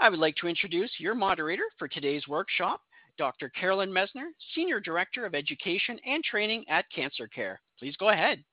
I 0.00 0.08
would 0.08 0.20
like 0.20 0.36
to 0.36 0.46
introduce 0.46 0.90
your 0.98 1.16
moderator 1.16 1.64
for 1.76 1.88
today's 1.88 2.28
workshop, 2.28 2.80
Dr. 3.16 3.48
Carolyn 3.48 3.90
Messner, 3.90 4.28
Senior 4.54 4.78
Director 4.78 5.26
of 5.26 5.34
Education 5.34 5.98
and 6.06 6.22
Training 6.22 6.64
at 6.68 6.84
Cancer 6.94 7.26
Care. 7.26 7.60
Please 7.80 7.96
go 7.96 8.10
ahead. 8.10 8.44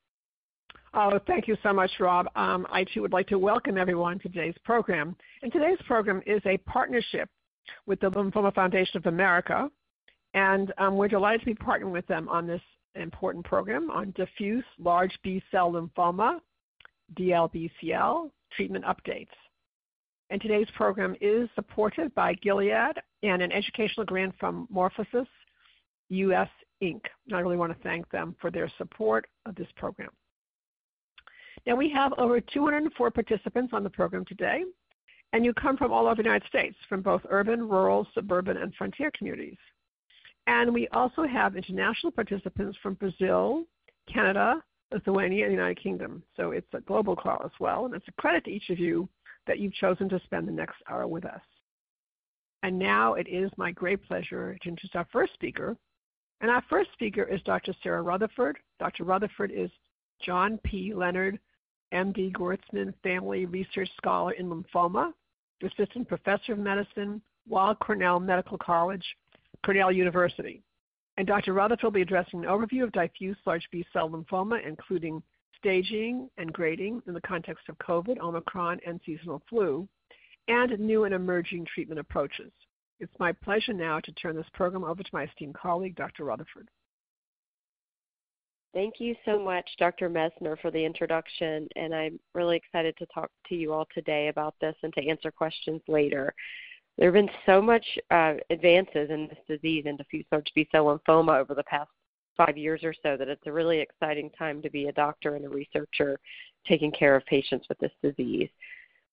Oh, 0.95 1.19
thank 1.27 1.47
you 1.47 1.55
so 1.61 1.71
much, 1.71 1.91
Rob. 1.99 2.27
Um, 2.35 2.65
I 2.71 2.83
too 2.83 3.03
would 3.03 3.13
like 3.13 3.27
to 3.27 3.37
welcome 3.37 3.77
everyone 3.77 4.17
to 4.19 4.29
today's 4.29 4.55
program. 4.63 5.15
And 5.43 5.51
today's 5.51 5.77
program 5.85 6.23
is 6.25 6.41
a 6.47 6.57
partnership 6.59 7.29
with 7.85 7.99
the 7.99 8.09
Lymphoma 8.09 8.53
Foundation 8.55 8.97
of 8.97 9.05
America. 9.05 9.69
And 10.33 10.73
um, 10.79 10.95
we're 10.95 11.09
delighted 11.09 11.41
to 11.41 11.45
be 11.45 11.53
partnering 11.53 11.91
with 11.91 12.07
them 12.07 12.27
on 12.27 12.47
this 12.47 12.61
important 12.95 13.45
program 13.45 13.91
on 13.91 14.13
diffuse 14.15 14.65
large 14.79 15.15
B 15.21 15.43
cell 15.51 15.71
lymphoma, 15.71 16.39
DLBCL, 17.19 18.31
treatment 18.55 18.85
updates. 18.85 19.27
And 20.29 20.41
today's 20.41 20.67
program 20.75 21.15
is 21.21 21.49
supported 21.53 22.13
by 22.15 22.33
Gilead 22.35 22.97
and 23.21 23.41
an 23.41 23.51
educational 23.51 24.05
grant 24.05 24.33
from 24.39 24.67
MorphoSys 24.73 25.27
US 26.09 26.49
Inc. 26.81 27.01
And 27.27 27.35
I 27.35 27.39
really 27.39 27.57
want 27.57 27.75
to 27.75 27.83
thank 27.83 28.09
them 28.09 28.35
for 28.41 28.49
their 28.49 28.71
support 28.77 29.27
of 29.45 29.55
this 29.55 29.67
program. 29.75 30.09
Now 31.67 31.75
we 31.75 31.89
have 31.91 32.13
over 32.17 32.41
204 32.41 33.11
participants 33.11 33.71
on 33.73 33.83
the 33.83 33.89
program 33.89 34.25
today, 34.25 34.63
and 35.33 35.45
you 35.45 35.53
come 35.53 35.77
from 35.77 35.91
all 35.91 36.05
over 36.05 36.15
the 36.15 36.23
United 36.23 36.47
States, 36.47 36.75
from 36.87 37.01
both 37.01 37.21
urban, 37.29 37.67
rural, 37.67 38.07
suburban, 38.13 38.57
and 38.57 38.73
frontier 38.75 39.11
communities. 39.17 39.57
And 40.47 40.73
we 40.73 40.87
also 40.89 41.23
have 41.23 41.55
international 41.55 42.11
participants 42.11 42.77
from 42.83 42.93
Brazil, 42.95 43.63
Canada, 44.11 44.61
Lithuania, 44.91 45.45
and 45.45 45.51
the 45.51 45.55
United 45.55 45.81
Kingdom. 45.81 46.21
So 46.37 46.51
it's 46.51 46.71
a 46.73 46.81
global 46.81 47.15
call 47.15 47.41
as 47.43 47.51
well, 47.59 47.85
and 47.85 47.95
it's 47.95 48.07
a 48.07 48.21
credit 48.21 48.45
to 48.45 48.51
each 48.51 48.69
of 48.69 48.77
you 48.77 49.09
that 49.47 49.59
you've 49.59 49.73
chosen 49.73 50.09
to 50.09 50.19
spend 50.25 50.47
the 50.47 50.51
next 50.51 50.77
hour 50.89 51.07
with 51.07 51.25
us. 51.25 51.41
And 52.63 52.79
now 52.79 53.13
it 53.13 53.27
is 53.27 53.51
my 53.57 53.71
great 53.71 54.03
pleasure 54.03 54.57
to 54.61 54.69
introduce 54.69 54.95
our 54.95 55.07
first 55.11 55.33
speaker. 55.33 55.77
And 56.41 56.49
our 56.49 56.63
first 56.69 56.91
speaker 56.93 57.23
is 57.23 57.41
Dr. 57.43 57.73
Sarah 57.83 58.01
Rutherford. 58.01 58.57
Dr. 58.79 59.03
Rutherford 59.03 59.51
is 59.51 59.69
John 60.25 60.59
P. 60.63 60.93
Leonard, 60.93 61.39
MD 61.93 62.31
Goertzmann 62.33 62.93
Family 63.03 63.45
Research 63.45 63.89
Scholar 63.97 64.31
in 64.33 64.49
Lymphoma, 64.49 65.11
Assistant 65.63 66.07
Professor 66.07 66.53
of 66.53 66.59
Medicine, 66.59 67.21
Weill 67.47 67.75
Cornell 67.75 68.19
Medical 68.19 68.57
College, 68.57 69.05
Cornell 69.63 69.91
University. 69.91 70.61
And 71.17 71.27
Dr. 71.27 71.53
Rutherford 71.53 71.83
will 71.83 71.91
be 71.91 72.01
addressing 72.01 72.43
an 72.43 72.49
overview 72.49 72.83
of 72.83 72.91
diffuse 72.91 73.37
large 73.45 73.67
B-cell 73.71 74.09
lymphoma, 74.09 74.65
including 74.65 75.23
staging 75.65 76.29
and 76.37 76.53
grading 76.53 77.01
in 77.07 77.13
the 77.15 77.21
context 77.21 77.67
of 77.69 77.77
COVID, 77.79 78.19
Omicron, 78.19 78.79
and 78.85 78.99
seasonal 79.03 79.41
flu, 79.49 79.87
and 80.47 80.79
new 80.79 81.05
and 81.05 81.13
emerging 81.15 81.65
treatment 81.73 81.99
approaches. 81.99 82.51
It's 82.99 83.11
my 83.17 83.31
pleasure 83.31 83.73
now 83.73 83.99
to 83.99 84.11
turn 84.11 84.35
this 84.35 84.45
program 84.53 84.83
over 84.83 85.01
to 85.01 85.09
my 85.11 85.23
esteemed 85.23 85.55
colleague, 85.55 85.95
Dr. 85.95 86.23
Rutherford. 86.23 86.69
Thank 88.75 88.99
you 88.99 89.15
so 89.25 89.39
much, 89.39 89.67
Dr. 89.79 90.07
Messner, 90.07 90.55
for 90.61 90.69
the 90.69 90.85
introduction, 90.85 91.67
and 91.75 91.95
I'm 91.95 92.19
really 92.35 92.57
excited 92.57 92.95
to 92.97 93.07
talk 93.07 93.31
to 93.49 93.55
you 93.55 93.73
all 93.73 93.87
today 93.91 94.27
about 94.27 94.53
this 94.61 94.75
and 94.83 94.93
to 94.93 95.07
answer 95.07 95.31
questions 95.31 95.81
later. 95.87 96.31
There 96.99 97.07
have 97.07 97.15
been 97.15 97.35
so 97.47 97.59
much 97.59 97.85
uh, 98.11 98.35
advances 98.51 99.09
in 99.09 99.29
this 99.29 99.39
disease 99.47 99.85
and 99.87 99.97
diffuse 99.97 100.25
large 100.31 100.51
B-cell 100.53 100.85
lymphoma 100.85 101.39
over 101.39 101.55
the 101.55 101.63
past 101.63 101.89
five 102.35 102.57
years 102.57 102.83
or 102.83 102.93
so 103.03 103.17
that 103.17 103.27
it's 103.27 103.45
a 103.45 103.51
really 103.51 103.79
exciting 103.79 104.29
time 104.31 104.61
to 104.61 104.69
be 104.69 104.87
a 104.87 104.93
doctor 104.93 105.35
and 105.35 105.45
a 105.45 105.49
researcher 105.49 106.19
taking 106.67 106.91
care 106.91 107.15
of 107.15 107.25
patients 107.25 107.67
with 107.69 107.77
this 107.79 107.91
disease. 108.01 108.49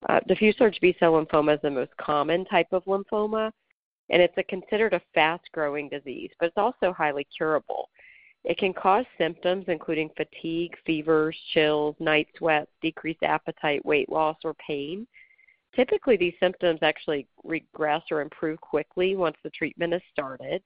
Uh, 0.09 0.21
diffuse 0.27 0.57
large 0.59 0.81
B-cell 0.81 1.13
lymphoma 1.13 1.55
is 1.55 1.61
the 1.63 1.71
most 1.71 1.97
common 1.97 2.45
type 2.47 2.73
of 2.73 2.85
lymphoma, 2.85 3.53
and 4.11 4.21
it's 4.21 4.37
a, 4.37 4.43
considered 4.43 4.95
a 4.95 5.01
fast-growing 5.15 5.89
disease, 5.89 6.31
but 6.41 6.47
it's 6.47 6.59
also 6.59 6.93
highly 6.93 7.27
curable. 7.37 7.89
It 8.45 8.59
can 8.59 8.73
cause 8.73 9.07
symptoms 9.19 9.67
including 9.69 10.11
fatigue, 10.17 10.77
fevers, 10.85 11.37
chills, 11.53 11.95
night 12.01 12.27
sweats, 12.37 12.71
decreased 12.81 13.23
appetite, 13.23 13.85
weight 13.87 14.11
loss, 14.11 14.37
or 14.45 14.55
pain. 14.55 15.07
Typically, 15.77 16.17
these 16.17 16.35
symptoms 16.41 16.81
actually 16.83 17.27
regress 17.45 18.03
or 18.11 18.21
improve 18.21 18.61
quickly 18.61 19.15
once 19.15 19.37
the 19.43 19.51
treatment 19.51 19.95
is 19.95 20.03
started. 20.13 20.63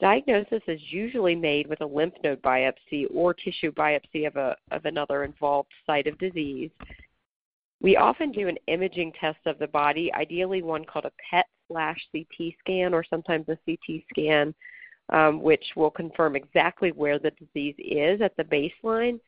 Diagnosis 0.00 0.62
is 0.66 0.80
usually 0.90 1.34
made 1.34 1.66
with 1.66 1.80
a 1.80 1.86
lymph 1.86 2.14
node 2.22 2.42
biopsy 2.42 3.06
or 3.14 3.32
tissue 3.32 3.72
biopsy 3.72 4.26
of, 4.26 4.36
a, 4.36 4.56
of 4.70 4.84
another 4.84 5.24
involved 5.24 5.70
site 5.86 6.06
of 6.06 6.18
disease. 6.18 6.70
We 7.80 7.96
often 7.96 8.32
do 8.32 8.48
an 8.48 8.58
imaging 8.66 9.12
test 9.20 9.38
of 9.46 9.58
the 9.58 9.68
body, 9.68 10.12
ideally 10.14 10.62
one 10.62 10.84
called 10.84 11.04
a 11.04 11.12
PET 11.30 11.46
slash 11.68 11.98
CT 12.12 12.54
scan 12.60 12.92
or 12.92 13.04
sometimes 13.08 13.46
a 13.48 13.58
CT 13.66 14.02
scan, 14.10 14.54
um, 15.10 15.42
which 15.42 15.64
will 15.76 15.90
confirm 15.90 16.34
exactly 16.34 16.90
where 16.92 17.18
the 17.18 17.32
disease 17.32 17.76
is 17.78 18.20
at 18.20 18.36
the 18.36 18.44
baseline 18.44 19.20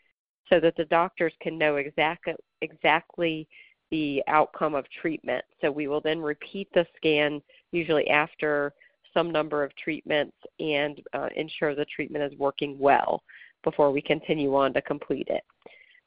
so 0.51 0.59
that 0.61 0.77
the 0.77 0.85
doctors 0.87 1.33
can 1.41 1.59
know 1.59 1.77
exactly, 1.77 2.35
exactly 2.63 3.49
the 3.91 4.23
outcome 4.27 4.75
of 4.75 4.85
treatment. 5.01 5.45
So 5.61 5.71
we 5.71 5.87
will 5.87 6.01
then 6.01 6.21
repeat 6.21 6.69
the 6.75 6.87
scan 6.97 7.41
usually 7.73 8.09
after 8.09 8.73
some 9.17 9.31
number 9.31 9.65
of 9.65 9.75
treatments 9.77 10.37
and 10.61 11.01
uh, 11.15 11.29
ensure 11.35 11.75
the 11.75 11.87
treatment 11.87 12.31
is 12.31 12.39
working 12.39 12.79
well 12.79 13.23
before 13.65 13.91
we 13.91 14.03
continue 14.03 14.55
on 14.55 14.75
to 14.75 14.83
complete 14.83 15.29
it. 15.29 15.43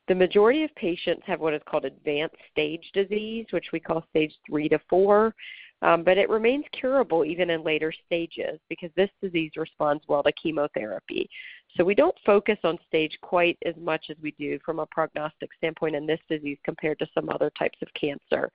The 0.08 0.16
majority 0.16 0.64
of 0.64 0.74
patients 0.76 1.24
have 1.26 1.40
what 1.40 1.54
is 1.54 1.62
called 1.70 1.86
advanced 1.86 2.36
stage 2.52 2.90
disease, 2.94 3.46
which 3.52 3.68
we 3.72 3.80
call 3.80 4.04
stage 4.10 4.34
3 4.48 4.70
to 4.70 4.80
4, 4.90 5.36
um, 5.82 6.04
but 6.04 6.18
it 6.18 6.30
remains 6.30 6.66
curable 6.72 7.24
even 7.24 7.50
in 7.50 7.64
later 7.64 7.94
stages 8.06 8.60
because 8.70 8.90
this 8.96 9.10
disease 9.22 9.52
responds 9.56 10.04
well 10.08 10.24
to 10.24 10.32
chemotherapy. 10.34 11.30
So 11.78 11.84
we 11.84 11.96
don't 11.96 12.16
focus 12.26 12.58
on 12.64 12.78
stage 12.88 13.18
quite 13.22 13.58
as 13.66 13.76
much 13.80 14.08
as 14.10 14.18
we 14.22 14.32
do 14.32 14.60
from 14.66 14.80
a 14.80 14.86
prognostic 14.88 15.52
standpoint 15.58 15.96
in 15.96 16.06
this 16.06 16.20
disease 16.28 16.58
compared 16.64 17.00
to 17.00 17.08
some 17.14 17.30
other 17.30 17.52
types 17.58 17.78
of 17.82 17.88
cancer. 17.94 18.52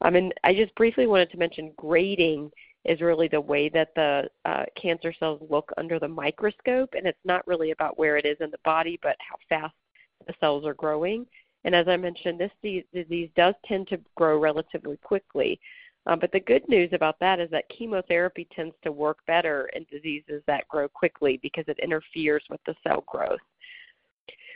Um, 0.00 0.16
and 0.16 0.34
I 0.44 0.54
just 0.54 0.74
briefly 0.74 1.06
wanted 1.06 1.30
to 1.30 1.38
mention 1.38 1.72
grading 1.76 2.50
is 2.84 3.00
really 3.00 3.28
the 3.28 3.40
way 3.40 3.68
that 3.68 3.94
the 3.96 4.28
uh, 4.44 4.64
cancer 4.80 5.12
cells 5.18 5.42
look 5.50 5.70
under 5.76 5.98
the 5.98 6.08
microscope, 6.08 6.90
and 6.96 7.06
it's 7.06 7.18
not 7.24 7.46
really 7.46 7.70
about 7.70 7.98
where 7.98 8.16
it 8.16 8.24
is 8.24 8.36
in 8.40 8.50
the 8.50 8.58
body, 8.64 8.98
but 9.02 9.16
how 9.18 9.36
fast 9.48 9.74
the 10.26 10.34
cells 10.40 10.64
are 10.64 10.74
growing. 10.74 11.26
And 11.64 11.74
as 11.74 11.88
I 11.88 11.96
mentioned, 11.96 12.40
this 12.40 12.84
disease 12.94 13.30
does 13.36 13.54
tend 13.66 13.88
to 13.88 14.00
grow 14.14 14.38
relatively 14.38 14.96
quickly. 14.98 15.60
Uh, 16.06 16.16
but 16.16 16.32
the 16.32 16.40
good 16.40 16.66
news 16.68 16.90
about 16.92 17.18
that 17.20 17.40
is 17.40 17.50
that 17.50 17.68
chemotherapy 17.68 18.46
tends 18.54 18.74
to 18.82 18.92
work 18.92 19.18
better 19.26 19.68
in 19.74 19.84
diseases 19.90 20.42
that 20.46 20.66
grow 20.68 20.88
quickly 20.88 21.38
because 21.42 21.64
it 21.68 21.78
interferes 21.82 22.42
with 22.48 22.60
the 22.64 22.74
cell 22.82 23.04
growth. 23.06 23.40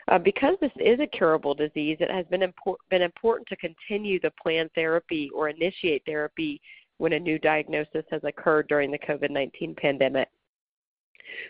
Uh, 0.09 0.19
because 0.19 0.57
this 0.61 0.73
is 0.81 0.99
a 1.01 1.07
curable 1.07 1.55
disease, 1.55 1.97
it 2.01 2.11
has 2.11 2.27
been, 2.27 2.41
impor- 2.41 2.77
been 2.91 3.03
important 3.03 3.47
to 3.49 3.57
continue 3.57 4.19
the 4.21 4.33
planned 4.43 4.71
therapy 4.75 5.31
or 5.35 5.49
initiate 5.49 6.03
therapy 6.07 6.61
when 7.03 7.15
a 7.15 7.19
new 7.19 7.37
diagnosis 7.37 8.05
has 8.13 8.23
occurred 8.23 8.69
during 8.69 8.93
the 8.93 8.99
COVID 9.01 9.29
19 9.29 9.75
pandemic. 9.75 10.29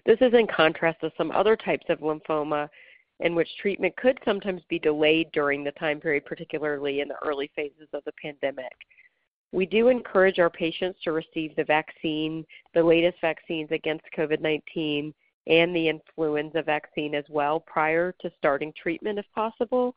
This 0.07 0.17
is 0.23 0.33
in 0.33 0.47
contrast 0.47 1.03
to 1.03 1.13
some 1.19 1.31
other 1.31 1.57
types 1.57 1.85
of 1.91 1.99
lymphoma 1.99 2.71
in 3.21 3.35
which 3.35 3.59
treatment 3.61 3.95
could 3.97 4.19
sometimes 4.25 4.63
be 4.71 4.79
delayed 4.79 5.31
during 5.33 5.63
the 5.63 5.73
time 5.73 6.01
period, 6.01 6.25
particularly 6.25 7.01
in 7.03 7.09
the 7.09 7.23
early 7.23 7.51
phases 7.55 7.89
of 7.93 8.03
the 8.05 8.13
pandemic. 8.13 8.73
We 9.53 9.67
do 9.67 9.89
encourage 9.89 10.39
our 10.39 10.49
patients 10.49 10.99
to 11.05 11.13
receive 11.13 11.55
the 11.55 11.65
vaccine, 11.65 12.47
the 12.73 12.83
latest 12.83 13.19
vaccines 13.21 13.69
against 13.73 14.07
COVID 14.17 14.41
19, 14.41 15.13
and 15.49 15.77
the 15.77 15.89
influenza 15.91 16.63
vaccine 16.63 17.15
as 17.15 17.27
well 17.29 17.61
prior 17.61 18.15
to 18.23 18.33
starting 18.39 18.73
treatment 18.75 19.19
if 19.19 19.27
possible, 19.35 19.95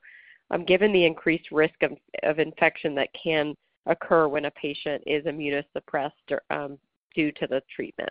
um, 0.51 0.66
given 0.66 0.92
the 0.92 1.06
increased 1.06 1.50
risk 1.50 1.81
of, 1.81 1.94
of 2.24 2.40
infection 2.40 2.94
that 2.96 3.08
can 3.13 3.56
occur 3.86 4.28
when 4.28 4.46
a 4.46 4.52
patient 4.52 5.04
is 5.06 5.26
immunosuppressed 5.26 6.12
um, 6.50 6.78
due 7.14 7.32
to 7.34 7.48
the 7.48 7.62
treatment. 7.74 8.10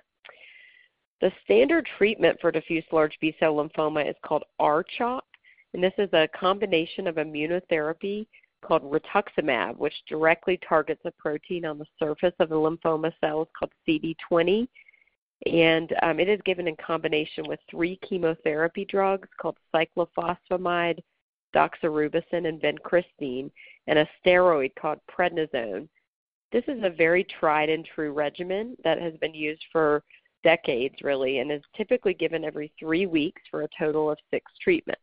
The 1.20 1.32
standard 1.44 1.88
treatment 1.96 2.38
for 2.40 2.50
diffuse 2.50 2.84
large 2.92 3.16
B 3.20 3.34
cell 3.38 3.54
lymphoma 3.54 4.08
is 4.08 4.16
called 4.24 4.44
R-CHOP, 4.58 5.24
and 5.72 5.82
this 5.82 5.94
is 5.98 6.10
a 6.12 6.28
combination 6.38 7.06
of 7.06 7.16
immunotherapy 7.16 8.26
called 8.64 8.82
rituximab, 8.82 9.76
which 9.76 9.94
directly 10.08 10.58
targets 10.66 11.02
a 11.04 11.10
protein 11.12 11.64
on 11.64 11.78
the 11.78 11.86
surface 11.98 12.34
of 12.40 12.48
the 12.48 12.54
lymphoma 12.54 13.12
cells 13.20 13.48
called 13.58 13.72
CD20. 13.86 14.66
And 15.46 15.94
um, 16.02 16.20
it 16.20 16.28
is 16.28 16.40
given 16.44 16.68
in 16.68 16.76
combination 16.76 17.44
with 17.46 17.60
three 17.70 17.98
chemotherapy 18.08 18.86
drugs 18.86 19.28
called 19.40 19.56
cyclophosphamide, 19.74 21.00
doxorubicin, 21.54 22.48
and 22.48 22.60
vincristine, 22.60 23.50
and 23.86 23.98
a 23.98 24.08
steroid 24.24 24.72
called 24.78 24.98
prednisone. 25.10 25.88
This 26.52 26.64
is 26.68 26.82
a 26.82 26.90
very 26.90 27.24
tried 27.24 27.68
and 27.68 27.84
true 27.84 28.12
regimen 28.12 28.76
that 28.84 29.00
has 29.00 29.14
been 29.20 29.34
used 29.34 29.64
for 29.72 30.02
decades, 30.42 30.94
really, 31.02 31.38
and 31.38 31.50
is 31.50 31.62
typically 31.76 32.14
given 32.14 32.44
every 32.44 32.72
three 32.78 33.06
weeks 33.06 33.42
for 33.50 33.62
a 33.62 33.68
total 33.78 34.10
of 34.10 34.18
six 34.30 34.50
treatments. 34.62 35.00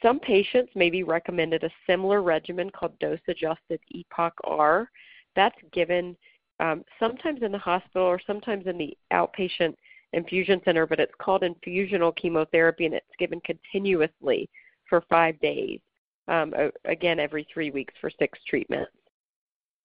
Some 0.00 0.20
patients 0.20 0.70
may 0.76 0.90
be 0.90 1.02
recommended 1.02 1.64
a 1.64 1.70
similar 1.86 2.22
regimen 2.22 2.70
called 2.70 2.98
dose 3.00 3.18
adjusted 3.26 3.80
EPOCH 3.94 4.32
R. 4.44 4.88
That's 5.34 5.58
given 5.72 6.16
um, 6.60 6.84
sometimes 7.00 7.42
in 7.42 7.52
the 7.52 7.58
hospital 7.58 8.06
or 8.06 8.20
sometimes 8.24 8.66
in 8.66 8.78
the 8.78 8.96
outpatient 9.12 9.74
infusion 10.12 10.60
center, 10.64 10.86
but 10.86 11.00
it's 11.00 11.14
called 11.20 11.42
infusional 11.42 12.16
chemotherapy 12.16 12.86
and 12.86 12.94
it's 12.94 13.06
given 13.18 13.40
continuously 13.40 14.48
for 14.88 15.02
five 15.08 15.38
days, 15.40 15.80
um, 16.28 16.54
again, 16.84 17.18
every 17.18 17.46
three 17.52 17.70
weeks 17.70 17.94
for 18.00 18.10
six 18.18 18.38
treatments. 18.48 18.92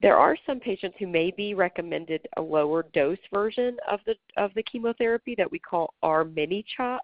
There 0.01 0.17
are 0.17 0.37
some 0.45 0.59
patients 0.59 0.97
who 0.99 1.07
may 1.07 1.31
be 1.31 1.53
recommended 1.53 2.27
a 2.35 2.41
lower 2.41 2.83
dose 2.93 3.17
version 3.33 3.77
of 3.89 4.01
the 4.05 4.15
of 4.35 4.53
the 4.53 4.63
chemotherapy 4.63 5.33
that 5.37 5.49
we 5.49 5.59
call 5.59 5.93
R 6.03 6.25
mini 6.25 6.65
chop, 6.75 7.03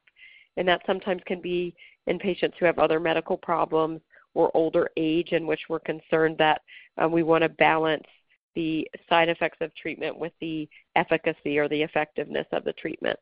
and 0.58 0.68
that 0.68 0.82
sometimes 0.86 1.22
can 1.26 1.40
be 1.40 1.74
in 2.08 2.20
patients 2.20 2.58
who 2.60 2.66
have 2.66 2.78
other 2.78 3.00
medical 3.00 3.38
problems 3.38 4.02
or 4.34 4.52
older 4.54 4.90
age 4.98 5.32
in 5.32 5.48
which 5.48 5.62
we're 5.70 5.80
concerned 5.80 6.38
that 6.40 6.62
um, 6.98 7.12
we 7.12 7.24
want 7.24 7.42
to 7.44 7.50
balance 7.50 8.04
the 8.56 8.88
side 9.08 9.30
effects 9.30 9.58
of 9.62 9.74
treatment 9.76 10.18
with 10.18 10.34
the 10.42 10.68
efficacy 10.96 11.58
or 11.58 11.70
the 11.70 11.82
effectiveness 11.82 12.48
of 12.52 12.64
the 12.64 12.74
treatment. 12.74 13.18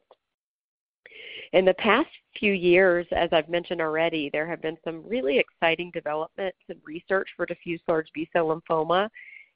In 1.54 1.66
the 1.66 1.74
past 1.76 2.10
few 2.38 2.54
years, 2.54 3.06
as 3.12 3.30
I've 3.32 3.50
mentioned 3.50 3.82
already, 3.82 4.30
there 4.32 4.48
have 4.48 4.62
been 4.62 4.78
some 4.84 5.04
really 5.08 5.40
exciting 5.40 5.92
developments 5.92 6.58
and 6.70 6.80
research 6.84 7.30
for 7.36 7.46
diffuse 7.46 7.82
large 7.88 8.08
B 8.14 8.30
cell 8.34 8.48
lymphoma 8.48 9.10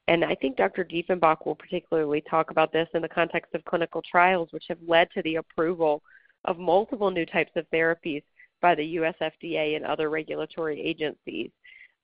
and 0.07 0.25
I 0.25 0.35
think 0.35 0.57
Dr. 0.57 0.83
Diefenbach 0.83 1.45
will 1.45 1.55
particularly 1.55 2.21
talk 2.21 2.51
about 2.51 2.73
this 2.73 2.88
in 2.93 3.01
the 3.01 3.09
context 3.09 3.53
of 3.53 3.63
clinical 3.65 4.01
trials, 4.01 4.49
which 4.51 4.65
have 4.67 4.79
led 4.85 5.09
to 5.11 5.21
the 5.21 5.35
approval 5.35 6.01
of 6.45 6.57
multiple 6.57 7.11
new 7.11 7.25
types 7.25 7.51
of 7.55 7.69
therapies 7.71 8.23
by 8.61 8.75
the 8.75 8.83
US 8.83 9.15
FDA 9.21 9.75
and 9.75 9.85
other 9.85 10.09
regulatory 10.09 10.81
agencies 10.81 11.51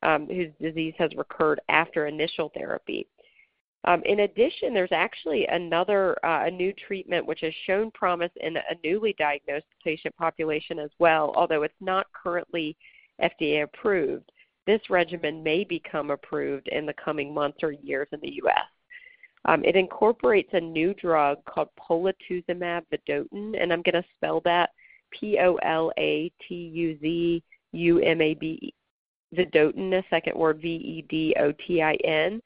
um, 0.03 0.27
whose 0.27 0.51
disease 0.61 0.93
has 0.97 1.11
recurred 1.15 1.59
after 1.69 2.05
initial 2.05 2.51
therapy. 2.55 3.07
Um, 3.87 4.03
in 4.05 4.19
addition, 4.19 4.73
there's 4.73 4.91
actually 4.91 5.47
another 5.47 6.13
uh, 6.23 6.43
a 6.45 6.51
new 6.51 6.73
treatment 6.73 7.25
which 7.25 7.39
has 7.41 7.53
shown 7.65 7.89
promise 7.91 8.31
in 8.41 8.57
a 8.57 8.61
newly 8.83 9.15
diagnosed 9.17 9.65
patient 9.83 10.15
population 10.17 10.77
as 10.77 10.91
well, 10.99 11.33
although 11.35 11.63
it's 11.63 11.73
not 11.81 12.05
currently 12.13 12.75
FDA 13.21 13.63
approved 13.63 14.31
this 14.67 14.81
regimen 14.89 15.41
may 15.41 15.63
become 15.63 16.11
approved 16.11 16.67
in 16.67 16.85
the 16.85 16.93
coming 16.93 17.33
months 17.33 17.63
or 17.63 17.71
years 17.71 18.09
in 18.11 18.19
the 18.21 18.33
U.S. 18.43 18.65
Um, 19.45 19.63
it 19.63 19.77
incorporates 19.77 20.49
a 20.53 20.59
new 20.59 20.93
drug 20.93 21.37
called 21.45 21.69
polatuzumab 21.79 22.83
vedotin, 22.93 23.59
and 23.59 23.73
I'm 23.73 23.81
going 23.81 23.93
to 23.93 24.03
spell 24.17 24.41
that 24.43 24.71
P-O-L-A-T-U-Z-U-M-A-B 25.11 25.53
vedotin, 29.35 29.93
a 29.93 30.03
second 30.09 30.35
word 30.35 30.59
V-E-D-O-T-I-N. 30.61 32.41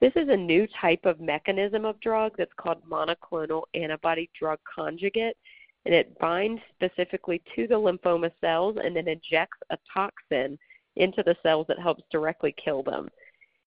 This 0.00 0.12
is 0.16 0.28
a 0.30 0.36
new 0.36 0.66
type 0.80 1.04
of 1.04 1.20
mechanism 1.20 1.84
of 1.84 2.00
drug 2.00 2.32
that's 2.38 2.52
called 2.56 2.82
monoclonal 2.88 3.64
antibody 3.74 4.30
drug 4.38 4.58
conjugate, 4.64 5.36
and 5.84 5.94
it 5.94 6.18
binds 6.18 6.62
specifically 6.74 7.42
to 7.54 7.66
the 7.66 7.74
lymphoma 7.74 8.30
cells 8.40 8.78
and 8.82 8.96
then 8.96 9.08
injects 9.08 9.58
a 9.70 9.78
toxin 9.92 10.58
into 10.96 11.22
the 11.22 11.36
cells 11.42 11.66
that 11.68 11.78
helps 11.78 12.02
directly 12.10 12.54
kill 12.62 12.82
them. 12.82 13.10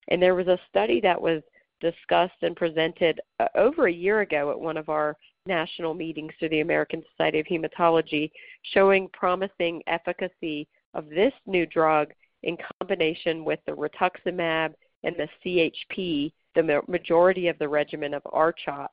And 0.08 0.22
there 0.22 0.34
was 0.34 0.48
a 0.48 0.58
study 0.70 1.00
that 1.02 1.20
was 1.20 1.42
discussed 1.80 2.42
and 2.42 2.56
presented 2.56 3.20
uh, 3.38 3.48
over 3.54 3.86
a 3.86 3.92
year 3.92 4.20
ago 4.20 4.50
at 4.50 4.60
one 4.60 4.76
of 4.76 4.88
our 4.88 5.16
national 5.46 5.92
meetings 5.92 6.32
to 6.40 6.48
the 6.48 6.60
American 6.60 7.02
Society 7.10 7.40
of 7.40 7.46
Hematology 7.46 8.30
showing 8.72 9.08
promising 9.12 9.82
efficacy 9.86 10.66
of 10.94 11.08
this 11.08 11.32
new 11.46 11.66
drug 11.66 12.08
in 12.42 12.56
combination 12.80 13.44
with 13.44 13.60
the 13.66 13.72
rituximab 13.72 14.74
and 15.04 15.16
the 15.16 15.28
CHP, 15.44 16.32
the 16.54 16.82
majority 16.88 17.48
of 17.48 17.58
the 17.58 17.68
regimen 17.68 18.14
of 18.14 18.22
RCHOP. 18.24 18.88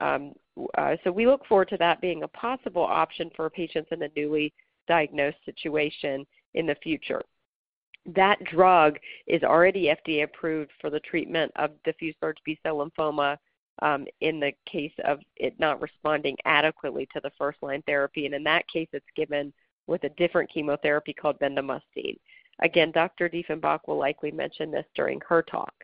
Um, 0.00 0.32
uh, 0.76 0.96
so 1.04 1.10
we 1.10 1.26
look 1.26 1.46
forward 1.46 1.68
to 1.70 1.76
that 1.78 2.00
being 2.00 2.22
a 2.22 2.28
possible 2.28 2.82
option 2.82 3.30
for 3.34 3.48
patients 3.48 3.88
in 3.92 4.02
a 4.02 4.10
newly 4.16 4.52
diagnosed 4.86 5.38
situation 5.44 6.26
in 6.54 6.66
the 6.66 6.76
future 6.82 7.22
that 8.14 8.42
drug 8.44 8.98
is 9.26 9.42
already 9.42 9.92
FDA 10.06 10.22
approved 10.22 10.70
for 10.80 10.90
the 10.90 11.00
treatment 11.00 11.50
of 11.56 11.70
diffuse 11.84 12.14
large 12.22 12.38
B 12.44 12.58
cell 12.62 12.76
lymphoma 12.76 13.36
um, 13.82 14.06
in 14.20 14.40
the 14.40 14.52
case 14.64 14.92
of 15.04 15.18
it 15.36 15.58
not 15.58 15.80
responding 15.80 16.36
adequately 16.44 17.06
to 17.12 17.20
the 17.22 17.32
first 17.36 17.58
line 17.62 17.82
therapy. 17.86 18.26
And 18.26 18.34
in 18.34 18.44
that 18.44 18.66
case, 18.68 18.88
it's 18.92 19.04
given 19.16 19.52
with 19.86 20.04
a 20.04 20.08
different 20.10 20.50
chemotherapy 20.52 21.12
called 21.12 21.38
bendamustine. 21.40 22.18
Again, 22.60 22.90
Dr. 22.90 23.28
Diefenbach 23.28 23.80
will 23.86 23.98
likely 23.98 24.30
mention 24.30 24.70
this 24.70 24.86
during 24.94 25.20
her 25.28 25.42
talk. 25.42 25.74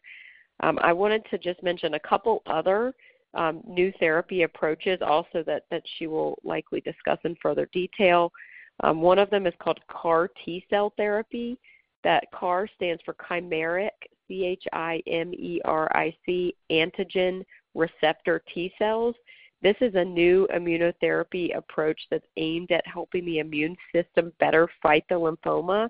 Um, 0.60 0.78
I 0.80 0.92
wanted 0.92 1.24
to 1.30 1.38
just 1.38 1.62
mention 1.62 1.94
a 1.94 2.00
couple 2.00 2.42
other 2.46 2.94
um, 3.34 3.62
new 3.66 3.92
therapy 3.98 4.42
approaches 4.42 5.00
also 5.00 5.42
that, 5.46 5.64
that 5.70 5.82
she 5.96 6.06
will 6.06 6.38
likely 6.44 6.80
discuss 6.80 7.18
in 7.24 7.36
further 7.42 7.68
detail. 7.72 8.32
Um, 8.80 9.00
one 9.00 9.18
of 9.18 9.30
them 9.30 9.46
is 9.46 9.54
called 9.58 9.80
CAR 9.88 10.28
T 10.44 10.64
cell 10.70 10.92
therapy. 10.96 11.58
That 12.04 12.24
CAR 12.32 12.68
stands 12.74 13.00
for 13.04 13.14
chimeric, 13.14 13.90
C 14.26 14.44
H 14.44 14.64
I 14.72 15.02
M 15.06 15.32
E 15.34 15.60
R 15.64 15.88
I 15.94 16.14
C, 16.26 16.54
antigen 16.70 17.44
receptor 17.74 18.42
T 18.52 18.72
cells. 18.78 19.14
This 19.62 19.76
is 19.80 19.94
a 19.94 20.04
new 20.04 20.48
immunotherapy 20.52 21.56
approach 21.56 22.00
that's 22.10 22.26
aimed 22.36 22.72
at 22.72 22.84
helping 22.86 23.24
the 23.24 23.38
immune 23.38 23.76
system 23.94 24.32
better 24.40 24.68
fight 24.82 25.04
the 25.08 25.14
lymphoma, 25.14 25.88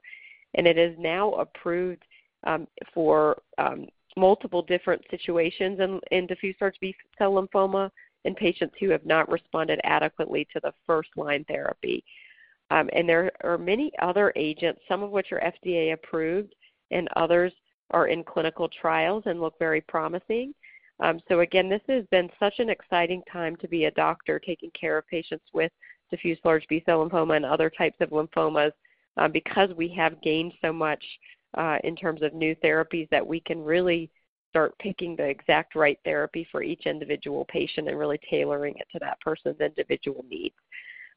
and 0.54 0.66
it 0.66 0.78
is 0.78 0.94
now 0.98 1.32
approved 1.34 2.02
um, 2.44 2.66
for 2.92 3.40
um, 3.58 3.86
multiple 4.16 4.62
different 4.62 5.02
situations 5.10 5.80
in, 5.80 6.00
in 6.10 6.26
diffuse 6.26 6.56
large 6.60 6.76
B 6.80 6.94
cell 7.18 7.32
lymphoma 7.32 7.90
in 8.24 8.34
patients 8.34 8.74
who 8.78 8.90
have 8.90 9.04
not 9.04 9.30
responded 9.30 9.80
adequately 9.84 10.46
to 10.52 10.60
the 10.62 10.72
first 10.86 11.10
line 11.16 11.44
therapy. 11.48 12.04
Um, 12.70 12.88
and 12.94 13.08
there 13.08 13.30
are 13.42 13.58
many 13.58 13.92
other 14.00 14.32
agents, 14.36 14.80
some 14.88 15.02
of 15.02 15.10
which 15.10 15.32
are 15.32 15.40
FDA 15.40 15.92
approved, 15.92 16.54
and 16.90 17.08
others 17.16 17.52
are 17.90 18.06
in 18.06 18.24
clinical 18.24 18.68
trials 18.68 19.24
and 19.26 19.40
look 19.40 19.58
very 19.58 19.80
promising. 19.82 20.54
Um, 21.00 21.20
so, 21.28 21.40
again, 21.40 21.68
this 21.68 21.82
has 21.88 22.04
been 22.10 22.30
such 22.38 22.54
an 22.58 22.70
exciting 22.70 23.22
time 23.30 23.56
to 23.56 23.68
be 23.68 23.86
a 23.86 23.90
doctor 23.90 24.38
taking 24.38 24.70
care 24.70 24.96
of 24.96 25.06
patients 25.08 25.44
with 25.52 25.72
diffuse 26.10 26.38
large 26.44 26.66
B 26.68 26.82
cell 26.86 27.06
lymphoma 27.06 27.36
and 27.36 27.44
other 27.44 27.70
types 27.70 27.96
of 28.00 28.10
lymphomas 28.10 28.72
um, 29.16 29.32
because 29.32 29.70
we 29.76 29.88
have 29.88 30.20
gained 30.22 30.52
so 30.60 30.72
much 30.72 31.04
uh, 31.56 31.78
in 31.84 31.94
terms 31.96 32.22
of 32.22 32.34
new 32.34 32.54
therapies 32.56 33.08
that 33.10 33.26
we 33.26 33.40
can 33.40 33.62
really 33.62 34.10
start 34.50 34.76
picking 34.78 35.16
the 35.16 35.24
exact 35.24 35.74
right 35.74 35.98
therapy 36.04 36.46
for 36.50 36.62
each 36.62 36.86
individual 36.86 37.46
patient 37.46 37.88
and 37.88 37.98
really 37.98 38.20
tailoring 38.28 38.74
it 38.76 38.86
to 38.92 38.98
that 38.98 39.18
person's 39.20 39.60
individual 39.60 40.24
needs. 40.28 40.54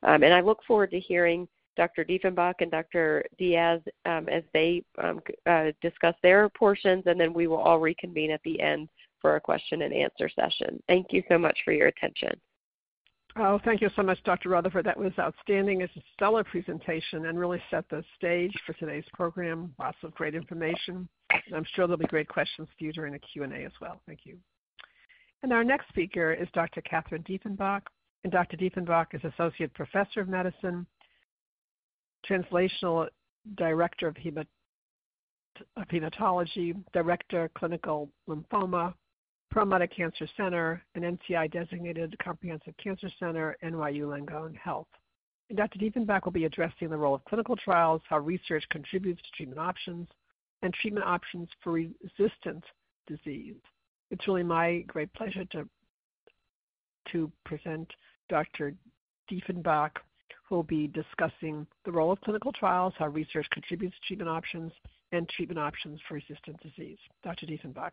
Um, 0.04 0.24
and 0.24 0.34
I 0.34 0.42
look 0.42 0.60
forward 0.66 0.92
to 0.92 1.00
hearing 1.00 1.48
Dr. 1.76 2.06
Diefenbach 2.06 2.56
and 2.60 2.72
Dr. 2.72 3.26
Diaz 3.38 3.82
um, 4.06 4.30
as 4.30 4.44
they 4.54 4.84
um, 5.02 5.20
uh, 5.46 5.72
discuss 5.82 6.16
their 6.24 6.48
portions, 6.50 7.04
and 7.08 7.20
then 7.20 7.34
we 7.34 7.48
will 7.48 7.58
all 7.58 7.80
reconvene 7.80 8.32
at 8.32 8.42
the 8.44 8.62
end 8.62 8.88
for 9.22 9.36
a 9.36 9.42
question 9.42 9.82
and 9.82 9.94
answer 9.94 10.30
session. 10.30 10.82
Thank 10.88 11.08
you 11.12 11.24
so 11.28 11.38
much 11.38 11.58
for 11.66 11.74
your 11.74 11.88
attention. 11.88 12.40
Oh, 13.38 13.60
thank 13.66 13.82
you 13.82 13.90
so 13.98 14.02
much, 14.04 14.18
Dr. 14.24 14.50
Rutherford. 14.50 14.86
That 14.86 14.98
was 14.98 15.12
outstanding. 15.20 15.82
It's 15.82 15.96
a 15.98 16.02
stellar 16.14 16.46
presentation 16.46 17.26
and 17.26 17.38
really 17.38 17.62
set 17.70 17.84
the 17.90 18.02
stage 18.18 18.54
for 18.66 18.72
today's 18.74 19.04
program. 19.14 19.74
Lots 19.78 19.98
of 20.04 20.16
great 20.16 20.36
information. 20.36 21.10
And 21.32 21.54
I'm 21.54 21.66
sure 21.76 21.86
there'll 21.86 21.98
be 21.98 22.06
great 22.06 22.30
questions 22.30 22.70
for 22.78 22.86
you 22.86 22.94
during 22.94 23.12
the 23.12 23.20
Q&A 23.20 23.66
as 23.66 23.74
well. 23.82 24.00
Thank 24.08 24.20
you. 24.24 24.38
And 25.44 25.52
our 25.52 25.66
next 25.66 25.90
speaker 25.90 26.34
is 26.34 26.48
Dr. 26.54 26.82
Catherine 26.82 27.24
Diefenbach 27.24 27.82
and 28.24 28.32
Dr. 28.32 28.58
Diefenbach 28.58 29.14
is 29.14 29.22
Associate 29.24 29.72
Professor 29.74 30.22
of 30.22 30.30
Medicine, 30.30 30.88
Translational 32.28 33.08
Director 33.56 34.08
of, 34.08 34.16
Hemat- 34.16 34.48
of 35.78 35.88
Hematology, 35.90 36.76
Director 36.94 37.52
Clinical 37.56 38.10
Lymphoma, 38.28 38.96
Perlmutter 39.52 39.88
Cancer 39.88 40.28
Center, 40.36 40.84
an 40.96 41.04
NCI 41.04 41.52
designated 41.52 42.18
comprehensive 42.20 42.76
cancer 42.78 43.10
center, 43.20 43.56
NYU 43.64 44.08
Langone 44.08 44.56
Health. 44.58 44.88
Dr. 45.54 45.78
Diefenbach 45.78 46.26
will 46.26 46.32
be 46.32 46.46
addressing 46.46 46.90
the 46.90 46.98
role 46.98 47.14
of 47.14 47.24
clinical 47.26 47.56
trials, 47.56 48.02
how 48.10 48.20
research 48.20 48.66
contributes 48.70 49.22
to 49.22 49.30
treatment 49.38 49.60
options, 49.60 50.08
and 50.62 50.74
treatment 50.74 51.06
options 51.06 51.48
for 51.64 51.74
resistant 51.74 52.64
disease. 53.08 53.56
It's 54.10 54.28
really 54.28 54.44
my 54.44 54.80
great 54.88 55.14
pleasure 55.14 55.46
to, 55.46 55.70
to 57.12 57.32
present 57.46 57.88
Dr. 58.30 58.74
Diefenbach, 59.30 59.92
who 60.48 60.56
will 60.56 60.64
be 60.64 60.88
discussing 60.88 61.66
the 61.86 61.92
role 61.92 62.12
of 62.12 62.22
clinical 62.22 62.52
trials, 62.52 62.94
how 62.98 63.08
research 63.08 63.48
contributes 63.52 63.96
to 63.96 64.08
treatment 64.08 64.30
options, 64.30 64.72
and 65.12 65.30
treatment 65.30 65.60
options 65.60 66.00
for 66.08 66.16
resistant 66.16 66.60
disease. 66.62 66.98
Dr. 67.24 67.46
Diefenbach. 67.46 67.92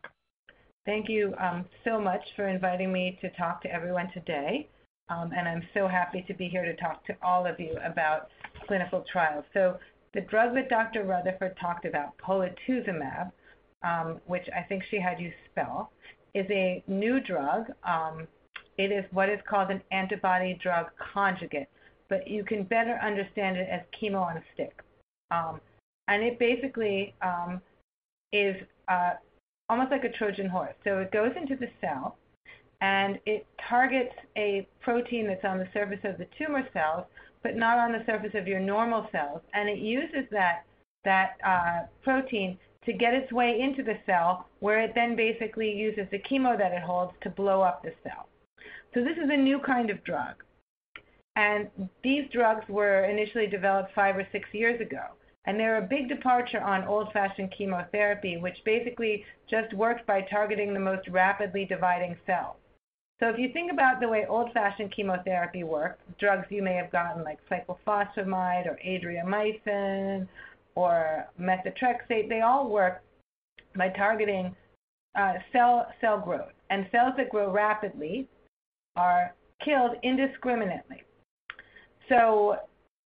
Thank 0.84 1.08
you 1.08 1.34
um, 1.38 1.64
so 1.84 2.00
much 2.00 2.22
for 2.34 2.48
inviting 2.48 2.92
me 2.92 3.16
to 3.20 3.30
talk 3.30 3.62
to 3.62 3.72
everyone 3.72 4.10
today. 4.12 4.68
Um, 5.08 5.30
and 5.36 5.46
I'm 5.46 5.62
so 5.74 5.86
happy 5.86 6.24
to 6.26 6.34
be 6.34 6.48
here 6.48 6.64
to 6.64 6.74
talk 6.74 7.06
to 7.06 7.14
all 7.22 7.46
of 7.46 7.60
you 7.60 7.76
about 7.84 8.28
clinical 8.66 9.04
trials. 9.12 9.44
So 9.54 9.78
the 10.12 10.22
drug 10.22 10.54
that 10.54 10.68
Dr. 10.68 11.04
Rutherford 11.04 11.56
talked 11.60 11.84
about, 11.84 12.18
polatuzumab, 12.18 13.30
um, 13.84 14.20
which 14.26 14.46
I 14.56 14.62
think 14.62 14.82
she 14.90 15.00
had 15.00 15.20
you 15.20 15.30
spell, 15.50 15.92
is 16.34 16.46
a 16.50 16.82
new 16.88 17.20
drug. 17.20 17.66
Um, 17.84 18.26
it 18.76 18.90
is 18.90 19.04
what 19.12 19.28
is 19.28 19.38
called 19.48 19.70
an 19.70 19.82
antibody 19.92 20.58
drug 20.60 20.86
conjugate, 21.14 21.68
but 22.08 22.26
you 22.26 22.42
can 22.44 22.64
better 22.64 22.98
understand 23.02 23.56
it 23.56 23.68
as 23.70 23.82
chemo 24.00 24.20
on 24.20 24.38
a 24.38 24.42
stick. 24.54 24.82
Um, 25.30 25.60
and 26.08 26.24
it 26.24 26.40
basically 26.40 27.14
um, 27.22 27.60
is 28.32 28.56
uh, 28.88 29.12
almost 29.72 29.90
like 29.90 30.04
a 30.04 30.12
Trojan 30.12 30.50
horse. 30.50 30.74
So 30.84 30.98
it 30.98 31.10
goes 31.12 31.32
into 31.34 31.56
the 31.56 31.68
cell 31.80 32.18
and 32.82 33.18
it 33.24 33.46
targets 33.70 34.14
a 34.36 34.68
protein 34.82 35.26
that's 35.26 35.46
on 35.46 35.56
the 35.56 35.68
surface 35.72 36.00
of 36.04 36.18
the 36.18 36.26
tumor 36.36 36.68
cells, 36.74 37.06
but 37.42 37.56
not 37.56 37.78
on 37.78 37.90
the 37.90 38.04
surface 38.04 38.32
of 38.34 38.46
your 38.46 38.60
normal 38.60 39.08
cells. 39.10 39.40
And 39.54 39.70
it 39.70 39.78
uses 39.78 40.28
that, 40.30 40.64
that 41.04 41.38
uh, 41.42 41.86
protein 42.02 42.58
to 42.84 42.92
get 42.92 43.14
its 43.14 43.32
way 43.32 43.60
into 43.62 43.82
the 43.82 43.96
cell, 44.04 44.46
where 44.60 44.82
it 44.82 44.92
then 44.94 45.16
basically 45.16 45.72
uses 45.72 46.06
the 46.10 46.18
chemo 46.18 46.58
that 46.58 46.72
it 46.72 46.82
holds 46.82 47.14
to 47.22 47.30
blow 47.30 47.62
up 47.62 47.82
the 47.82 47.94
cell. 48.02 48.26
So 48.92 49.02
this 49.02 49.16
is 49.16 49.30
a 49.30 49.36
new 49.36 49.58
kind 49.60 49.88
of 49.88 50.04
drug. 50.04 50.34
And 51.36 51.68
these 52.04 52.28
drugs 52.30 52.68
were 52.68 53.04
initially 53.04 53.46
developed 53.46 53.94
five 53.94 54.16
or 54.16 54.28
six 54.32 54.48
years 54.52 54.78
ago. 54.82 55.04
And 55.44 55.58
they're 55.58 55.78
a 55.78 55.88
big 55.88 56.08
departure 56.08 56.60
on 56.60 56.84
old-fashioned 56.84 57.52
chemotherapy, 57.56 58.36
which 58.36 58.56
basically 58.64 59.24
just 59.50 59.72
works 59.74 60.02
by 60.06 60.22
targeting 60.22 60.72
the 60.72 60.80
most 60.80 61.08
rapidly 61.08 61.64
dividing 61.64 62.16
cells. 62.26 62.56
So 63.18 63.28
if 63.28 63.38
you 63.38 63.52
think 63.52 63.72
about 63.72 64.00
the 64.00 64.08
way 64.08 64.26
old-fashioned 64.28 64.92
chemotherapy 64.94 65.62
works, 65.64 65.98
drugs 66.18 66.46
you 66.50 66.62
may 66.62 66.74
have 66.74 66.90
gotten 66.90 67.24
like 67.24 67.38
cyclophosphamide 67.50 68.66
or 68.66 68.78
adriamycin 68.86 70.28
or 70.74 71.26
methotrexate, 71.40 72.28
they 72.28 72.40
all 72.40 72.68
work 72.68 73.02
by 73.76 73.88
targeting 73.90 74.54
uh, 75.18 75.34
cell 75.52 75.86
cell 76.00 76.20
growth. 76.20 76.52
And 76.70 76.86
cells 76.90 77.14
that 77.16 77.30
grow 77.30 77.50
rapidly 77.52 78.28
are 78.96 79.34
killed 79.64 79.96
indiscriminately. 80.02 81.02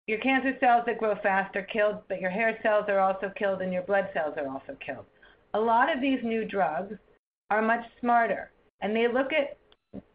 Your 0.07 0.19
cancer 0.19 0.57
cells 0.61 0.85
that 0.87 0.99
grow 0.99 1.17
fast 1.23 1.57
are 1.57 1.67
killed, 1.73 1.97
but 2.09 2.21
your 2.21 2.31
hair 2.31 2.59
cells 2.63 2.85
are 2.89 3.01
also 3.01 3.33
killed 3.37 3.61
and 3.61 3.73
your 3.73 3.83
blood 3.83 4.09
cells 4.15 4.35
are 4.37 4.49
also 4.49 4.77
killed. 4.85 5.05
A 5.55 5.61
lot 5.61 5.93
of 5.93 6.01
these 6.01 6.21
new 6.23 6.45
drugs 6.45 6.95
are 7.51 7.63
much 7.63 7.85
smarter, 8.01 8.51
and 8.81 8.95
they 8.95 9.09
look 9.09 9.33
at 9.33 9.59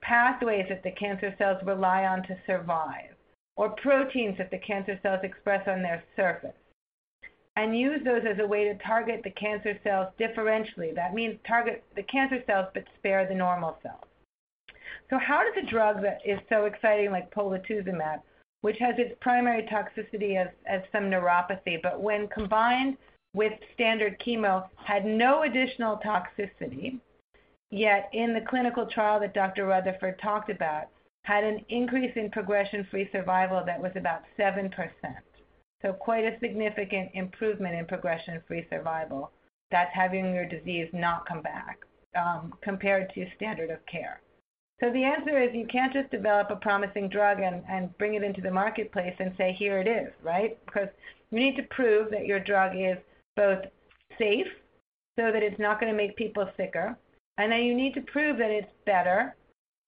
pathways 0.02 0.66
that 0.70 0.84
the 0.84 0.92
cancer 0.92 1.34
cells 1.38 1.58
rely 1.66 2.06
on 2.06 2.24
to 2.24 2.38
survive, 2.46 3.16
or 3.58 3.70
proteins 3.82 4.38
that 4.38 4.52
the 4.52 4.60
cancer 4.60 4.98
cells 5.04 5.20
express 5.24 5.68
on 5.68 5.82
their 5.82 6.04
surface, 6.16 6.56
and 7.58 7.78
use 7.78 8.02
those 8.06 8.24
as 8.26 8.40
a 8.40 8.48
way 8.48 8.64
to 8.64 8.76
target 8.76 9.22
the 9.24 9.32
cancer 9.32 9.78
cells 9.84 10.08
differentially. 10.20 10.96
That 10.96 11.14
means 11.14 11.38
target 11.46 11.84
the 11.96 12.04
cancer 12.04 12.42
cells 12.48 12.68
but 12.74 12.84
spare 12.98 13.28
the 13.28 13.36
normal 13.36 13.78
cells. 13.84 14.06
So 15.10 15.18
how 15.18 15.44
does 15.44 15.64
a 15.64 15.70
drug 15.70 16.02
that 16.02 16.20
is 16.26 16.40
so 16.48 16.66
exciting 16.66 17.12
like 17.12 17.34
polatuzumab, 17.34 18.22
which 18.62 18.78
has 18.80 18.96
its 18.98 19.16
primary 19.22 19.64
toxicity 19.64 20.38
as, 20.38 20.82
some 20.92 21.06
neuropathy, 21.06 21.82
but 21.82 22.02
when 22.02 22.28
combined 22.28 22.98
with 23.34 23.54
standard 23.74 24.20
chemo 24.20 24.68
had 24.76 25.06
no 25.06 25.44
additional 25.44 25.98
toxicity, 25.98 27.00
yet 27.70 28.10
in 28.14 28.34
the 28.34 28.42
clinical 28.42 28.86
trial 28.86 29.20
that 29.20 29.34
Dr. 29.34 29.66
Rutherford 29.66 30.20
talked 30.20 30.50
about, 30.50 30.88
had 31.24 31.44
an 31.44 31.64
increase 31.70 32.12
in 32.16 32.30
progression-free 32.32 33.10
survival 33.12 33.64
that 33.66 33.82
was 33.82 33.92
about 33.96 34.24
7%. 34.38 34.72
So 35.82 35.94
quite 35.94 36.26
a 36.26 36.38
significant 36.40 37.12
improvement 37.14 37.76
in 37.76 37.86
progression-free 37.86 38.68
survival. 38.70 39.32
That's 39.72 39.94
having 39.94 40.34
your 40.34 40.46
disease 40.46 40.90
not 40.94 41.26
come 41.26 41.42
back 41.42 41.80
um, 42.16 42.54
compared 42.62 43.14
to 43.14 43.26
standard 43.36 43.70
of 43.72 43.80
care. 43.86 44.22
So 44.82 44.92
the 44.92 45.04
answer 45.04 45.40
is 45.40 45.54
you 45.54 45.68
can't 45.68 45.94
just 45.94 46.10
develop 46.10 46.50
a 46.50 46.56
promising 46.56 47.08
drug 47.08 47.40
and, 47.40 47.64
and 47.70 47.96
bring 48.00 48.16
it 48.16 48.24
into 48.24 48.42
the 48.42 48.50
marketplace 48.50 49.16
and 49.20 49.32
say, 49.38 49.56
here 49.58 49.80
it 49.80 49.88
is, 49.88 50.12
right? 50.24 50.58
Because 50.66 50.88
you 51.30 51.40
need 51.40 51.56
to 51.58 51.64
prove 51.70 52.10
that 52.10 52.26
your 52.26 52.40
drug 52.40 52.72
is 52.76 52.98
both 53.36 53.60
safe 54.18 54.48
so 55.20 55.32
that 55.32 55.44
it's 55.44 55.60
not 55.60 55.80
going 55.80 55.92
to 55.92 55.98
make 55.98 56.16
people 56.16 56.50
sicker, 56.58 56.98
and 57.38 57.52
then 57.52 57.62
you 57.62 57.76
need 57.76 57.94
to 57.94 58.02
prove 58.02 58.38
that 58.38 58.50
it's 58.50 58.72
better 58.86 59.36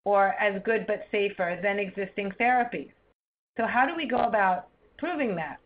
or 0.06 0.36
as 0.40 0.62
good 0.64 0.86
but 0.86 1.08
safer 1.12 1.60
than 1.64 1.80
existing 1.80 2.32
therapies. 2.40 2.92
So 3.58 3.66
how 3.66 3.88
do 3.88 3.96
we 3.96 4.08
go 4.08 4.18
about 4.18 4.68
proving 4.98 5.36
that? 5.38 5.60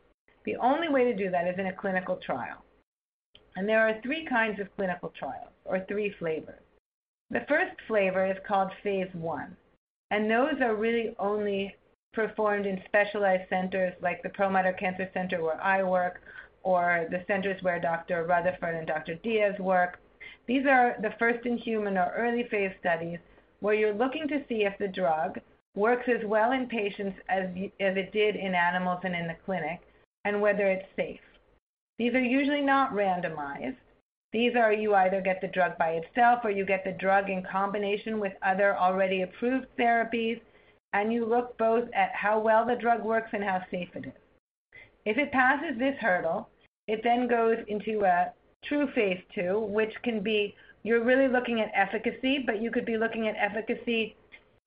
The 0.45 0.55
only 0.57 0.89
way 0.89 1.03
to 1.03 1.15
do 1.15 1.29
that 1.31 1.47
is 1.47 1.59
in 1.59 1.67
a 1.67 1.73
clinical 1.73 2.17
trial. 2.17 2.63
And 3.55 3.67
there 3.67 3.87
are 3.87 3.99
three 4.03 4.25
kinds 4.25 4.59
of 4.59 4.73
clinical 4.75 5.11
trials, 5.17 5.51
or 5.65 5.83
three 5.87 6.13
flavors. 6.19 6.61
The 7.29 7.45
first 7.49 7.75
flavor 7.87 8.25
is 8.25 8.37
called 8.47 8.71
phase 8.83 9.13
one, 9.13 9.57
and 10.11 10.31
those 10.31 10.61
are 10.61 10.75
really 10.75 11.13
only 11.19 11.75
performed 12.13 12.65
in 12.65 12.81
specialized 12.85 13.49
centers 13.49 13.93
like 14.01 14.23
the 14.23 14.29
Perlmutter 14.29 14.73
Cancer 14.73 15.09
Center 15.13 15.43
where 15.43 15.61
I 15.61 15.83
work, 15.83 16.21
or 16.63 17.05
the 17.11 17.23
centers 17.27 17.61
where 17.61 17.79
Dr. 17.79 18.25
Rutherford 18.25 18.75
and 18.75 18.87
Dr. 18.87 19.15
Diaz 19.15 19.59
work, 19.59 19.99
these 20.47 20.65
are 20.65 20.95
the 21.01 21.13
first-in-human 21.19 21.97
or 21.97 22.13
early-phase 22.15 22.71
studies 22.79 23.19
where 23.59 23.73
you're 23.73 23.93
looking 23.93 24.27
to 24.29 24.43
see 24.47 24.63
if 24.63 24.77
the 24.77 24.87
drug 24.87 25.39
works 25.75 26.07
as 26.07 26.25
well 26.25 26.53
in 26.53 26.67
patients 26.67 27.19
as, 27.29 27.49
as 27.79 27.97
it 27.97 28.11
did 28.13 28.35
in 28.35 28.55
animals 28.55 29.01
and 29.03 29.15
in 29.15 29.27
the 29.27 29.35
clinic, 29.45 29.81
and 30.25 30.41
whether 30.41 30.67
it's 30.67 30.87
safe. 30.95 31.19
These 31.99 32.13
are 32.13 32.23
usually 32.23 32.61
not 32.61 32.93
randomized. 32.93 33.75
These 34.33 34.55
are 34.55 34.73
you 34.73 34.93
either 34.93 35.21
get 35.21 35.39
the 35.41 35.47
drug 35.47 35.77
by 35.77 35.91
itself 35.91 36.39
or 36.43 36.51
you 36.51 36.65
get 36.65 36.83
the 36.83 36.91
drug 36.91 37.29
in 37.29 37.43
combination 37.43 38.19
with 38.19 38.33
other 38.45 38.77
already 38.77 39.21
approved 39.21 39.67
therapies, 39.79 40.39
and 40.93 41.13
you 41.13 41.25
look 41.25 41.57
both 41.57 41.87
at 41.93 42.11
how 42.13 42.39
well 42.39 42.65
the 42.65 42.75
drug 42.75 43.03
works 43.03 43.29
and 43.33 43.43
how 43.43 43.61
safe 43.71 43.89
it 43.95 44.05
is. 44.05 44.79
If 45.05 45.17
it 45.17 45.31
passes 45.31 45.77
this 45.79 45.95
hurdle, 45.99 46.49
it 46.87 47.01
then 47.03 47.27
goes 47.27 47.57
into 47.67 48.03
a 48.03 48.33
true 48.65 48.87
phase 48.93 49.21
two, 49.33 49.59
which 49.59 49.93
can 50.03 50.21
be 50.21 50.55
you're 50.83 51.03
really 51.03 51.27
looking 51.27 51.61
at 51.61 51.71
efficacy, 51.73 52.39
but 52.45 52.61
you 52.61 52.71
could 52.71 52.85
be 52.85 52.97
looking 52.97 53.27
at 53.27 53.35
efficacy 53.37 54.15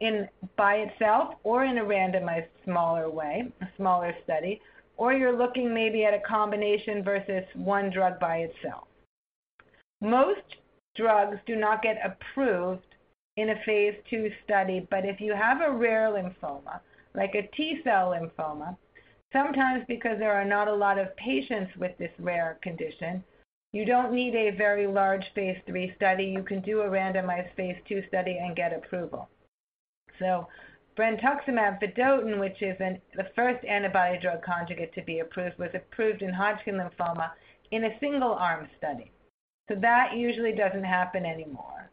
in 0.00 0.28
by 0.56 0.76
itself 0.76 1.34
or 1.44 1.64
in 1.64 1.78
a 1.78 1.84
randomized 1.84 2.48
smaller 2.64 3.10
way, 3.10 3.50
a 3.60 3.68
smaller 3.76 4.14
study, 4.24 4.60
or 4.96 5.12
you're 5.12 5.36
looking 5.36 5.72
maybe 5.72 6.04
at 6.04 6.14
a 6.14 6.20
combination 6.20 7.02
versus 7.02 7.44
one 7.54 7.90
drug 7.90 8.18
by 8.18 8.38
itself. 8.38 8.86
Most 10.00 10.56
drugs 10.96 11.38
do 11.46 11.56
not 11.56 11.82
get 11.82 11.98
approved 12.04 12.86
in 13.36 13.50
a 13.50 13.62
phase 13.64 13.94
two 14.08 14.30
study, 14.44 14.86
but 14.90 15.04
if 15.04 15.20
you 15.20 15.34
have 15.34 15.60
a 15.60 15.70
rare 15.70 16.08
lymphoma, 16.10 16.80
like 17.14 17.34
a 17.34 17.48
T 17.56 17.80
cell 17.84 18.10
lymphoma, 18.10 18.76
sometimes 19.32 19.84
because 19.88 20.18
there 20.18 20.34
are 20.34 20.44
not 20.44 20.68
a 20.68 20.74
lot 20.74 20.98
of 20.98 21.14
patients 21.16 21.70
with 21.76 21.96
this 21.98 22.12
rare 22.18 22.58
condition, 22.62 23.22
you 23.72 23.84
don't 23.84 24.12
need 24.12 24.34
a 24.34 24.56
very 24.56 24.86
large 24.86 25.24
phase 25.34 25.58
three 25.66 25.92
study. 25.96 26.24
You 26.24 26.42
can 26.42 26.60
do 26.60 26.80
a 26.80 26.88
randomized 26.88 27.54
phase 27.54 27.76
two 27.88 28.02
study 28.08 28.38
and 28.40 28.56
get 28.56 28.72
approval. 28.72 29.28
So 30.18 30.48
brentuximab 30.96 31.80
vedotin, 31.80 32.40
which 32.40 32.60
is 32.62 32.76
an, 32.80 33.00
the 33.14 33.28
first 33.36 33.64
antibody 33.64 34.18
drug 34.18 34.42
conjugate 34.42 34.92
to 34.94 35.02
be 35.02 35.20
approved, 35.20 35.58
was 35.58 35.70
approved 35.74 36.22
in 36.22 36.32
Hodgkin 36.32 36.74
lymphoma 36.74 37.30
in 37.70 37.84
a 37.84 37.98
single 38.00 38.32
arm 38.32 38.68
study. 38.76 39.12
So 39.70 39.76
that 39.76 40.16
usually 40.16 40.52
doesn't 40.52 40.82
happen 40.82 41.24
anymore. 41.24 41.88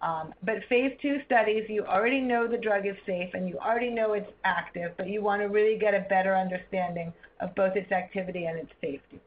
Um, 0.00 0.34
but 0.42 0.64
phase 0.68 0.96
two 1.00 1.18
studies, 1.26 1.64
you 1.68 1.84
already 1.84 2.20
know 2.20 2.48
the 2.48 2.58
drug 2.58 2.86
is 2.86 2.96
safe 3.06 3.30
and 3.34 3.48
you 3.48 3.56
already 3.58 3.90
know 3.90 4.14
it's 4.14 4.32
active, 4.44 4.92
but 4.96 5.08
you 5.08 5.22
want 5.22 5.40
to 5.42 5.46
really 5.46 5.78
get 5.78 5.94
a 5.94 6.06
better 6.08 6.34
understanding 6.34 7.12
of 7.40 7.54
both 7.54 7.76
its 7.76 7.92
activity 7.92 8.46
and 8.46 8.58
its 8.58 8.72
safety. 8.80 9.20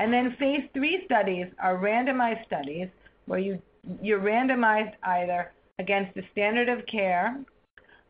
And 0.00 0.12
then 0.12 0.34
phase 0.40 0.68
three 0.74 1.02
studies 1.04 1.46
are 1.62 1.76
randomized 1.76 2.44
studies 2.46 2.88
where 3.26 3.38
you, 3.38 3.62
you're 4.02 4.20
randomized 4.20 4.94
either 5.04 5.52
against 5.78 6.14
the 6.14 6.22
standard 6.32 6.68
of 6.68 6.84
care 6.86 7.38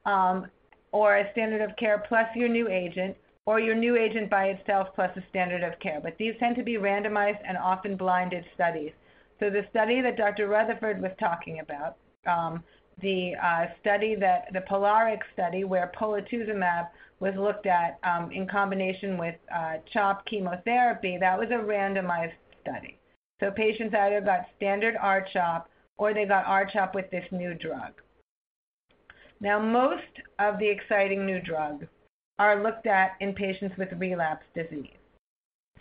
um, 0.07 0.47
or 0.93 1.19
a 1.19 1.31
standard 1.33 1.61
of 1.61 1.77
care 1.77 2.05
plus 2.09 2.27
your 2.35 2.49
new 2.49 2.69
agent, 2.69 3.17
or 3.45 3.61
your 3.61 3.75
new 3.75 3.97
agent 3.97 4.31
by 4.31 4.47
itself 4.47 4.89
plus 4.95 5.11
a 5.17 5.23
standard 5.29 5.63
of 5.63 5.79
care. 5.81 6.01
But 6.03 6.17
these 6.19 6.35
tend 6.39 6.57
to 6.57 6.63
be 6.63 6.75
randomized 6.75 7.41
and 7.47 7.59
often 7.59 7.97
blinded 7.97 8.45
studies. 8.55 8.93
So 9.39 9.51
the 9.51 9.67
study 9.71 10.01
that 10.01 10.17
Dr. 10.17 10.49
Rutherford 10.49 11.03
was 11.03 11.13
talking 11.21 11.61
about, 11.61 11.97
um, 12.27 12.65
the 13.03 13.35
uh, 13.43 13.67
study 13.81 14.15
that 14.15 14.49
the 14.53 14.61
POLARIX 14.61 15.21
study, 15.35 15.65
where 15.65 15.93
polatuzumab 15.99 16.89
was 17.21 17.35
looked 17.37 17.67
at 17.67 17.99
um, 18.03 18.31
in 18.31 18.47
combination 18.47 19.19
with 19.19 19.35
uh, 19.55 19.75
CHOP 19.93 20.25
chemotherapy, 20.27 21.19
that 21.21 21.39
was 21.39 21.49
a 21.51 21.63
randomized 21.63 22.33
study. 22.63 22.99
So 23.41 23.51
patients 23.51 23.95
either 23.95 24.23
got 24.23 24.47
standard 24.57 24.97
R-CHOP 25.01 25.69
or 25.99 26.15
they 26.15 26.25
got 26.25 26.47
R-CHOP 26.47 26.95
with 26.95 27.11
this 27.11 27.25
new 27.31 27.55
drug. 27.55 27.93
Now, 29.41 29.59
most 29.59 30.03
of 30.39 30.59
the 30.59 30.69
exciting 30.69 31.27
new 31.27 31.41
drugs 31.41 31.87
are 32.39 32.63
looked 32.63 32.87
at 32.87 33.13
in 33.21 33.35
patients 33.35 33.77
with 33.77 33.89
relapsed 33.99 34.49
disease. 34.55 34.97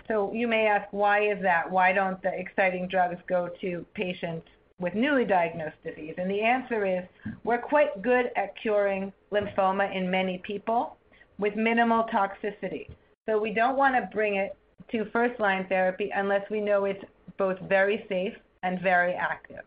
So 0.08 0.32
you 0.34 0.48
may 0.48 0.68
ask, 0.68 0.88
why 0.92 1.22
is 1.32 1.42
that? 1.42 1.70
Why 1.70 1.92
don't 1.92 2.22
the 2.22 2.38
exciting 2.38 2.88
drugs 2.88 3.20
go 3.28 3.50
to 3.62 3.86
patients 3.96 4.48
with 4.80 4.94
newly 4.94 5.26
diagnosed 5.26 5.84
disease? 5.84 6.16
And 6.18 6.30
the 6.30 6.42
answer 6.42 6.86
is 6.86 7.04
we're 7.44 7.58
quite 7.58 8.02
good 8.02 8.32
at 8.36 8.56
curing 8.62 9.12
lymphoma 9.32 9.96
in 9.96 10.10
many 10.10 10.40
people 10.40 10.98
with 11.40 11.56
minimal 11.56 12.04
toxicity. 12.14 12.88
So 13.28 13.40
we 13.40 13.54
don't 13.54 13.78
want 13.78 13.96
to 13.96 14.10
bring 14.14 14.36
it 14.36 14.56
to 14.92 15.10
first 15.12 15.40
line 15.40 15.66
therapy 15.68 16.12
unless 16.16 16.48
we 16.52 16.62
know 16.62 16.86
it's 16.86 17.04
both 17.38 17.60
very 17.62 18.06
safe 18.08 18.34
and 18.64 18.80
very 18.82 19.14
active. 19.14 19.62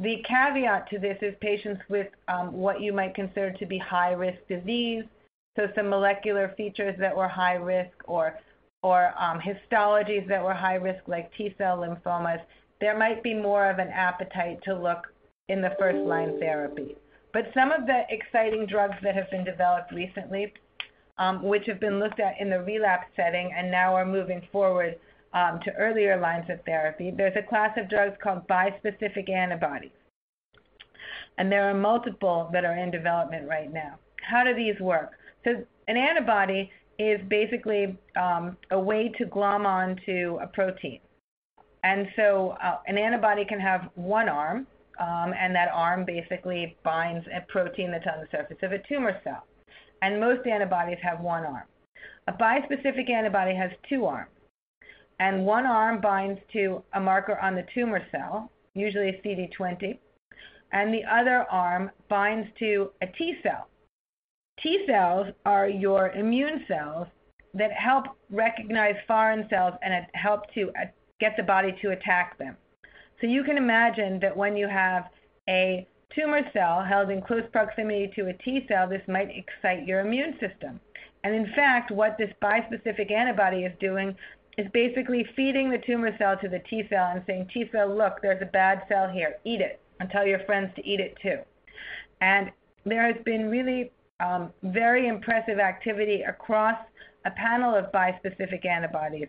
The 0.00 0.22
caveat 0.28 0.90
to 0.90 0.98
this 0.98 1.16
is 1.22 1.34
patients 1.40 1.80
with 1.88 2.08
um, 2.28 2.52
what 2.52 2.80
you 2.80 2.92
might 2.92 3.14
consider 3.14 3.52
to 3.52 3.66
be 3.66 3.78
high 3.78 4.12
risk 4.12 4.38
disease, 4.48 5.04
so 5.56 5.68
some 5.74 5.88
molecular 5.88 6.52
features 6.56 6.96
that 6.98 7.16
were 7.16 7.28
high 7.28 7.54
risk 7.54 7.92
or 8.06 8.38
or 8.84 9.14
um, 9.18 9.40
histologies 9.40 10.28
that 10.28 10.44
were 10.44 10.52
high 10.52 10.74
risk 10.74 11.02
like 11.06 11.32
T 11.38 11.54
cell 11.56 11.78
lymphomas, 11.78 12.40
there 12.82 12.96
might 12.98 13.22
be 13.22 13.32
more 13.32 13.70
of 13.70 13.78
an 13.78 13.88
appetite 13.88 14.60
to 14.64 14.74
look 14.74 15.06
in 15.48 15.62
the 15.62 15.74
first 15.78 15.96
line 15.96 16.38
therapy. 16.38 16.94
But 17.32 17.46
some 17.54 17.72
of 17.72 17.86
the 17.86 18.02
exciting 18.10 18.66
drugs 18.66 18.96
that 19.02 19.14
have 19.14 19.30
been 19.30 19.42
developed 19.42 19.90
recently, 19.90 20.52
um, 21.16 21.42
which 21.42 21.64
have 21.66 21.80
been 21.80 21.98
looked 21.98 22.20
at 22.20 22.34
in 22.38 22.50
the 22.50 22.60
relapse 22.60 23.06
setting 23.16 23.50
and 23.56 23.70
now 23.70 23.94
are 23.94 24.04
moving 24.04 24.42
forward 24.52 24.96
um, 25.32 25.60
to 25.64 25.72
earlier 25.72 26.20
lines 26.20 26.50
of 26.50 26.62
therapy, 26.66 27.10
there's 27.10 27.36
a 27.36 27.48
class 27.48 27.70
of 27.78 27.88
drugs 27.88 28.16
called 28.22 28.46
bispecific 28.48 29.30
antibodies. 29.30 29.92
And 31.38 31.50
there 31.50 31.70
are 31.70 31.74
multiple 31.74 32.50
that 32.52 32.66
are 32.66 32.76
in 32.76 32.90
development 32.90 33.48
right 33.48 33.72
now. 33.72 33.98
How 34.20 34.44
do 34.44 34.54
these 34.54 34.78
work? 34.78 35.12
So 35.44 35.64
an 35.88 35.96
antibody 35.96 36.70
is 36.98 37.20
basically 37.28 37.98
um, 38.20 38.56
a 38.70 38.78
way 38.78 39.12
to 39.18 39.26
glom 39.26 39.66
onto 39.66 40.38
a 40.42 40.46
protein. 40.46 41.00
And 41.82 42.08
so 42.16 42.56
uh, 42.62 42.78
an 42.86 42.96
antibody 42.96 43.44
can 43.44 43.60
have 43.60 43.90
one 43.94 44.28
arm, 44.28 44.66
um, 44.98 45.34
and 45.38 45.54
that 45.54 45.68
arm 45.72 46.04
basically 46.04 46.76
binds 46.82 47.26
a 47.26 47.40
protein 47.50 47.90
that's 47.90 48.06
on 48.06 48.20
the 48.20 48.28
surface 48.30 48.56
of 48.62 48.72
a 48.72 48.78
tumor 48.88 49.20
cell. 49.22 49.44
And 50.02 50.20
most 50.20 50.46
antibodies 50.46 50.98
have 51.02 51.20
one 51.20 51.44
arm. 51.44 51.64
A 52.26 52.32
bispecific 52.32 53.10
antibody 53.10 53.54
has 53.54 53.70
two 53.88 54.06
arms. 54.06 54.30
And 55.20 55.44
one 55.44 55.66
arm 55.66 56.00
binds 56.00 56.40
to 56.54 56.82
a 56.94 57.00
marker 57.00 57.38
on 57.38 57.54
the 57.54 57.66
tumor 57.74 58.02
cell, 58.10 58.50
usually 58.74 59.08
a 59.08 59.22
CD20, 59.22 59.98
and 60.72 60.92
the 60.92 61.04
other 61.04 61.46
arm 61.50 61.90
binds 62.08 62.48
to 62.58 62.90
a 63.00 63.06
T 63.06 63.34
cell, 63.42 63.68
T 64.64 64.82
cells 64.86 65.26
are 65.44 65.68
your 65.68 66.12
immune 66.12 66.64
cells 66.66 67.06
that 67.52 67.70
help 67.72 68.06
recognize 68.30 68.94
foreign 69.06 69.46
cells 69.50 69.74
and 69.82 70.06
help 70.14 70.52
to 70.54 70.70
uh, 70.70 70.86
get 71.20 71.36
the 71.36 71.42
body 71.42 71.76
to 71.82 71.90
attack 71.90 72.38
them. 72.38 72.56
So 73.20 73.26
you 73.26 73.44
can 73.44 73.58
imagine 73.58 74.18
that 74.20 74.34
when 74.34 74.56
you 74.56 74.66
have 74.66 75.04
a 75.50 75.86
tumor 76.14 76.40
cell 76.54 76.82
held 76.82 77.10
in 77.10 77.20
close 77.20 77.44
proximity 77.52 78.10
to 78.16 78.28
a 78.28 78.32
T 78.32 78.64
cell, 78.66 78.88
this 78.88 79.02
might 79.06 79.28
excite 79.28 79.86
your 79.86 80.00
immune 80.00 80.32
system. 80.40 80.80
And 81.24 81.34
in 81.34 81.52
fact, 81.54 81.90
what 81.90 82.16
this 82.16 82.30
bispecific 82.42 83.12
antibody 83.12 83.64
is 83.64 83.72
doing 83.80 84.16
is 84.56 84.66
basically 84.72 85.28
feeding 85.36 85.70
the 85.70 85.82
tumor 85.86 86.16
cell 86.16 86.38
to 86.38 86.48
the 86.48 86.62
T 86.70 86.84
cell 86.88 87.10
and 87.12 87.22
saying, 87.26 87.50
T 87.52 87.68
cell, 87.70 87.94
look, 87.94 88.22
there's 88.22 88.40
a 88.40 88.46
bad 88.46 88.82
cell 88.88 89.10
here, 89.10 89.36
eat 89.44 89.60
it, 89.60 89.80
and 90.00 90.08
tell 90.08 90.26
your 90.26 90.40
friends 90.46 90.70
to 90.76 90.86
eat 90.86 91.00
it 91.00 91.18
too. 91.20 91.40
And 92.22 92.50
there 92.86 93.06
has 93.06 93.22
been 93.24 93.50
really 93.50 93.92
um, 94.20 94.50
very 94.62 95.08
impressive 95.08 95.58
activity 95.58 96.22
across 96.22 96.78
a 97.26 97.30
panel 97.30 97.74
of 97.74 97.90
bispecific 97.92 98.66
antibodies, 98.66 99.28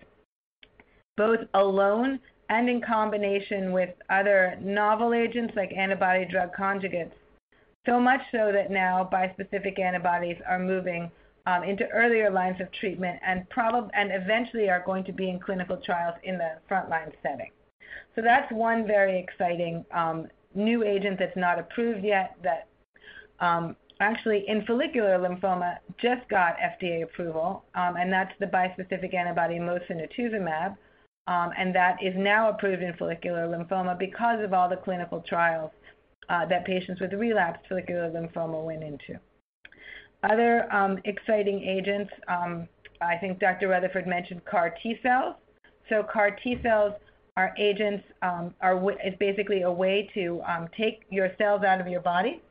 both 1.17 1.39
alone 1.53 2.19
and 2.49 2.69
in 2.69 2.81
combination 2.81 3.71
with 3.71 3.89
other 4.09 4.57
novel 4.61 5.13
agents 5.13 5.53
like 5.55 5.71
antibody 5.73 6.25
drug 6.25 6.49
conjugates. 6.57 7.13
So 7.85 7.99
much 7.99 8.21
so 8.31 8.51
that 8.51 8.71
now 8.71 9.07
bispecific 9.11 9.79
antibodies 9.79 10.37
are 10.47 10.59
moving 10.59 11.11
um, 11.47 11.63
into 11.63 11.87
earlier 11.89 12.31
lines 12.31 12.59
of 12.59 12.71
treatment 12.71 13.19
and 13.25 13.47
probably 13.49 13.91
and 13.93 14.11
eventually 14.11 14.69
are 14.69 14.83
going 14.85 15.03
to 15.05 15.11
be 15.11 15.29
in 15.29 15.39
clinical 15.39 15.77
trials 15.77 16.15
in 16.23 16.37
the 16.37 16.53
frontline 16.69 17.11
setting. 17.21 17.51
So 18.15 18.21
that's 18.21 18.51
one 18.51 18.87
very 18.87 19.19
exciting 19.19 19.85
um, 19.91 20.27
new 20.55 20.83
agent 20.83 21.19
that's 21.19 21.35
not 21.35 21.59
approved 21.59 22.03
yet 22.03 22.35
that 22.43 22.67
um, 23.39 23.75
actually 23.99 24.45
in 24.47 24.65
follicular 24.65 25.17
lymphoma 25.17 25.77
just 25.97 26.27
got 26.29 26.57
FDA 26.57 27.03
approval, 27.03 27.63
um, 27.75 27.95
and 27.97 28.11
that's 28.11 28.33
the 28.39 28.45
bispecific 28.45 29.13
antibody 29.13 29.55
mosunetuzumab, 29.55 30.75
um, 31.27 31.51
and 31.57 31.73
that 31.73 31.97
is 32.01 32.13
now 32.17 32.49
approved 32.49 32.83
in 32.83 32.93
follicular 32.93 33.47
lymphoma 33.47 33.97
because 33.97 34.43
of 34.43 34.53
all 34.53 34.69
the 34.69 34.77
clinical 34.77 35.21
trials 35.21 35.71
uh, 36.29 36.45
that 36.45 36.65
patients 36.65 36.99
with 36.99 37.13
relapsed 37.13 37.67
follicular 37.67 38.09
lymphoma 38.09 38.63
went 38.63 38.83
into. 38.83 39.19
Other 40.23 40.73
um, 40.73 40.99
exciting 41.05 41.63
agents, 41.63 42.11
I 42.27 43.17
think 43.19 43.39
Dr. 43.39 43.67
Rutherford 43.67 44.07
mentioned 44.07 44.43
CAR 44.45 44.73
T 44.81 44.97
cells. 45.03 45.35
So 45.89 46.03
CAR 46.03 46.31
T 46.31 46.59
cells 46.63 46.93
are 47.37 47.53
agents, 47.59 48.03
are 48.21 48.91
is 49.05 49.13
basically 49.19 49.61
a 49.63 49.71
way 49.71 50.09
to 50.13 50.41
take 50.75 51.03
your 51.09 51.31
cells 51.37 51.63
out 51.63 51.79
of 51.79 51.87
your 51.87 52.01
body 52.01 52.41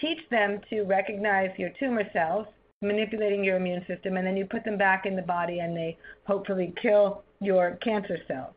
teach 0.00 0.18
them 0.30 0.60
to 0.70 0.82
recognize 0.82 1.50
your 1.58 1.70
tumor 1.78 2.04
cells, 2.12 2.46
manipulating 2.82 3.44
your 3.44 3.56
immune 3.56 3.84
system, 3.86 4.16
and 4.16 4.26
then 4.26 4.36
you 4.36 4.44
put 4.44 4.64
them 4.64 4.76
back 4.76 5.06
in 5.06 5.16
the 5.16 5.22
body 5.22 5.60
and 5.60 5.76
they 5.76 5.96
hopefully 6.26 6.74
kill 6.80 7.22
your 7.40 7.78
cancer 7.82 8.18
cells. 8.26 8.54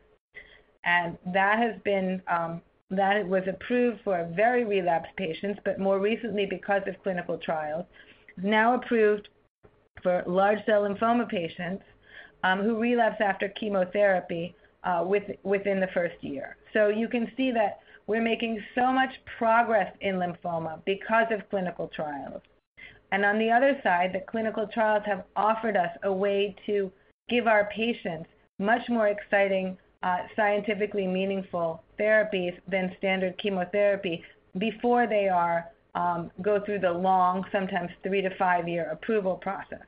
And 0.84 1.18
that 1.32 1.58
has 1.58 1.80
been 1.84 2.22
um, 2.28 2.60
that 2.90 3.26
was 3.26 3.42
approved 3.46 4.00
for 4.02 4.26
very 4.34 4.64
relapsed 4.64 5.14
patients, 5.16 5.60
but 5.64 5.78
more 5.78 5.98
recently, 5.98 6.46
because 6.46 6.82
of 6.86 6.94
clinical 7.02 7.36
trials, 7.36 7.84
now 8.42 8.74
approved 8.74 9.28
for 10.02 10.22
large 10.26 10.64
cell 10.64 10.82
lymphoma 10.82 11.28
patients 11.28 11.82
um, 12.44 12.60
who 12.60 12.78
relapse 12.78 13.20
after 13.20 13.48
chemotherapy 13.48 14.54
uh, 14.84 15.02
with, 15.04 15.24
within 15.42 15.80
the 15.80 15.88
first 15.92 16.14
year. 16.22 16.56
So 16.72 16.88
you 16.88 17.08
can 17.08 17.30
see 17.36 17.50
that 17.52 17.80
we're 18.08 18.22
making 18.22 18.60
so 18.74 18.90
much 18.90 19.10
progress 19.38 19.94
in 20.00 20.16
lymphoma 20.16 20.80
because 20.84 21.26
of 21.30 21.48
clinical 21.50 21.88
trials. 21.94 22.42
And 23.12 23.24
on 23.24 23.38
the 23.38 23.50
other 23.50 23.78
side, 23.82 24.12
the 24.12 24.24
clinical 24.28 24.66
trials 24.66 25.04
have 25.06 25.24
offered 25.36 25.76
us 25.76 25.90
a 26.02 26.12
way 26.12 26.56
to 26.66 26.90
give 27.28 27.46
our 27.46 27.70
patients 27.74 28.28
much 28.58 28.88
more 28.88 29.08
exciting, 29.08 29.78
uh, 30.02 30.18
scientifically 30.34 31.06
meaningful 31.06 31.82
therapies 32.00 32.58
than 32.66 32.94
standard 32.98 33.38
chemotherapy 33.38 34.24
before 34.56 35.06
they 35.06 35.28
are 35.28 35.66
um, 35.94 36.30
go 36.42 36.60
through 36.64 36.78
the 36.80 36.90
long, 36.90 37.44
sometimes 37.52 37.90
three 38.02 38.22
to 38.22 38.30
five 38.36 38.66
year 38.68 38.90
approval 38.90 39.36
process. 39.36 39.84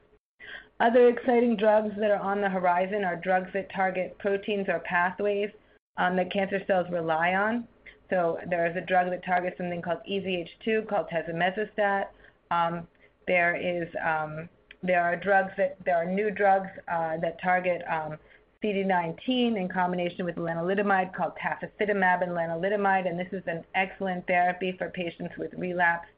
Other 0.81 1.09
exciting 1.09 1.57
drugs 1.57 1.95
that 1.99 2.11
are 2.11 2.21
on 2.21 2.41
the 2.41 2.49
horizon 2.49 3.05
are 3.05 3.17
drugs 3.17 3.51
that 3.55 3.73
target 3.75 4.17
proteins 4.19 4.67
or 4.69 4.81
pathways 4.81 5.51
um, 5.99 6.17
that 6.17 6.33
cancer 6.33 6.63
cells 6.67 6.87
rely 6.91 7.35
on. 7.35 7.67
So 8.11 8.39
there 8.49 8.67
is 8.67 8.77
a 8.77 8.81
drug 8.81 9.11
that 9.11 9.25
targets 9.25 9.57
something 9.57 9.81
called 9.81 9.99
EZH2 10.11 10.89
called 10.89 11.07
tazemetostat. 11.13 12.07
Um, 12.51 12.87
there 13.27 13.55
is 13.57 13.89
um, 14.05 14.49
there 14.83 15.03
are 15.03 15.15
drugs 15.17 15.53
that 15.57 15.77
there 15.85 15.97
are 15.97 16.05
new 16.05 16.31
drugs 16.31 16.69
uh, 16.89 17.17
that 17.19 17.41
target 17.41 17.83
um, 17.91 18.19
CD19 18.63 19.57
in 19.57 19.69
combination 19.69 20.25
with 20.25 20.37
lenalidomide 20.37 21.15
called 21.15 21.33
tafasitamab 21.43 22.23
and 22.23 22.33
lenalidomide, 22.33 23.09
and 23.09 23.19
this 23.19 23.29
is 23.33 23.43
an 23.47 23.65
excellent 23.75 24.27
therapy 24.27 24.75
for 24.77 24.91
patients 24.91 25.35
with 25.39 25.53
relapsed 25.55 26.11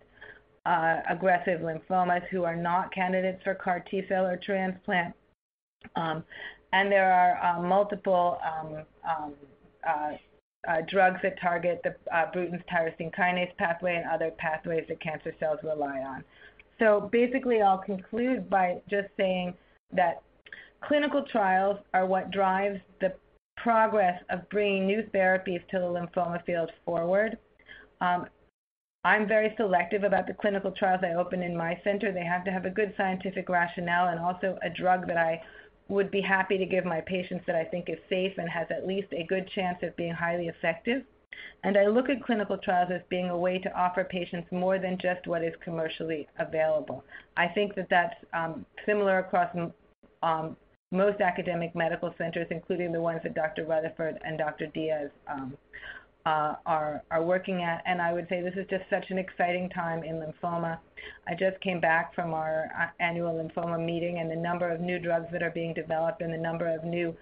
uh, 0.65 1.01
aggressive 1.09 1.61
lymphomas 1.61 2.27
who 2.29 2.45
are 2.45 2.57
not 2.57 2.93
candidates 2.93 3.43
for 3.43 3.55
CAR 3.55 3.81
T 3.81 4.03
cell 4.09 4.27
or 4.27 4.37
transplant. 4.37 5.15
Um, 5.97 6.25
and 6.73 6.91
there 6.91 7.13
are 7.13 7.59
uh, 7.59 7.63
multiple 7.63 8.39
um, 8.45 8.85
um, 9.09 9.35
uh, 9.87 9.91
uh, 9.91 10.17
drugs 10.89 11.21
that 11.23 11.41
target 11.41 11.81
the 11.83 11.95
uh, 12.15 12.31
Bruton's 12.33 12.63
tyrosine 12.71 13.15
kinase 13.15 13.55
pathway 13.57 13.97
and 13.97 14.09
other 14.09 14.31
pathways 14.39 14.85
that 14.89 15.01
cancer 15.01 15.35
cells 15.41 15.59
rely 15.63 16.01
on. 16.01 16.25
So 16.79 17.09
basically, 17.13 17.63
I'll 17.63 17.79
conclude 17.79 18.49
by 18.49 18.81
just 18.89 19.09
saying 19.17 19.55
that 19.93 20.23
clinical 20.83 21.23
trials 21.23 21.79
are 21.95 22.07
what 22.07 22.31
drives 22.31 22.81
the 23.01 23.15
progress 23.57 24.21
of 24.31 24.49
bringing 24.49 24.87
new 24.87 25.03
therapies 25.15 25.67
to 25.69 25.79
the 25.79 25.85
lymphoma 25.85 26.45
field 26.45 26.71
forward. 26.85 27.39
Um, 28.01 28.27
I'm 29.05 29.27
very 29.27 29.53
selective 29.57 30.05
about 30.05 30.27
the 30.27 30.35
clinical 30.35 30.71
trials 30.71 31.01
I 31.03 31.15
open 31.15 31.43
in 31.43 31.57
my 31.57 31.81
center. 31.83 32.13
They 32.13 32.25
have 32.25 32.45
to 32.45 32.53
have 32.53 32.67
a 32.67 32.71
good 32.71 32.95
scientific 32.97 33.49
rationale 33.49 34.09
and 34.09 34.21
also 34.21 34.59
a 34.63 34.71
drug 34.71 35.09
that 35.09 35.17
I 35.17 35.43
would 35.89 36.11
be 36.11 36.21
happy 36.21 36.59
to 36.59 36.67
give 36.67 36.85
my 36.85 37.01
patients 37.01 37.45
that 37.47 37.57
I 37.57 37.65
think 37.65 37.89
is 37.89 37.99
safe 38.09 38.33
and 38.39 38.49
has 38.49 38.67
at 38.71 38.87
least 38.87 39.09
a 39.13 39.25
good 39.25 39.49
chance 39.55 39.79
of 39.83 39.97
being 39.97 40.13
highly 40.13 40.49
effective. 40.49 41.03
And 41.65 41.77
I 41.77 41.87
look 41.87 42.09
at 42.09 42.23
clinical 42.23 42.59
trials 42.59 42.91
as 42.93 43.03
being 43.09 43.31
a 43.31 43.39
way 43.39 43.59
to 43.59 43.73
offer 43.77 44.05
patients 44.05 44.51
more 44.51 44.79
than 44.79 44.99
just 44.99 45.27
what 45.27 45.45
is 45.45 45.55
commercially 45.63 46.29
available. 46.39 47.05
I 47.37 47.49
think 47.49 47.75
that 47.77 47.89
that's 47.89 48.15
um, 48.33 48.67
similar 48.87 49.19
across 49.19 49.55
um, 50.23 50.57
most 50.91 51.21
academic 51.21 51.75
medical 51.75 52.15
centers, 52.19 52.47
including 52.51 52.93
the 52.93 53.01
ones 53.01 53.21
that 53.23 53.35
Dr. 53.35 53.65
Rutherford 53.65 54.19
and 54.25 54.39
Dr. 54.39 54.67
Diaz 54.67 55.11
um, 55.27 55.57
uh, 56.27 56.55
are, 56.67 57.03
are 57.11 57.23
working 57.23 57.63
at. 57.63 57.83
And 57.87 58.01
I 58.01 58.13
would 58.13 58.29
say 58.29 58.41
this 58.41 58.55
is 58.57 58.67
just 58.71 58.85
such 58.91 59.11
an 59.11 59.19
exciting 59.19 59.69
time 59.71 60.05
in 60.05 60.17
lymphoma. 60.17 60.79
I 61.29 61.35
just 61.35 61.61
came 61.61 61.81
back 61.81 62.15
from 62.15 62.33
our 62.33 62.71
uh, 62.81 62.87
annual 63.01 63.35
lymphoma 63.35 63.85
meeting, 63.85 64.19
and 64.19 64.31
the 64.31 64.37
number 64.37 64.71
of 64.71 64.81
new 64.81 64.99
drugs 64.99 65.27
that 65.33 65.43
are 65.43 65.51
being 65.51 65.75
developed 65.75 66.23
and 66.23 66.33
the 66.33 66.39
number 66.39 66.73
of 66.73 66.85
new 66.85 67.15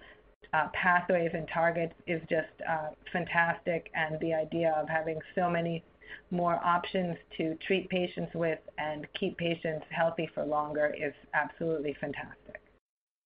uh, 0.53 0.67
pathways 0.73 1.31
and 1.33 1.47
targets 1.53 1.93
is 2.07 2.21
just 2.29 2.49
uh, 2.69 2.89
fantastic. 3.11 3.89
And 3.95 4.19
the 4.19 4.33
idea 4.33 4.75
of 4.77 4.87
having 4.87 5.19
so 5.35 5.49
many 5.49 5.83
more 6.29 6.59
options 6.63 7.17
to 7.37 7.57
treat 7.65 7.89
patients 7.89 8.31
with 8.35 8.59
and 8.77 9.07
keep 9.17 9.37
patients 9.37 9.85
healthy 9.89 10.29
for 10.33 10.45
longer 10.45 10.93
is 10.97 11.13
absolutely 11.33 11.95
fantastic. 11.99 12.61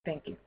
Thank 0.06 0.28
you. 0.28 0.38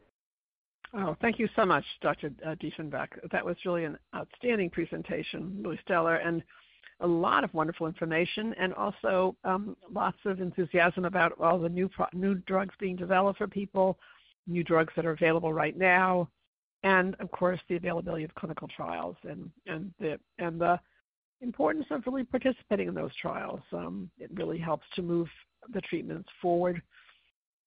Oh, 0.95 1.17
thank 1.21 1.39
you 1.39 1.49
so 1.55 1.67
much, 1.67 1.85
Dr. 2.01 2.31
Uh, 2.45 2.55
Diefenbach. 2.55 3.09
That 3.31 3.45
was 3.45 3.57
really 3.65 3.85
an 3.85 3.99
outstanding 4.15 4.71
presentation, 4.71 5.61
really 5.63 5.79
stellar, 5.85 6.17
and 6.17 6.43
a 7.01 7.07
lot 7.07 7.45
of 7.45 7.53
wonderful 7.53 7.87
information, 7.87 8.55
and 8.59 8.73
also 8.75 9.37
um, 9.45 9.77
lots 9.93 10.17
of 10.25 10.41
enthusiasm 10.41 11.05
about 11.05 11.33
all 11.41 11.59
the 11.59 11.69
new 11.69 11.91
new 12.13 12.35
drugs 12.47 12.75
being 12.81 12.97
developed 12.97 13.39
for 13.39 13.47
people, 13.47 13.99
new 14.47 14.65
drugs 14.65 14.93
that 14.97 15.07
are 15.07 15.13
available 15.13 15.53
right 15.53 15.77
now, 15.77 16.29
and 16.83 17.15
of 17.21 17.31
course 17.31 17.61
the 17.69 17.77
availability 17.77 18.25
of 18.25 18.35
clinical 18.35 18.67
trials 18.69 19.17
and 19.25 19.51
and 19.67 19.93
the 20.01 20.19
and 20.39 20.61
the 20.61 20.81
importance 21.41 21.87
of 21.91 22.03
really 22.07 22.25
participating 22.25 22.89
in 22.89 22.95
those 22.95 23.15
trials. 23.21 23.61
Um, 23.73 24.11
it 24.19 24.31
really 24.35 24.59
helps 24.59 24.87
to 24.97 25.03
move 25.03 25.29
the 25.73 25.83
treatments 25.83 26.29
forward 26.41 26.83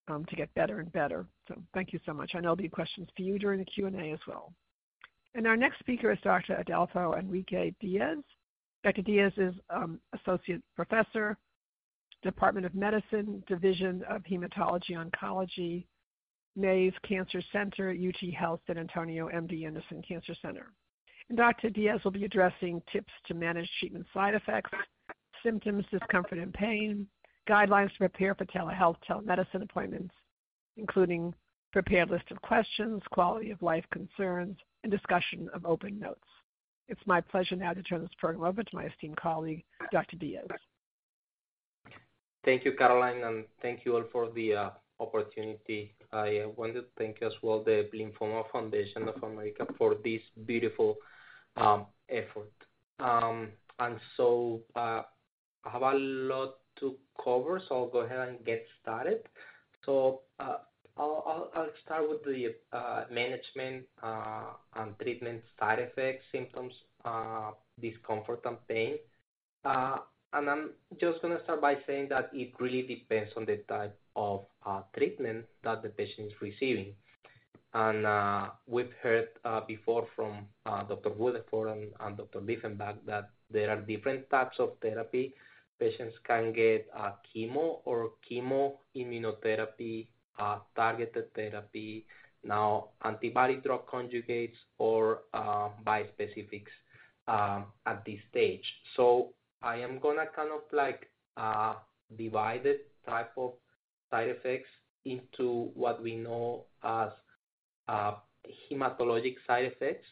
um, 0.08 0.26
to 0.26 0.36
get 0.36 0.54
better 0.54 0.80
and 0.80 0.92
better. 0.92 1.26
So 1.48 1.56
thank 1.74 1.94
you 1.94 2.00
so 2.06 2.14
much. 2.14 2.32
I 2.34 2.38
know 2.38 2.44
there'll 2.44 2.56
be 2.58 2.70
questions 2.70 3.08
for 3.16 3.22
you 3.22 3.40
during 3.40 3.60
the 3.60 3.66
Q&A 3.66 4.12
as 4.12 4.20
well. 4.28 4.54
And 5.34 5.48
our 5.48 5.56
next 5.56 5.80
speaker 5.80 6.12
is 6.12 6.20
Dr. 6.24 6.56
Adolfo 6.58 7.14
Enrique 7.14 7.74
Diaz. 7.80 8.20
Dr. 8.84 9.02
Diaz 9.02 9.32
is 9.38 9.54
um, 9.70 10.00
Associate 10.20 10.62
Professor, 10.76 11.38
Department 12.24 12.66
of 12.66 12.76
Medicine, 12.76 13.44
Division 13.48 14.04
of 14.10 14.24
Hematology 14.24 14.92
Oncology, 14.92 15.86
Mays 16.56 16.94
Cancer 17.08 17.42
Center, 17.52 17.92
UT 17.92 18.34
Health 18.34 18.60
San 18.68 18.78
Antonio 18.78 19.30
MD 19.30 19.66
Anderson 19.66 20.02
Cancer 20.06 20.36
Center. 20.42 20.68
And 21.30 21.38
Dr. 21.38 21.70
Diaz 21.70 22.02
will 22.04 22.12
be 22.12 22.26
addressing 22.26 22.82
tips 22.92 23.14
to 23.28 23.34
manage 23.34 23.70
treatment 23.80 24.06
side 24.14 24.34
effects, 24.34 24.72
symptoms, 25.44 25.86
discomfort, 25.90 26.40
and 26.40 26.54
pain, 26.54 27.08
guidelines 27.48 27.92
to 27.94 27.98
prepare 28.00 28.36
for 28.36 28.46
telehealth, 28.46 28.98
telemedicine 29.10 29.64
appointments, 29.64 30.14
including 30.78 31.34
prepared 31.72 32.10
list 32.10 32.30
of 32.32 32.42
questions, 32.42 33.02
quality 33.12 33.52
of 33.52 33.62
life 33.62 33.86
concerns, 33.92 34.58
and 34.84 34.92
discussion 34.92 35.50
of 35.54 35.66
open 35.66 36.00
notes. 36.00 36.20
It's 36.88 37.02
my 37.06 37.22
pleasure 37.22 37.56
now 37.56 37.74
to 37.74 37.82
turn 37.84 38.02
this 38.02 38.10
program 38.18 38.44
over 38.44 38.64
to 38.64 38.76
my 38.76 38.86
esteemed 38.86 39.18
colleague, 39.18 39.64
Dr. 39.92 40.18
Diaz. 40.18 40.48
Thank 42.44 42.66
you, 42.66 42.74
Caroline, 42.74 43.24
and 43.24 43.46
thank 43.62 43.86
you 43.86 43.96
all 43.96 44.04
for 44.12 44.30
the 44.32 44.56
uh, 44.56 44.70
opportunity. 45.00 45.94
I 46.12 46.40
uh, 46.40 46.50
want 46.50 46.74
to 46.74 46.86
thank 46.98 47.22
as 47.22 47.34
well 47.42 47.64
the 47.64 47.88
Lymphoma 47.94 48.44
Foundation 48.52 49.08
of 49.08 49.22
America 49.24 49.66
for 49.78 49.96
this 50.04 50.22
beautiful 50.46 50.98
um, 51.56 51.86
effort. 52.10 52.52
Um, 53.00 53.50
and 53.80 54.00
so 54.18 54.62
uh, 54.76 55.04
I 55.64 55.70
have 55.70 55.82
a 55.82 55.94
lot 55.94 56.56
to 56.82 56.96
cover, 57.24 57.62
so 57.68 57.76
I'll 57.76 57.88
go 57.88 58.00
ahead 58.00 58.28
and 58.28 58.46
get 58.46 58.66
started. 58.82 59.22
So 59.86 60.22
uh, 60.40 60.58
I'll, 60.98 61.70
start 61.84 62.10
with 62.10 62.24
the 62.24 62.54
uh, 62.74 63.06
management 63.12 63.86
uh, 64.04 64.54
and 64.76 64.98
treatment 65.00 65.42
side 65.60 65.80
effects, 65.80 66.26
symptoms, 66.32 66.74
discomfort, 67.80 68.42
and 68.46 68.58
pain. 68.68 68.98
And 70.34 70.50
I'm 70.50 70.70
just 71.00 71.22
going 71.22 71.38
to 71.38 71.44
start 71.44 71.62
by 71.62 71.78
saying 71.88 72.10
that 72.10 72.30
it 72.34 72.54
really 72.60 72.84
depends 72.84 73.32
on 73.36 73.46
the 73.46 73.58
type 73.68 73.98
of 74.16 74.46
treatment 74.96 75.46
that 75.64 75.82
the 75.82 75.90
patient 75.90 76.28
is 76.28 76.34
receiving. 76.42 76.94
And 77.74 78.06
we've 78.68 78.94
heard 79.02 79.30
before 79.68 80.08
from 80.16 80.46
Dr. 80.66 81.12
Rutherford 81.18 81.90
and, 82.00 82.18
Dr. 82.18 82.42
Diefenbach 82.42 82.98
that 83.08 83.32
there 83.50 83.70
are 83.70 83.82
different 83.82 84.30
types 84.30 84.58
of 84.60 84.74
therapy 84.82 85.34
patients 85.82 86.16
can 86.24 86.54
get 86.54 86.88
uh, 86.96 87.14
chemo 87.28 87.80
or 87.86 88.12
chemo 88.30 88.74
immunotherapy, 88.96 90.08
uh, 90.40 90.60
targeted 90.76 91.34
therapy, 91.34 92.06
now 92.44 92.90
antibody 93.04 93.56
drug 93.56 93.88
conjugates 93.88 94.60
or 94.78 95.24
uh, 95.34 95.70
bispecifics 95.86 96.74
um, 97.28 97.66
at 97.88 98.06
this 98.06 98.20
stage. 98.30 98.64
So 98.96 99.34
I 99.64 99.78
am 99.78 100.00
gonna 100.00 100.26
kind 100.36 100.52
of 100.54 100.62
like 100.72 101.10
uh, 101.36 101.74
divide 102.16 102.64
the 102.64 102.80
type 103.08 103.32
of 103.38 103.54
side 104.12 104.30
effects 104.30 104.70
into 105.06 105.72
what 105.74 106.02
we 106.02 106.16
know 106.16 106.66
as 106.84 107.10
uh, 107.88 108.14
hematologic 108.70 109.36
side 109.48 109.66
effects 109.66 110.08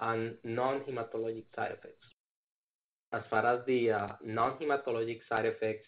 and 0.00 0.34
non-hematologic 0.44 1.44
side 1.54 1.72
effects 1.72 2.09
as 3.12 3.22
far 3.28 3.44
as 3.44 3.64
the 3.66 3.90
uh, 3.90 4.08
non-hematologic 4.24 5.20
side 5.28 5.46
effects, 5.46 5.86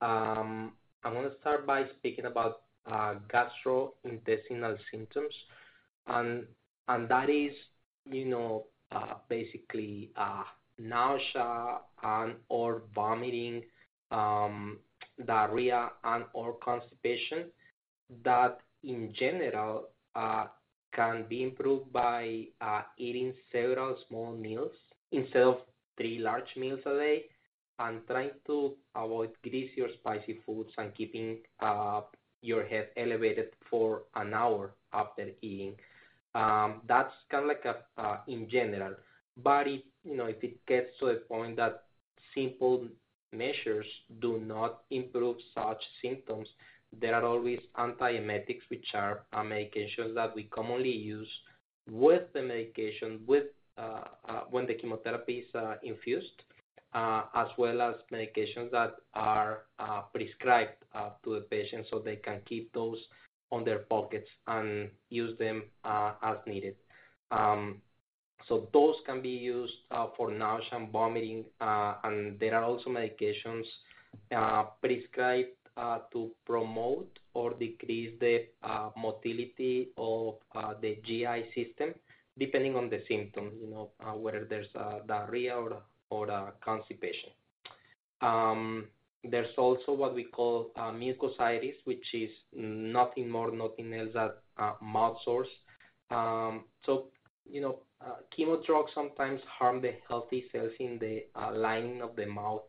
um, 0.00 0.72
I'm 1.04 1.14
going 1.14 1.28
to 1.28 1.36
start 1.40 1.66
by 1.66 1.84
speaking 1.98 2.26
about 2.26 2.62
uh, 2.90 3.14
gastrointestinal 3.32 4.76
symptoms, 4.90 5.34
and 6.06 6.46
that 7.08 7.30
is, 7.30 7.52
you 8.10 8.26
know, 8.26 8.66
uh, 8.92 9.14
basically 9.28 10.10
nausea 10.78 11.78
and 12.02 12.34
or 12.48 12.82
vomiting, 12.94 13.62
um, 14.10 14.78
diarrhea 15.26 15.90
and 16.04 16.24
or 16.32 16.54
constipation 16.64 17.44
that 18.24 18.58
in 18.84 19.12
general 19.18 19.88
can 20.94 21.24
be 21.28 21.42
improved 21.42 21.92
by 21.92 22.44
eating 22.98 23.32
several 23.50 23.96
small 24.08 24.32
meals 24.32 24.72
instead 25.12 25.42
of 25.42 25.58
three 25.96 26.18
large 26.18 26.56
meals 26.56 26.80
a 26.86 26.90
day 26.90 27.24
and 27.78 28.06
trying 28.06 28.30
to 28.46 28.74
avoid 28.94 29.30
greasy 29.42 29.80
or 29.80 29.88
spicy 30.00 30.40
foods 30.44 30.70
and 30.78 30.94
keeping 30.94 31.38
uh, 31.60 32.02
your 32.42 32.64
head 32.64 32.88
elevated 32.96 33.50
for 33.70 34.02
an 34.16 34.34
hour 34.34 34.74
after 34.92 35.30
eating. 35.42 35.74
Um, 36.34 36.80
that's 36.88 37.12
kind 37.30 37.44
of 37.44 37.48
like 37.48 37.64
a 37.64 38.00
uh, 38.00 38.18
in 38.26 38.48
general. 38.48 38.94
But 39.42 39.68
if 39.68 39.82
you 40.04 40.16
know 40.16 40.26
if 40.26 40.42
it 40.42 40.64
gets 40.66 40.98
to 41.00 41.06
the 41.06 41.14
point 41.28 41.56
that 41.56 41.84
simple 42.34 42.86
measures 43.32 43.86
do 44.20 44.38
not 44.38 44.80
improve 44.90 45.36
such 45.54 45.82
symptoms, 46.02 46.48
there 47.00 47.14
are 47.14 47.24
always 47.24 47.60
antiemetics, 47.78 48.62
which 48.68 48.86
are 48.94 49.22
medications 49.34 50.14
that 50.14 50.34
we 50.34 50.44
commonly 50.44 50.92
use 50.92 51.28
with 51.90 52.22
the 52.34 52.42
medication 52.42 53.20
with 53.26 53.44
Uh, 53.78 54.04
uh, 54.28 54.40
when 54.50 54.66
the 54.66 54.74
chemotherapy 54.74 55.44
is 55.48 55.54
uh, 55.54 55.76
infused, 55.82 56.42
uh, 56.92 57.22
as 57.34 57.46
well 57.56 57.80
as 57.80 57.94
medications 58.12 58.70
that 58.70 58.92
are 59.14 59.62
prescribed 60.12 60.74
to 61.24 61.34
the 61.34 61.40
patient 61.50 61.86
so 61.90 61.98
they 61.98 62.16
can 62.16 62.38
keep 62.46 62.70
those 62.74 62.98
on 63.50 63.64
their 63.64 63.78
pockets 63.78 64.28
and 64.46 64.90
use 65.08 65.36
them 65.38 65.62
as 65.84 66.36
needed. 66.46 66.76
Um, 67.30 67.80
so 68.46 68.68
those 68.74 68.96
can 69.06 69.22
be 69.22 69.30
used 69.30 69.72
for 70.18 70.30
nausea 70.30 70.68
and 70.72 70.92
vomiting, 70.92 71.46
and 71.60 72.38
there 72.38 72.54
are 72.54 72.64
also 72.64 72.90
medications 72.90 73.64
prescribed 74.82 75.48
to 76.12 76.30
promote 76.44 77.18
or 77.32 77.54
decrease 77.54 78.12
the 78.20 78.48
motility 78.98 79.88
of 79.96 80.34
the 80.82 80.98
GI 81.06 81.46
system 81.54 81.94
depending 82.38 82.76
on 82.76 82.88
the 82.88 83.02
symptom, 83.08 83.52
you 83.60 83.68
know, 83.70 83.90
uh, 84.04 84.12
whether 84.12 84.44
there's 84.44 84.68
uh, 84.74 84.98
diarrhea 85.06 85.54
or, 85.54 85.82
or 86.10 86.30
uh, 86.30 86.50
constipation. 86.64 87.30
Um, 88.20 88.86
there's 89.24 89.54
also 89.56 89.92
what 89.92 90.14
we 90.14 90.24
call 90.24 90.72
uh, 90.76 90.90
mucositis, 90.90 91.74
which 91.84 92.06
is 92.12 92.30
nothing 92.54 93.30
more, 93.30 93.50
nothing 93.52 93.92
else 93.94 94.10
than 94.14 94.30
uh, 94.58 94.72
mouth 94.82 95.18
sores. 95.24 95.48
Um, 96.10 96.64
so, 96.84 97.08
you 97.48 97.60
know, 97.60 97.80
uh, 98.04 98.16
chemo 98.36 98.64
drugs 98.64 98.90
sometimes 98.94 99.40
harm 99.46 99.80
the 99.80 99.94
healthy 100.08 100.44
cells 100.50 100.72
in 100.80 100.98
the 100.98 101.24
uh, 101.40 101.52
lining 101.54 102.02
of 102.02 102.16
the 102.16 102.26
mouth, 102.26 102.62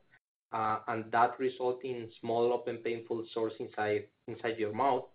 uh, 0.52 0.80
and 0.88 1.12
that 1.12 1.39
results 1.39 1.82
in 1.84 2.10
small 2.21 2.54
open 2.54 2.78
painful 2.78 3.26
sores 3.34 3.54
inside 3.60 4.04
inside 4.28 4.58
your 4.58 4.73
mouth 4.73 5.06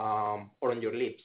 um, 0.00 0.50
or 0.60 0.72
on 0.72 0.82
your 0.82 0.94
lips. 0.94 1.22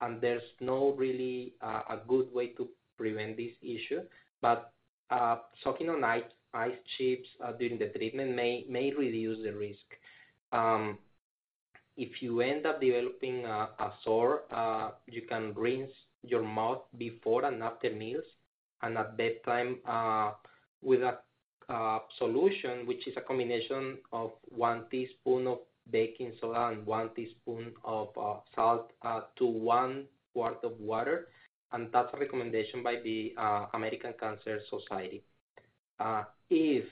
And 0.00 0.20
there's 0.20 0.42
no 0.60 0.92
really 0.96 1.54
uh, 1.62 1.82
a 1.90 1.96
good 2.08 2.32
way 2.32 2.48
to 2.48 2.68
prevent 2.98 3.36
this 3.36 3.52
issue, 3.62 4.02
but 4.42 4.72
uh, 5.10 5.36
sucking 5.62 5.88
on 5.88 6.04
ice, 6.04 6.22
chips 6.96 7.28
uh, 7.44 7.52
during 7.52 7.78
the 7.78 7.86
treatment 7.86 8.34
may 8.34 8.64
may 8.68 8.92
reduce 8.92 9.42
the 9.42 9.52
risk. 9.52 9.86
Um, 10.52 10.98
if 11.96 12.22
you 12.22 12.40
end 12.40 12.66
up 12.66 12.80
developing 12.80 13.44
a, 13.44 13.92
sore, 14.04 14.42
you 15.06 15.22
can 15.22 15.52
rinse 15.54 15.90
your 16.22 16.42
mouth 16.42 16.82
before 16.98 17.44
and 17.44 17.62
after 17.62 17.90
meals, 17.90 18.24
and 18.82 18.98
at 18.98 19.16
bedtime 19.16 19.78
with 20.82 21.02
a 21.02 21.18
solution, 22.18 22.86
which 22.86 23.06
is 23.06 23.14
a 23.16 23.20
combination 23.20 23.98
of 24.12 24.32
one 24.48 24.84
teaspoon 24.90 25.46
of 25.46 25.58
baking 25.90 26.32
soda 26.40 26.68
and 26.68 26.86
one 26.86 27.10
teaspoon 27.14 27.72
of 27.84 28.08
uh, 28.20 28.36
salt 28.54 28.92
uh, 29.02 29.22
to 29.36 29.46
one 29.46 30.04
quart 30.32 30.58
of 30.64 30.78
water, 30.80 31.28
and 31.72 31.88
that's 31.92 32.12
a 32.14 32.18
recommendation 32.18 32.82
by 32.82 32.96
the 32.96 33.34
uh, 33.36 33.66
American 33.74 34.12
Cancer 34.18 34.60
Society. 34.70 35.22
Uh, 36.00 36.24
if 36.50 36.84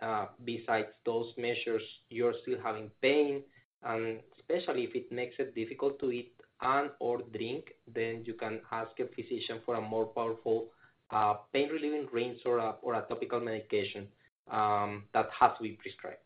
uh, 0.00 0.26
besides 0.44 0.88
those 1.04 1.32
measures 1.36 1.82
you're 2.10 2.34
still 2.42 2.58
having 2.62 2.90
pain, 3.02 3.42
and 3.82 4.20
especially 4.38 4.84
if 4.84 4.94
it 4.94 5.10
makes 5.12 5.34
it 5.38 5.54
difficult 5.54 5.98
to 5.98 6.10
eat 6.10 6.32
and 6.62 6.90
or 6.98 7.22
drink, 7.32 7.72
then 7.92 8.22
you 8.24 8.34
can 8.34 8.60
ask 8.72 8.90
your 8.98 9.08
physician 9.08 9.60
for 9.64 9.74
a 9.76 9.80
more 9.80 10.06
powerful 10.06 10.68
uh, 11.10 11.34
pain 11.52 11.68
relieving 11.68 12.06
rinse 12.12 12.40
or 12.44 12.58
a, 12.58 12.74
or 12.82 12.94
a 12.94 13.02
topical 13.02 13.40
medication 13.40 14.06
um, 14.50 15.04
that 15.14 15.28
has 15.38 15.50
to 15.56 15.62
be 15.62 15.70
prescribed. 15.72 16.18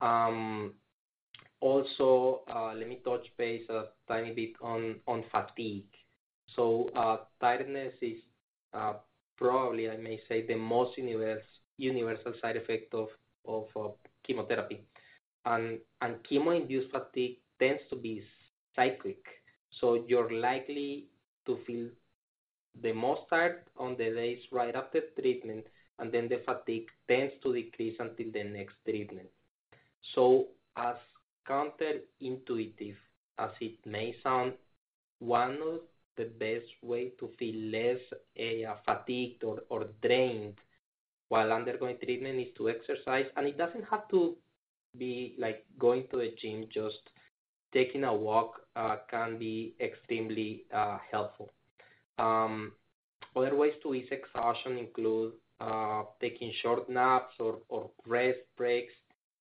Um, 0.00 0.74
also, 1.62 2.42
uh, 2.52 2.72
let 2.74 2.88
me 2.88 2.98
touch 3.04 3.26
base 3.38 3.62
a 3.70 3.84
tiny 4.08 4.32
bit 4.32 4.54
on, 4.60 4.96
fatigue. 5.30 5.86
So 6.56 6.90
uh, 6.96 7.18
tiredness 7.40 7.94
is 8.02 8.18
uh, 8.74 8.94
probably, 9.38 9.88
I 9.88 9.96
may 9.96 10.20
say, 10.28 10.44
the 10.44 10.56
most 10.56 10.98
universal, 10.98 12.32
side 12.42 12.56
effect 12.56 12.92
of, 12.94 13.08
chemotherapy. 14.26 14.80
And, 15.44 15.78
and 16.00 16.16
chemo-induced 16.28 16.90
fatigue 16.90 17.38
tends 17.60 17.82
to 17.90 17.96
be 17.96 18.24
cyclic. 18.74 19.24
So 19.80 20.04
you're 20.06 20.32
likely 20.32 21.06
to 21.46 21.58
feel 21.66 21.86
the 22.82 22.92
most 22.92 23.22
tired 23.30 23.62
on 23.76 23.96
the 23.96 24.10
days 24.10 24.40
right 24.50 24.74
after 24.74 25.00
treatment, 25.20 25.66
and 25.98 26.10
then 26.10 26.28
the 26.28 26.40
fatigue 26.44 26.88
tends 27.08 27.34
to 27.42 27.52
decrease 27.52 27.96
until 28.00 28.32
the 28.32 28.44
next 28.44 28.74
treatment. 28.84 29.28
So 30.14 30.46
as 30.76 30.96
counterintuitive 31.48 32.96
as 33.38 33.50
it 33.60 33.78
may 33.86 34.14
sound, 34.22 34.52
one 35.18 35.58
of 35.62 35.80
the 36.16 36.24
best 36.24 36.66
way 36.82 37.12
to 37.18 37.30
feel 37.38 37.56
less 37.70 38.00
uh, 38.38 38.74
fatigued 38.84 39.44
or, 39.44 39.86
drained 40.02 40.54
while 41.28 41.52
undergoing 41.52 41.96
treatment 42.02 42.38
is 42.38 42.48
to 42.56 42.68
exercise, 42.68 43.26
and 43.36 43.46
it 43.46 43.56
doesn't 43.56 43.84
have 43.90 44.06
to 44.08 44.36
be 44.98 45.34
like 45.38 45.64
going 45.78 46.04
to 46.10 46.18
the 46.18 46.34
gym. 46.40 46.66
Just 46.72 47.00
taking 47.72 48.04
a 48.04 48.14
walk 48.14 48.60
uh, 48.76 48.96
can 49.10 49.38
be 49.38 49.74
extremely 49.80 50.64
uh, 50.74 50.98
helpful. 51.10 51.50
Um, 52.18 52.72
other 53.34 53.54
ways 53.56 53.72
to 53.82 53.94
ease 53.94 54.08
exhaustion 54.10 54.76
include 54.76 55.32
uh, 55.60 56.02
taking 56.20 56.52
short 56.60 56.88
naps 56.90 57.34
or, 57.40 57.58
rest 58.06 58.40
breaks 58.56 58.92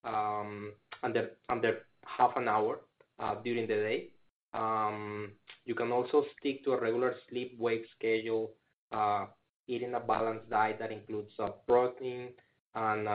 um, 0.06 0.72
under 1.04 1.32
under 1.50 1.80
half 2.06 2.36
an 2.36 2.48
hour 2.48 2.82
uh, 3.20 3.36
during 3.44 3.68
the 3.68 3.76
day. 3.76 4.10
Um, 4.54 5.32
you 5.66 5.76
can 5.76 5.92
also 5.92 6.26
stick 6.40 6.64
to 6.66 6.74
a 6.74 6.80
regular 6.80 7.16
sleep-wake 7.30 7.86
schedule, 7.96 8.52
uh, 8.92 9.26
eating 9.68 9.94
a 9.94 10.00
balanced 10.00 10.50
diet 10.50 10.78
that 10.80 10.92
includes 10.92 11.32
uh, 11.40 11.50
protein 11.68 12.30
and 12.74 13.08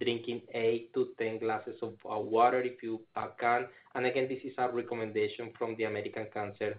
drinking 0.00 0.40
8 0.52 0.94
to 0.94 1.08
10 1.18 1.38
glasses 1.38 1.76
of 1.82 1.92
water 2.04 2.62
if 2.62 2.82
you 2.82 3.00
can. 3.38 3.66
And 3.94 4.06
again, 4.06 4.28
this 4.28 4.40
is 4.44 4.54
a 4.56 4.70
recommendation 4.70 5.52
from 5.58 5.76
the 5.76 5.84
American 5.84 6.26
Cancer 6.32 6.78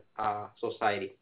Society. 0.59 1.15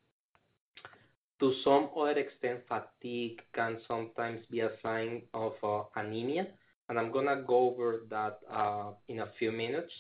To 1.44 1.54
some 1.62 1.90
other 1.98 2.20
extent, 2.20 2.62
fatigue 2.70 3.42
can 3.54 3.80
sometimes 3.86 4.46
be 4.50 4.62
a 4.62 4.72
sign 4.82 5.24
of 5.34 5.54
uh, 5.62 5.84
anemia, 5.98 6.48
and 6.88 6.98
I'm 6.98 7.12
going 7.12 7.26
to 7.26 7.44
go 7.46 7.70
over 7.72 8.04
that 8.10 8.40
uh, 8.50 8.92
in 9.10 9.20
a 9.20 9.28
few 9.38 9.52
minutes. 9.52 9.92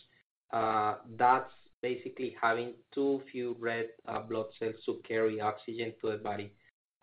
That's 1.17 1.51
basically 1.83 2.35
having 2.41 2.73
too 2.95 3.21
few 3.31 3.55
red 3.59 3.89
uh, 4.07 4.19
blood 4.19 4.45
cells 4.57 4.75
to 4.85 4.99
carry 5.07 5.41
oxygen 5.41 5.93
to 6.01 6.11
the 6.11 6.17
body. 6.17 6.51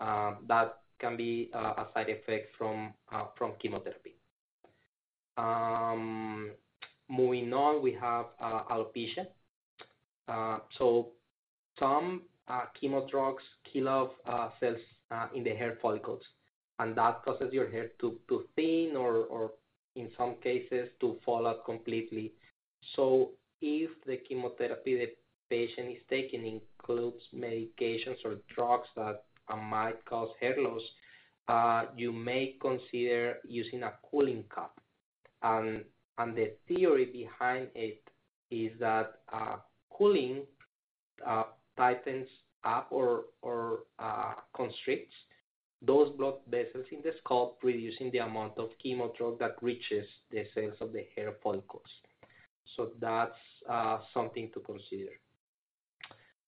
Uh, 0.01 0.33
that 0.49 0.79
can 0.99 1.17
be 1.17 1.51
uh, 1.55 1.75
a 1.77 1.87
side 1.95 2.09
effect 2.09 2.57
from 2.57 2.93
uh, 3.13 3.25
from 3.37 3.53
chemotherapy. 3.61 4.17
Um, 5.37 6.51
moving 7.09 7.53
on, 7.53 7.83
we 7.83 7.93
have 7.93 8.27
uh, 8.41 8.63
alopecia. 8.71 9.27
Uh, 10.27 10.59
so 10.79 11.09
some 11.79 12.23
chemo 12.83 13.09
drugs 13.09 13.43
kill 13.71 13.89
off 13.89 14.11
cells 14.59 14.81
in 15.35 15.45
the 15.45 15.51
hair 15.51 15.79
follicles, 15.81 16.23
and 16.79 16.97
that 16.97 17.23
causes 17.25 17.53
your 17.53 17.71
hair 17.71 17.91
to, 18.01 18.19
to 18.29 18.45
thin 18.57 18.97
or, 18.97 19.25
or 19.25 19.53
in 19.97 20.09
some 20.17 20.35
cases 20.43 20.89
to 21.01 21.17
fall 21.25 21.47
out 21.47 21.65
completely. 21.65 22.33
So 22.97 23.31
if 23.61 23.91
the 24.07 24.17
chemotherapy 24.17 24.97
the 24.97 25.09
patient 25.49 25.91
is 25.91 26.03
taking 26.09 26.47
includes 26.47 27.23
medications 27.35 28.17
or 28.25 28.37
drugs 28.55 28.89
that 28.97 29.25
uh, 29.49 29.57
might 29.57 30.05
cause 30.05 30.31
hair 30.41 30.57
loss, 30.59 30.83
uh, 31.49 31.85
you 31.97 32.13
may 32.13 32.57
consider 32.61 33.39
using 33.47 33.83
a 33.83 33.93
cooling 34.11 34.45
cup. 34.55 34.81
And, 35.43 35.85
and 36.19 36.37
the 36.37 36.53
theory 36.69 37.07
behind 37.07 37.69
it 37.75 38.03
is 38.51 38.73
that 38.79 39.21
uh, 39.33 39.57
cooling 39.93 40.43
tightens 41.77 42.29
up 42.65 42.89
or, 42.91 43.25
or 43.43 43.81
constricts 44.55 45.15
those 45.83 46.11
blood 46.17 46.35
vessels 46.51 46.85
in 46.93 47.01
the 47.03 47.13
scalp, 47.25 47.59
reducing 47.63 48.11
the 48.11 48.19
amount 48.19 48.59
of 48.59 48.69
chemo 48.85 49.17
drug 49.17 49.39
that 49.39 49.57
reaches 49.63 50.07
the 50.31 50.45
cells 50.55 50.75
of 50.81 50.93
the 50.93 51.07
hair 51.17 51.33
follicles. 51.43 51.89
So 52.77 52.91
that's 53.01 53.33
uh, 53.69 53.99
something 54.15 54.51
to 54.55 54.61
consider. 54.61 55.13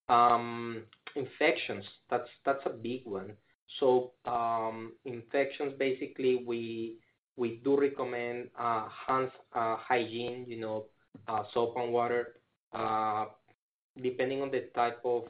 Um, 0.09 0.85
infections, 1.17 1.85
that's 2.11 2.67
a 2.67 2.71
big 2.71 3.03
one. 3.05 3.33
So 3.81 4.13
um, 4.27 4.93
infections, 5.05 5.75
basically, 5.79 6.43
we 6.47 7.61
do 7.65 7.79
recommend 7.79 8.51
uh, 8.59 8.89
hands 9.07 9.33
uh, 9.55 9.77
hygiene, 9.77 10.45
you 10.47 10.61
know, 10.61 10.87
soap 11.53 11.77
and 11.77 11.93
water. 11.93 12.37
Depending 14.03 14.43
on 14.43 14.51
the 14.51 14.71
type 14.75 15.01
of, 15.05 15.25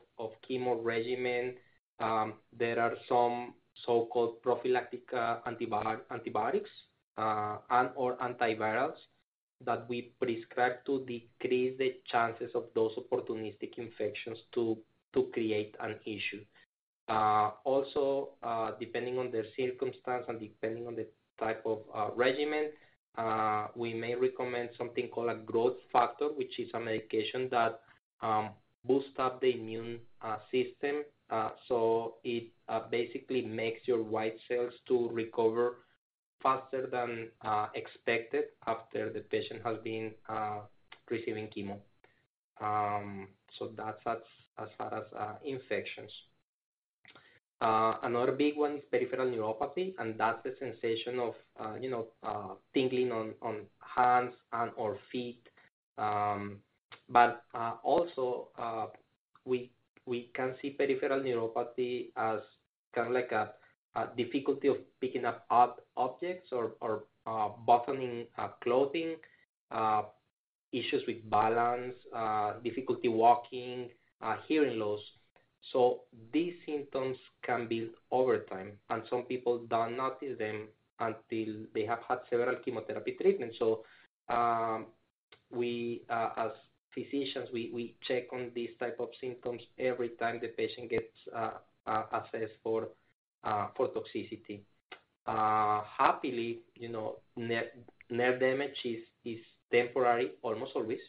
chemo 0.49 0.79
regimen, 0.81 1.55
um, 1.99 2.35
there 2.57 2.79
are 2.79 2.95
some 3.09 3.55
so-called 3.85 4.41
prophylactic 4.43 5.03
antibiotics 5.47 6.71
and 7.17 7.91
or 7.97 8.17
antivirals 8.19 8.95
that 9.67 9.89
we 9.89 10.13
prescribe 10.21 10.85
to 10.87 11.05
decrease 11.07 11.77
the 11.79 11.95
chances 12.11 12.51
of 12.55 12.65
those 12.75 12.93
opportunistic 12.97 13.79
infections 13.79 14.39
to, 14.55 14.79
to 15.15 15.29
create 15.33 15.75
an 15.81 15.97
issue. 16.05 16.45
Uh, 17.09 17.51
also, 17.65 18.31
uh, 18.43 18.71
depending 18.79 19.19
on 19.19 19.31
the 19.31 19.45
circumstance 19.57 20.25
and 20.29 20.41
depending 20.41 20.87
on 20.87 20.95
the 20.95 21.07
type 21.39 21.63
of 21.67 21.81
uh, 21.95 22.09
regimen, 22.15 22.71
we 23.77 23.93
may 23.93 24.15
recommend 24.15 24.71
something 24.79 25.09
called 25.09 25.31
a 25.31 25.35
growth 25.35 25.77
factor, 25.93 26.29
which 26.29 26.59
is 26.59 26.69
a 26.75 26.81
medication 26.81 27.49
that 27.51 27.81
um, 28.23 28.51
boosts 28.87 29.19
up 29.19 29.41
the 29.41 29.53
immune 29.53 29.99
system. 30.51 31.03
So 31.69 32.15
it 32.25 32.49
basically 32.91 33.43
makes 33.43 33.87
your 33.87 34.03
white 34.03 34.37
cells 34.49 34.73
to 34.89 35.09
recover 35.11 35.79
faster 36.43 36.89
than 36.91 37.29
uh, 37.43 37.69
expected 37.75 38.45
after 38.67 39.11
the 39.13 39.21
patient 39.21 39.61
has 39.65 39.77
been 39.85 40.13
uh, 40.29 40.61
receiving 41.11 41.49
chemo. 41.49 41.79
Um, 42.61 43.29
so 43.59 43.71
that's 43.77 44.01
as, 44.07 44.69
far 44.77 44.95
as 44.95 45.05
uh, 45.19 45.35
infections. 45.45 46.11
Another 47.61 48.33
big 48.33 48.57
one 48.57 48.79
is 48.79 48.83
peripheral 48.91 49.29
neuropathy, 49.29 49.95
and 49.99 50.19
that's 50.19 50.43
the 50.43 50.55
sensation 50.59 51.21
of 51.21 51.35
you 51.81 51.91
know 51.91 52.59
tingling 52.75 53.13
on, 53.13 53.35
hands 53.79 54.35
and 54.53 54.73
or 54.77 54.99
feet. 55.13 55.41
Um, 55.97 56.59
but 57.09 57.45
also 57.85 58.49
we 59.45 59.71
can 60.35 60.55
see 60.61 60.71
peripheral 60.71 61.21
neuropathy 61.21 62.09
as 62.17 62.41
kind 62.95 63.09
of 63.09 63.15
like 63.15 63.31
a 63.31 63.53
difficulty 64.17 64.69
of 64.69 64.77
picking 65.01 65.25
up 65.25 65.45
odd 65.51 65.73
objects 65.97 66.51
or, 66.53 67.05
uh, 67.27 67.49
buttoning 67.67 68.27
clothing, 68.63 69.17
issues 70.73 71.03
with 71.07 71.29
balance, 71.31 71.97
difficulty 72.63 73.09
walking, 73.09 73.91
hearing 74.47 74.79
loss. 74.79 75.01
So 75.73 76.03
these 76.33 76.55
symptoms 76.67 77.17
can 77.45 77.69
build 77.69 77.91
over 78.11 78.39
time, 78.39 78.73
and 78.91 79.03
some 79.09 79.23
people 79.23 79.59
don't 79.69 79.97
notice 79.97 80.37
them 80.39 80.69
until 80.99 81.55
they 81.75 81.85
have 81.87 82.01
had 82.09 82.19
several 82.31 82.57
chemotherapy 82.65 83.17
treatments. 83.21 83.57
So 83.59 83.85
um, 84.29 84.87
we, 85.51 86.03
uh, 86.09 86.31
as 86.37 86.51
physicians, 86.95 87.49
we, 87.53 87.97
check 88.03 88.25
on 88.33 88.51
these 88.55 88.71
type 88.79 88.97
of 89.01 89.09
symptoms 89.21 89.63
every 89.79 90.11
time 90.11 90.39
the 90.41 90.49
patient 90.49 90.91
gets 90.91 91.15
uh, 91.35 91.51
uh, 91.87 92.05
assessed 92.13 92.55
for 92.63 92.85
uh, 92.85 92.87
for 93.77 93.89
toxicity. 93.89 94.61
Uh, 95.27 95.83
happily, 95.99 96.61
you 96.75 96.89
know, 96.89 97.17
nerve, 97.37 98.41
damage 98.41 98.77
is, 98.85 98.99
temporary 99.71 100.33
almost 100.43 100.73
always, 100.75 101.01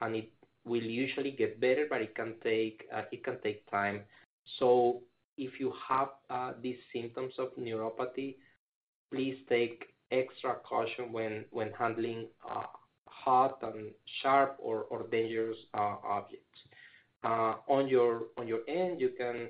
and 0.00 0.16
it 0.16 0.30
will 0.64 0.82
usually 0.82 1.30
get 1.30 1.60
better, 1.60 1.86
but 1.88 2.02
it 2.02 2.14
can 2.14 2.34
take 2.42 2.84
uh, 2.94 3.02
time. 3.70 4.00
So 4.58 5.00
if 5.38 5.58
you 5.58 5.72
have 5.88 6.08
uh, 6.28 6.52
these 6.60 6.76
symptoms 6.92 7.34
of 7.38 7.48
neuropathy, 7.56 8.36
please 9.10 9.36
take 9.48 9.94
extra 10.10 10.56
caution 10.68 11.12
when 11.50 11.72
handling 11.78 12.26
uh, 12.48 12.64
hot 13.06 13.58
and 13.62 13.90
sharp 14.22 14.56
or, 14.58 14.84
dangerous 15.10 15.56
uh, 15.74 15.96
objects. 16.04 16.58
Uh, 17.24 17.54
on 17.68 17.88
your 18.46 18.60
end, 18.68 19.00
you 19.00 19.10
can 19.16 19.48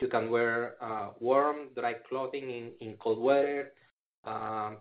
you 0.00 0.08
can 0.08 0.30
wear 0.30 0.74
uh, 0.80 1.08
warm, 1.20 1.68
dry 1.74 1.94
clothing 2.08 2.72
in, 2.80 2.94
cold 2.98 3.18
weather. 3.18 3.72
Um, 4.24 4.78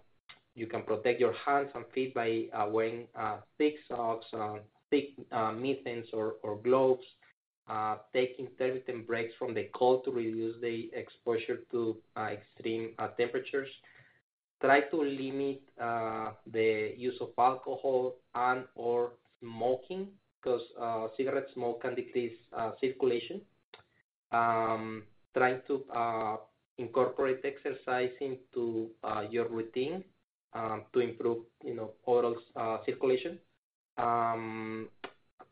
you 0.56 0.68
can 0.68 0.84
protect 0.84 1.20
your 1.20 1.34
hands 1.34 1.70
and 1.76 1.86
feet 1.94 2.14
by 2.14 2.46
wearing 2.70 3.08
thick 3.58 3.76
socks, 3.88 4.26
thick 4.90 5.10
uh, 5.32 5.52
mittens 5.52 6.08
or, 6.14 6.36
gloves, 6.64 7.04
uh, 7.68 7.96
take 8.14 8.36
intermittent 8.38 9.08
breaks 9.08 9.34
from 9.40 9.54
the 9.54 9.70
cold 9.74 10.04
to 10.06 10.12
reduce 10.12 10.56
the 10.62 10.90
exposure 10.94 11.62
to 11.72 11.98
uh, 12.16 12.30
extreme 12.38 12.92
uh, 13.00 13.08
temperatures. 13.18 13.70
Try 14.62 14.82
to 14.82 14.98
limit 14.98 15.62
uh, 15.82 16.32
the 16.52 16.94
use 16.96 17.18
of 17.22 17.30
alcohol 17.38 18.16
and 18.36 18.66
or 18.76 19.14
smoking 19.42 20.08
because 20.42 20.62
uh, 20.80 21.08
cigarette 21.18 21.48
smoke 21.54 21.82
can 21.82 21.96
decrease 21.96 22.38
circulation. 22.80 23.42
Um, 24.36 25.04
trying 25.36 25.62
to 25.68 25.84
incorporate 26.78 27.42
exercise 27.44 28.12
into 28.20 28.90
your 29.30 29.48
routine 29.48 30.04
um, 30.54 30.84
to 30.94 31.00
improve, 31.00 31.44
you 31.64 31.76
know, 31.76 31.92
overall 32.08 32.38
circulation. 32.86 33.40
Um, 33.98 34.90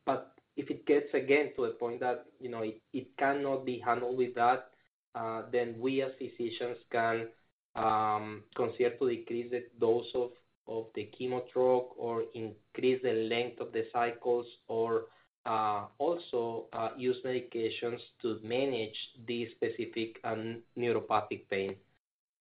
but 0.06 0.34
if 0.58 0.70
it 0.70 0.86
gets 0.86 1.14
again 1.14 1.52
to 1.56 1.66
a 1.66 1.70
point 1.72 2.00
that 2.02 2.26
you 2.40 2.50
know 2.50 2.62
it, 2.62 2.82
it 2.94 3.08
cannot 3.18 3.66
be 3.66 3.80
handled 3.80 4.18
with 4.18 4.36
that, 4.36 4.70
uh, 5.16 5.44
then 5.52 5.76
we 5.80 6.02
as 6.02 6.12
physicians 6.18 6.78
can 6.92 7.28
um, 7.76 8.44
consider 8.56 8.92
to 8.98 9.10
decrease 9.10 9.52
the 9.52 9.64
dose 9.80 10.08
of, 10.14 10.32
of 10.68 10.86
the 10.96 11.10
chemo 11.20 11.42
drug 11.52 11.86
or 11.98 12.24
increase 12.34 13.02
the 13.04 13.28
length 13.30 13.60
of 13.60 13.72
the 13.72 13.86
cycles 13.92 14.46
or 14.68 15.00
uh, 15.00 15.04
also 15.46 16.66
uh, 16.74 16.90
use 16.98 17.18
medications 17.26 18.00
to 18.22 18.40
manage 18.44 18.96
this 19.28 19.50
specific 19.52 20.20
uh, 20.24 20.36
neuropathic 20.78 21.50
pain. 21.50 21.76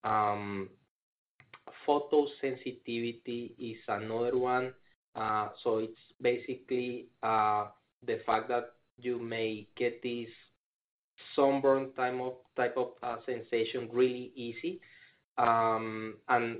Um, 0.04 0.68
photosensitivity 1.86 3.52
is 3.58 3.78
another 3.88 4.36
one. 4.36 4.72
Uh, 5.14 5.48
so 5.62 5.78
it's 5.78 6.00
basically 6.20 7.06
uh, 7.22 7.66
the 8.06 8.20
fact 8.24 8.48
that 8.48 8.72
you 8.98 9.18
may 9.18 9.66
get 9.76 10.02
this 10.02 10.28
sunburn 11.36 11.90
type 12.56 12.76
of 12.76 12.88
uh, 13.02 13.16
sensation 13.26 13.88
really 13.92 14.32
easy. 14.34 14.80
Um, 15.38 16.16
and 16.28 16.58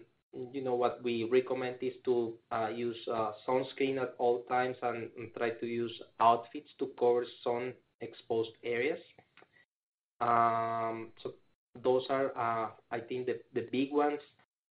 you 0.53 0.63
know 0.63 0.75
what 0.75 1.03
we 1.03 1.25
recommend 1.25 1.77
is 1.81 1.93
to 2.05 2.35
uh, 2.51 2.69
use 2.69 2.97
uh, 3.13 3.33
sunscreen 3.47 4.01
at 4.01 4.15
all 4.19 4.43
times 4.49 4.77
and, 4.83 5.09
try 5.37 5.51
to 5.51 5.67
use 5.67 5.93
outfits 6.21 6.69
to 6.79 6.91
cover 6.99 7.25
sun 7.45 7.73
exposed 8.01 8.51
areas. 8.65 8.99
Um, 10.21 11.09
so 11.23 11.35
those 11.83 12.05
are 12.09 12.33
uh, 12.37 12.69
I 12.91 13.01
think 13.01 13.27
the, 13.27 13.69
big 13.71 13.93
ones. 13.93 14.21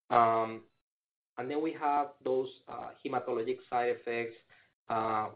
Um, 0.10 0.62
and 1.38 1.50
then 1.50 1.62
we 1.62 1.74
have 1.80 2.08
those 2.24 2.50
hematologic 3.06 3.58
side 3.69 3.95
effects. 3.95 4.36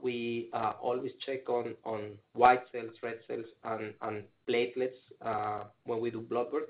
We 0.02 0.50
always 0.54 1.12
check 1.26 1.50
on, 1.50 1.76
on 1.86 2.12
white 2.34 2.64
cells, 2.72 2.92
red 3.02 3.20
cells, 3.28 3.46
and, 3.64 3.94
and 4.02 4.24
platelets 4.50 5.66
when 5.86 6.00
we 6.02 6.12
do 6.12 6.22
blood 6.22 6.48
work. 6.52 6.70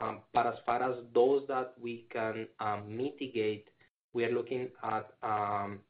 Um, 0.00 0.20
but 0.32 0.46
as 0.46 0.54
far 0.66 0.82
as 0.82 0.96
those 1.14 1.42
that 1.48 1.74
we 1.80 2.06
can 2.10 2.48
um, 2.60 2.82
mitigate, 2.88 3.68
we 4.12 4.24
are 4.24 4.32
looking 4.32 4.68
at 4.82 5.10
um, 5.22 5.80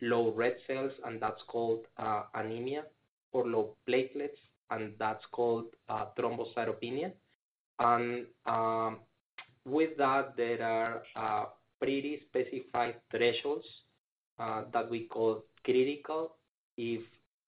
low 0.00 0.32
red 0.32 0.56
cells, 0.66 0.92
and 1.04 1.20
that's 1.20 1.42
called 1.46 1.80
uh, 1.98 2.22
anemia, 2.34 2.84
or 3.32 3.46
low 3.46 3.76
platelets, 3.88 4.38
and 4.70 4.92
that's 4.98 5.24
called 5.32 5.66
uh, 5.88 6.06
thrombocytopenia. 6.18 7.12
And 7.78 8.26
um, 8.46 8.98
with 9.64 9.96
that, 9.98 10.36
there 10.36 11.02
are 11.16 11.48
pretty 11.80 12.22
specified 12.28 12.96
thresholds 13.10 13.66
uh, 14.38 14.62
that 14.72 14.88
we 14.90 15.04
call 15.06 15.44
critical 15.64 16.32
if 16.76 17.02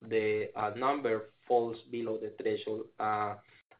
the 0.09 0.49
uh, 0.55 0.71
number 0.75 1.29
falls 1.47 1.77
below 1.91 2.17
the 2.17 2.31
threshold. 2.41 2.85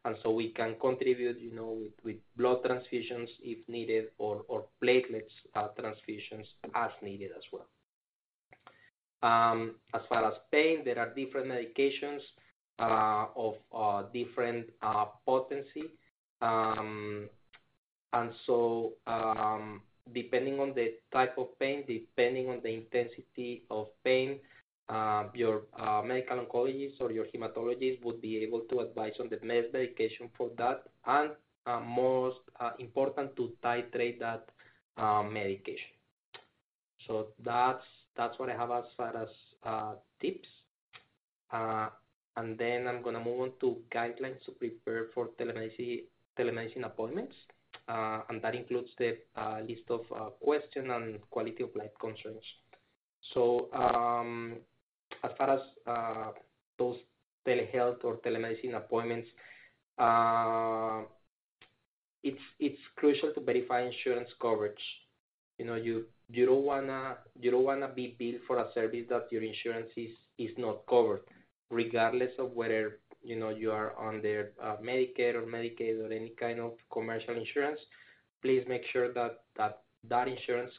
Uh, 0.06 0.10
and 0.10 0.18
so 0.24 0.32
we 0.32 0.50
can 0.50 0.76
contribute, 0.80 1.40
you 1.40 1.54
know, 1.54 1.78
with, 1.80 1.94
with 2.04 2.16
blood 2.38 2.64
transfusions 2.64 3.28
if 3.42 3.58
needed 3.68 4.06
or, 4.18 4.42
or 4.48 4.66
platelets 4.84 5.32
uh, 5.56 5.68
transfusions 5.80 6.46
as 6.76 6.92
needed 7.02 7.32
as 7.36 7.44
well. 7.52 7.68
Um, 9.24 9.76
as 9.94 10.02
far 10.10 10.26
as 10.28 10.34
pain, 10.52 10.84
there 10.84 11.00
are 11.00 11.14
different 11.14 11.48
medications 11.48 12.20
uh, 12.80 13.28
of 13.36 13.56
uh, 13.74 14.04
different 14.14 14.70
potency. 15.26 15.92
Um, 16.42 17.30
and 18.12 18.32
so 18.46 18.94
um, 19.08 19.82
depending 20.14 20.60
on 20.60 20.74
the 20.74 20.96
type 21.14 21.38
of 21.38 21.58
pain, 21.60 21.84
depending 21.88 22.50
on 22.50 22.60
the 22.64 22.70
intensity 22.70 23.64
of 23.72 23.88
pain, 24.04 24.32
uh, 24.32 24.53
your 25.34 25.64
uh, 25.80 26.02
medical 26.06 26.38
oncologist 26.38 27.00
or 27.00 27.12
your 27.12 27.26
hematologist 27.26 28.04
would 28.04 28.22
be 28.22 28.38
able 28.38 28.62
to 28.62 28.80
advise 28.80 29.14
on 29.20 29.30
the 29.30 29.38
best 29.38 29.74
medication 29.74 30.30
for 30.38 30.50
that, 30.58 30.84
and 31.06 31.32
uh, 31.66 31.80
most 31.80 32.40
uh, 32.60 32.72
important 32.80 33.36
to 33.36 33.52
titrate 33.64 34.20
that 34.20 34.50
medication. 35.32 35.92
So 37.08 37.28
that's 37.44 37.84
that's 38.16 38.38
what 38.38 38.50
I 38.50 38.54
have 38.56 38.72
as 38.72 38.84
far 38.96 39.16
as 39.16 39.30
tips. 40.22 40.48
and 42.36 42.58
then 42.58 42.88
I'm 42.88 43.02
gonna 43.04 43.24
move 43.24 43.42
on 43.42 43.52
to 43.62 43.78
guidelines 43.94 44.44
to 44.46 44.52
prepare 44.52 45.08
for 45.14 45.30
telemedicine 45.40 46.86
appointments. 46.86 47.36
And 47.88 48.42
that 48.42 48.56
includes 48.56 48.90
the 48.98 49.18
list 49.68 49.90
of 49.90 50.02
uh, 50.16 50.30
question 50.42 50.92
and 50.92 51.20
quality 51.30 51.64
of 51.64 51.76
life 51.76 51.92
concerns. 52.00 52.44
So 53.34 53.70
um, 53.74 54.58
as 55.24 55.32
far 55.38 55.50
as 55.52 56.34
those 56.78 56.98
telehealth 57.48 58.04
or 58.04 58.18
telemedicine 58.18 58.76
appointments, 58.76 59.28
it's 62.24 62.42
it's 62.60 62.80
crucial 62.96 63.34
to 63.34 63.42
verify 63.42 63.82
insurance 63.82 64.30
coverage. 64.42 64.84
You 65.58 65.66
know, 65.66 65.76
you 65.76 66.06
don't 66.46 66.64
wanna 66.64 67.88
be 67.96 68.16
billed 68.18 68.42
for 68.48 68.58
a 68.58 68.72
service 68.74 69.06
that 69.10 69.28
your 69.32 69.44
insurance 69.44 69.92
is 69.96 70.52
not 70.58 70.86
covered, 70.88 71.22
regardless 71.70 72.32
of 72.40 72.52
whether 72.52 73.00
you 73.22 73.38
know 73.38 73.50
you 73.50 73.72
are 73.72 73.94
under 74.00 74.52
uh, 74.62 74.78
Medicare 74.84 75.36
or 75.36 75.44
Medicaid 75.44 76.00
or 76.04 76.12
any 76.12 76.34
kind 76.40 76.60
of 76.60 76.74
commercial 76.92 77.36
insurance, 77.36 77.80
please 78.42 78.64
make 78.68 78.84
sure 78.92 79.14
that 79.14 79.40
insurance 80.28 80.72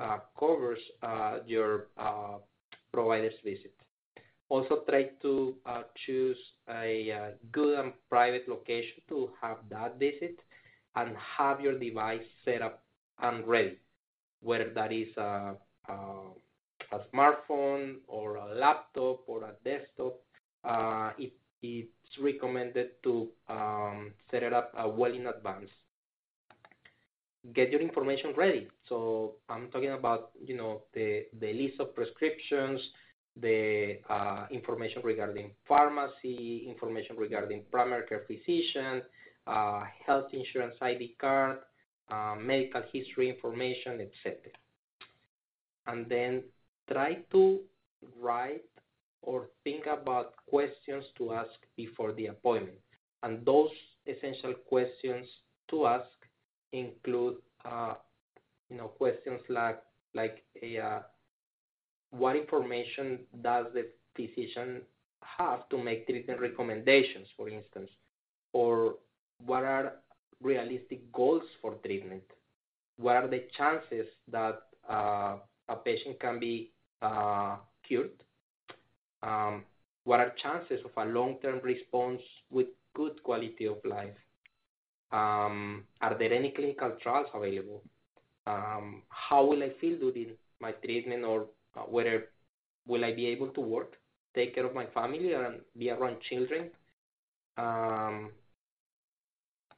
uh, 0.00 0.18
covers 0.38 0.78
uh, 1.02 1.38
your 1.46 1.88
uh, 1.98 2.38
provider's 2.92 3.34
visit. 3.44 3.74
Also 4.52 4.82
try 4.86 5.04
to 5.22 5.54
uh, 5.64 5.82
choose 6.04 6.36
a 6.68 7.10
uh, 7.10 7.30
good 7.50 7.78
and 7.78 7.92
private 8.10 8.46
location 8.46 9.00
to 9.08 9.30
have 9.40 9.56
that 9.70 9.98
visit 9.98 10.36
and 10.94 11.16
have 11.38 11.58
your 11.62 11.78
device 11.78 12.26
set 12.44 12.60
up 12.60 12.82
and 13.22 13.46
ready, 13.46 13.78
whether 14.42 14.68
that 14.74 14.92
is 14.92 15.08
a, 15.16 15.54
a, 15.88 15.94
a 16.92 16.98
smartphone 17.14 17.94
or 18.06 18.36
a 18.36 18.54
laptop 18.54 19.22
or 19.26 19.44
a 19.44 19.52
desktop. 19.64 20.20
Uh, 20.64 21.12
it, 21.18 21.32
it's 21.62 22.18
recommended 22.20 22.90
to 23.02 23.28
um, 23.48 24.12
set 24.30 24.42
it 24.42 24.52
up 24.52 24.74
uh, 24.76 24.86
well 24.86 25.14
in 25.14 25.28
advance. 25.28 25.70
Get 27.54 27.72
your 27.72 27.80
information 27.80 28.34
ready. 28.36 28.68
So 28.86 29.36
I'm 29.48 29.68
talking 29.70 29.92
about, 29.92 30.32
you 30.44 30.56
know, 30.56 30.82
the, 30.92 31.24
the 31.40 31.54
list 31.54 31.80
of 31.80 31.94
prescriptions, 31.94 32.80
the 33.40 33.98
uh, 34.10 34.46
information 34.50 35.02
regarding 35.02 35.50
pharmacy, 35.66 36.66
information 36.68 37.16
regarding 37.16 37.62
primary 37.70 38.06
care 38.06 38.24
physician, 38.26 39.02
uh, 39.46 39.84
health 40.06 40.26
insurance 40.32 40.74
ID 40.80 41.16
card, 41.20 41.58
uh, 42.10 42.34
medical 42.38 42.82
history 42.92 43.30
information, 43.30 44.00
etc. 44.00 44.36
And 45.86 46.08
then 46.08 46.42
try 46.90 47.18
to 47.32 47.60
write 48.20 48.62
or 49.22 49.48
think 49.64 49.86
about 49.86 50.34
questions 50.48 51.04
to 51.16 51.32
ask 51.32 51.50
before 51.76 52.12
the 52.12 52.26
appointment. 52.26 52.78
And 53.22 53.44
those 53.46 53.70
essential 54.06 54.54
questions 54.68 55.26
to 55.70 55.86
ask 55.86 56.08
include, 56.72 57.36
you 58.68 58.76
know, 58.76 58.88
questions 58.88 59.40
like 59.48 59.80
like 60.14 60.42
a 60.62 61.02
what 62.12 62.36
information 62.36 63.20
does 63.42 63.66
the 63.74 63.86
physician 64.14 64.82
have 65.22 65.68
to 65.70 65.82
make 65.82 66.06
treatment 66.06 66.40
recommendations, 66.40 67.26
for 67.36 67.48
instance, 67.48 67.90
or 68.52 68.96
what 69.44 69.64
are 69.64 69.94
realistic 70.40 71.10
goals 71.12 71.42
for 71.60 71.74
treatment? 71.84 72.22
What 72.98 73.16
are 73.16 73.28
the 73.28 73.44
chances 73.56 74.06
that 74.30 74.60
uh, 74.88 75.36
a 75.68 75.76
patient 75.76 76.20
can 76.20 76.38
be 76.38 76.72
uh, 77.00 77.56
cured? 77.86 78.10
Um, 79.22 79.64
what 80.04 80.20
are 80.20 80.34
chances 80.42 80.80
of 80.84 80.90
a 80.96 81.08
long-term 81.10 81.60
response 81.62 82.20
with 82.50 82.66
good 82.94 83.22
quality 83.22 83.66
of 83.66 83.78
life? 83.84 84.14
Um, 85.12 85.84
are 86.02 86.16
there 86.18 86.32
any 86.32 86.50
clinical 86.50 86.92
trials 87.02 87.28
available? 87.32 87.82
Um, 88.46 89.02
how 89.08 89.44
will 89.44 89.62
I 89.62 89.70
feel 89.80 89.98
during 89.98 90.32
my 90.60 90.72
treatment 90.72 91.24
or 91.24 91.46
uh, 91.76 91.80
whether 91.82 92.28
will 92.86 93.04
I 93.04 93.12
be 93.12 93.26
able 93.26 93.48
to 93.48 93.60
work, 93.60 93.96
take 94.34 94.54
care 94.54 94.66
of 94.66 94.74
my 94.74 94.86
family, 94.86 95.34
and 95.34 95.60
be 95.78 95.90
around 95.90 96.20
children. 96.20 96.70
Um, 97.56 98.30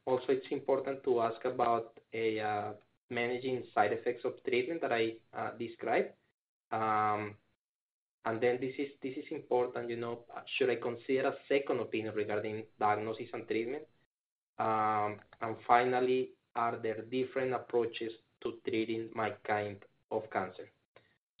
also, 0.05 0.25
it's 0.29 0.47
important 0.51 1.03
to 1.03 1.21
ask 1.21 1.43
about 1.45 1.99
a 2.13 2.39
uh, 2.39 2.71
managing 3.09 3.63
side 3.73 3.91
effects 3.93 4.23
of 4.25 4.33
treatment 4.47 4.81
that 4.81 4.91
I 4.91 5.13
uh, 5.37 5.51
described. 5.57 6.09
Um, 6.71 7.35
and 8.25 8.41
then 8.41 8.57
this 8.59 8.73
is 8.79 8.89
this 9.03 9.15
is 9.17 9.25
important. 9.31 9.89
You 9.89 9.97
know, 9.97 10.19
should 10.57 10.69
I 10.69 10.75
consider 10.75 11.27
a 11.27 11.35
second 11.47 11.79
opinion 11.79 12.13
regarding 12.15 12.63
diagnosis 12.79 13.27
and 13.33 13.47
treatment? 13.47 13.83
Um, 14.57 15.19
and 15.41 15.55
finally, 15.67 16.31
are 16.55 16.77
there 16.81 17.01
different 17.11 17.53
approaches 17.53 18.11
to 18.41 18.53
treating 18.67 19.09
my 19.13 19.31
kind 19.45 19.77
of 20.11 20.23
cancer? 20.31 20.69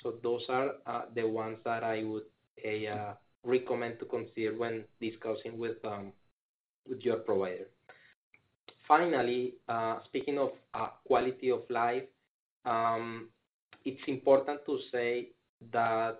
So 0.05 0.13
those 0.21 0.43
are 0.49 0.73
uh, 0.85 1.01
the 1.15 1.27
ones 1.27 1.57
that 1.65 1.83
I 1.83 2.03
would 2.03 2.25
uh, 2.63 3.13
recommend 3.43 3.97
to 3.97 4.05
consider 4.05 4.55
when 4.55 4.83
discussing 5.01 5.57
with 5.57 5.83
um, 5.83 6.11
your 6.99 7.17
provider. 7.17 7.65
Finally, 8.87 9.55
uh, 9.67 9.97
speaking 10.05 10.37
of 10.37 10.51
quality 11.07 11.49
of 11.49 11.63
life, 11.71 12.03
um, 12.65 13.29
it's 13.83 14.01
important 14.07 14.59
to 14.67 14.77
say 14.91 15.29
that 15.71 16.19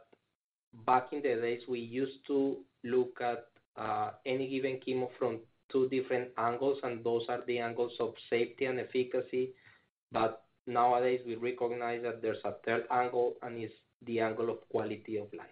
back 0.88 1.09
in 1.11 1.21
the 1.21 1.36
days 1.36 1.61
we 1.67 1.79
used 1.79 2.25
to 2.25 2.57
look 2.83 3.21
at 3.21 3.45
any 4.25 4.49
given 4.49 4.79
chemo 4.88 5.09
from 5.19 5.38
two 5.71 5.88
different 5.89 6.29
angles, 6.39 6.79
and 6.81 7.03
those 7.03 7.21
are 7.29 7.41
the 7.45 7.59
angles 7.59 7.93
of 7.99 8.15
safety 8.31 8.65
and 8.65 8.79
efficacy. 8.79 9.51
But 10.11 10.45
nowadays 10.68 11.22
we 11.26 11.36
recognize 11.36 12.01
that 12.03 12.22
there's 12.22 12.43
a 12.45 12.53
third 12.66 12.84
angle 12.91 13.34
and 13.41 13.57
it's 13.57 13.74
the 14.05 14.20
angle 14.20 14.49
of 14.49 14.57
quality 14.70 15.18
of 15.18 15.28
life. 15.38 15.47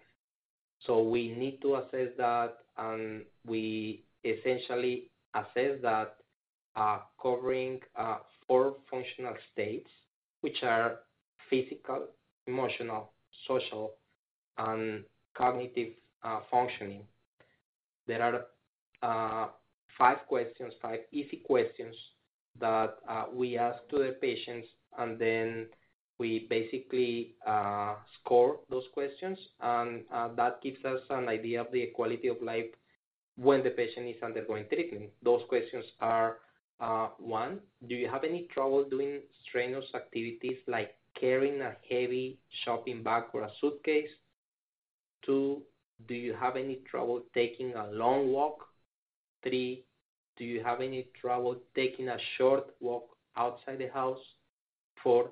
So 0.86 1.01
we 1.01 1.30
need 1.30 1.61
to 1.61 1.76
assess 1.76 2.09
that 2.18 2.57
and 2.78 3.24
we 3.47 4.03
essentially 4.24 5.09
assess 5.34 5.82
that 5.82 6.16
uh, 6.76 6.99
covering 7.22 7.80
uh, 7.95 8.18
four 8.47 8.76
functional 8.89 9.36
states, 9.51 9.89
which 10.41 10.64
are 10.64 10.99
physical, 11.49 12.07
emotional, 12.47 13.11
social, 13.47 13.91
and 14.57 15.03
cognitive 15.38 15.93
uh, 16.24 16.39
functioning. 16.49 17.03
There 18.07 18.22
are 18.22 18.45
uh, 19.01 19.49
five 19.97 20.20
questions, 20.28 20.74
five 20.82 20.99
easy 21.11 21.41
questions 21.45 21.95
that 22.59 22.95
uh, 23.07 23.26
we 23.34 23.57
ask 23.57 23.80
to 23.89 23.97
the 23.97 24.16
patients 24.22 24.68
and 24.98 25.20
then 25.20 25.68
we 26.20 26.48
basically 26.50 27.36
uh, 27.48 27.96
score 28.20 28.60
those 28.70 28.86
questions 28.94 29.38
and 29.62 30.04
uh, 30.14 30.30
that 30.36 30.62
gives 30.62 30.84
us 30.86 31.00
an 31.10 31.28
idea 31.28 31.62
of 31.62 31.68
the 31.72 31.88
quality 31.96 32.28
of 32.28 32.38
life 32.41 32.66
when 33.36 33.64
the 33.64 33.70
patient 33.72 34.08
is 34.08 34.22
undergoing 34.22 34.66
treatment. 34.72 35.10
Those 35.24 35.41
questions 35.50 35.86
are 36.00 36.38
uh, 36.80 37.10
one, 37.18 37.60
do 37.88 37.96
you 37.96 38.08
have 38.10 38.24
any 38.24 38.48
trouble 38.54 38.84
doing 38.84 39.22
strenuous 39.48 39.86
activities 39.96 40.58
like 40.68 40.96
carrying 41.20 41.62
a 41.62 41.76
heavy 41.89 42.39
shopping 42.64 43.04
bag 43.04 43.24
or 43.34 43.44
a 43.44 43.52
suitcase? 43.62 44.10
Two, 45.26 45.62
do 46.08 46.14
you 46.14 46.34
have 46.34 46.58
any 46.58 46.80
trouble 46.89 47.22
taking 47.34 47.74
a 47.76 47.88
long 47.91 48.32
walk? 48.32 48.66
Three, 49.44 49.86
do 50.38 50.44
you 50.44 50.64
have 50.64 50.82
any 50.82 51.08
trouble 51.20 51.56
taking 51.76 52.10
a 52.10 52.18
short 52.38 52.66
walk 52.80 53.06
outside 53.38 53.80
the 53.80 53.89
house? 53.94 54.20
Four, 55.04 55.32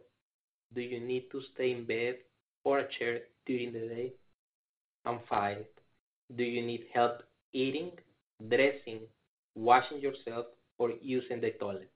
do 0.74 0.82
you 0.82 0.99
need 0.99 1.30
to 1.32 1.41
stay 1.53 1.72
in 1.72 1.86
bed 1.86 2.17
or 2.63 2.80
a 2.80 2.88
chair 2.99 3.22
during 3.45 3.72
the 3.72 3.82
day? 3.88 4.13
And 5.05 5.19
five, 5.30 5.65
do 6.36 6.43
you 6.43 6.61
need 6.61 6.86
help 6.93 7.24
eating, 7.53 7.91
dressing, 8.49 9.07
washing 9.55 9.99
yourself, 9.99 10.45
or 10.78 10.91
using 11.01 11.39
the 11.41 11.51
toilet? 11.51 11.89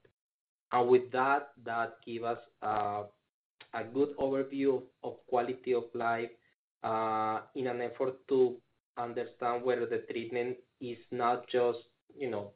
And 0.71 0.87
with 0.89 1.11
that, 1.11 1.49
that 1.63 1.97
gives 2.05 2.25
us 2.25 2.39
uh, 2.61 3.03
a 3.73 3.83
good 3.83 4.15
overview 4.17 4.75
of, 4.77 4.83
of 5.03 5.13
quality 5.27 5.73
of 5.73 5.85
life 5.93 6.29
uh, 6.83 7.41
in 7.55 7.67
an 7.67 7.81
effort 7.81 8.15
to 8.29 8.55
understand 8.97 9.63
whether 9.63 9.85
the 9.85 9.99
treatment 10.11 10.57
is 10.81 10.97
not 11.11 11.47
just, 11.49 11.79
you 12.15 12.29
know, 12.29 12.51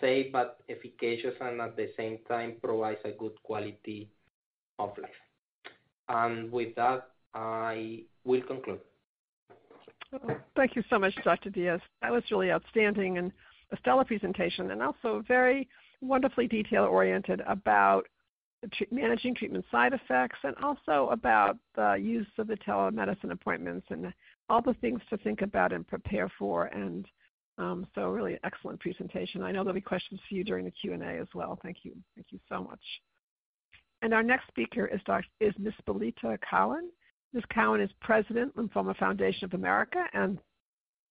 safe 0.00 0.32
but 0.32 0.58
efficacious 0.68 1.34
and 1.40 1.60
at 1.60 1.76
the 1.76 1.88
same 1.96 2.18
time 2.28 2.54
provides 2.62 3.00
a 3.04 3.12
good 3.12 3.34
quality 3.42 4.08
of 4.78 4.92
life. 5.00 5.10
And 6.08 6.50
with 6.52 6.74
that, 6.76 7.08
I 7.34 8.02
will 8.24 8.42
conclude. 8.42 8.80
Oh, 10.12 10.36
thank 10.54 10.76
you 10.76 10.82
so 10.88 10.98
much, 10.98 11.14
Dr. 11.24 11.50
Diaz. 11.50 11.80
That 12.02 12.12
was 12.12 12.22
really 12.30 12.52
outstanding 12.52 13.18
and 13.18 13.32
a 13.72 13.76
stellar 13.78 14.04
presentation, 14.04 14.70
and 14.70 14.82
also 14.82 15.24
very 15.26 15.68
wonderfully 16.00 16.46
detail 16.46 16.84
oriented 16.84 17.42
about 17.46 18.06
managing 18.90 19.34
treatment 19.34 19.64
side 19.70 19.92
effects 19.92 20.38
and 20.42 20.54
also 20.62 21.08
about 21.10 21.56
the 21.74 21.94
use 21.94 22.26
of 22.38 22.46
the 22.46 22.56
telemedicine 22.56 23.32
appointments 23.32 23.86
and 23.90 24.12
all 24.48 24.62
the 24.62 24.74
things 24.74 25.00
to 25.10 25.16
think 25.18 25.42
about 25.42 25.72
and 25.72 25.86
prepare 25.86 26.30
for. 26.38 26.66
And 26.66 27.06
um, 27.58 27.86
so, 27.94 28.08
really 28.08 28.38
excellent 28.44 28.80
presentation. 28.80 29.42
I 29.42 29.50
know 29.50 29.64
there'll 29.64 29.74
be 29.74 29.80
questions 29.80 30.20
for 30.28 30.34
you 30.34 30.44
during 30.44 30.64
the 30.64 30.70
Q 30.70 30.92
and 30.92 31.02
A 31.02 31.18
as 31.18 31.28
well. 31.34 31.58
Thank 31.62 31.78
you. 31.82 31.92
Thank 32.14 32.28
you 32.30 32.38
so 32.48 32.62
much. 32.62 32.80
And 34.02 34.12
our 34.12 34.22
next 34.22 34.48
speaker 34.48 34.86
is, 34.86 35.00
Dr., 35.06 35.26
is 35.40 35.54
Ms. 35.58 35.74
Belita 35.86 36.38
Cowan. 36.48 36.90
Ms. 37.32 37.44
Cowan 37.52 37.80
is 37.80 37.90
President, 38.00 38.54
Lymphoma 38.56 38.96
Foundation 38.96 39.44
of 39.44 39.54
America 39.54 40.04
and 40.12 40.38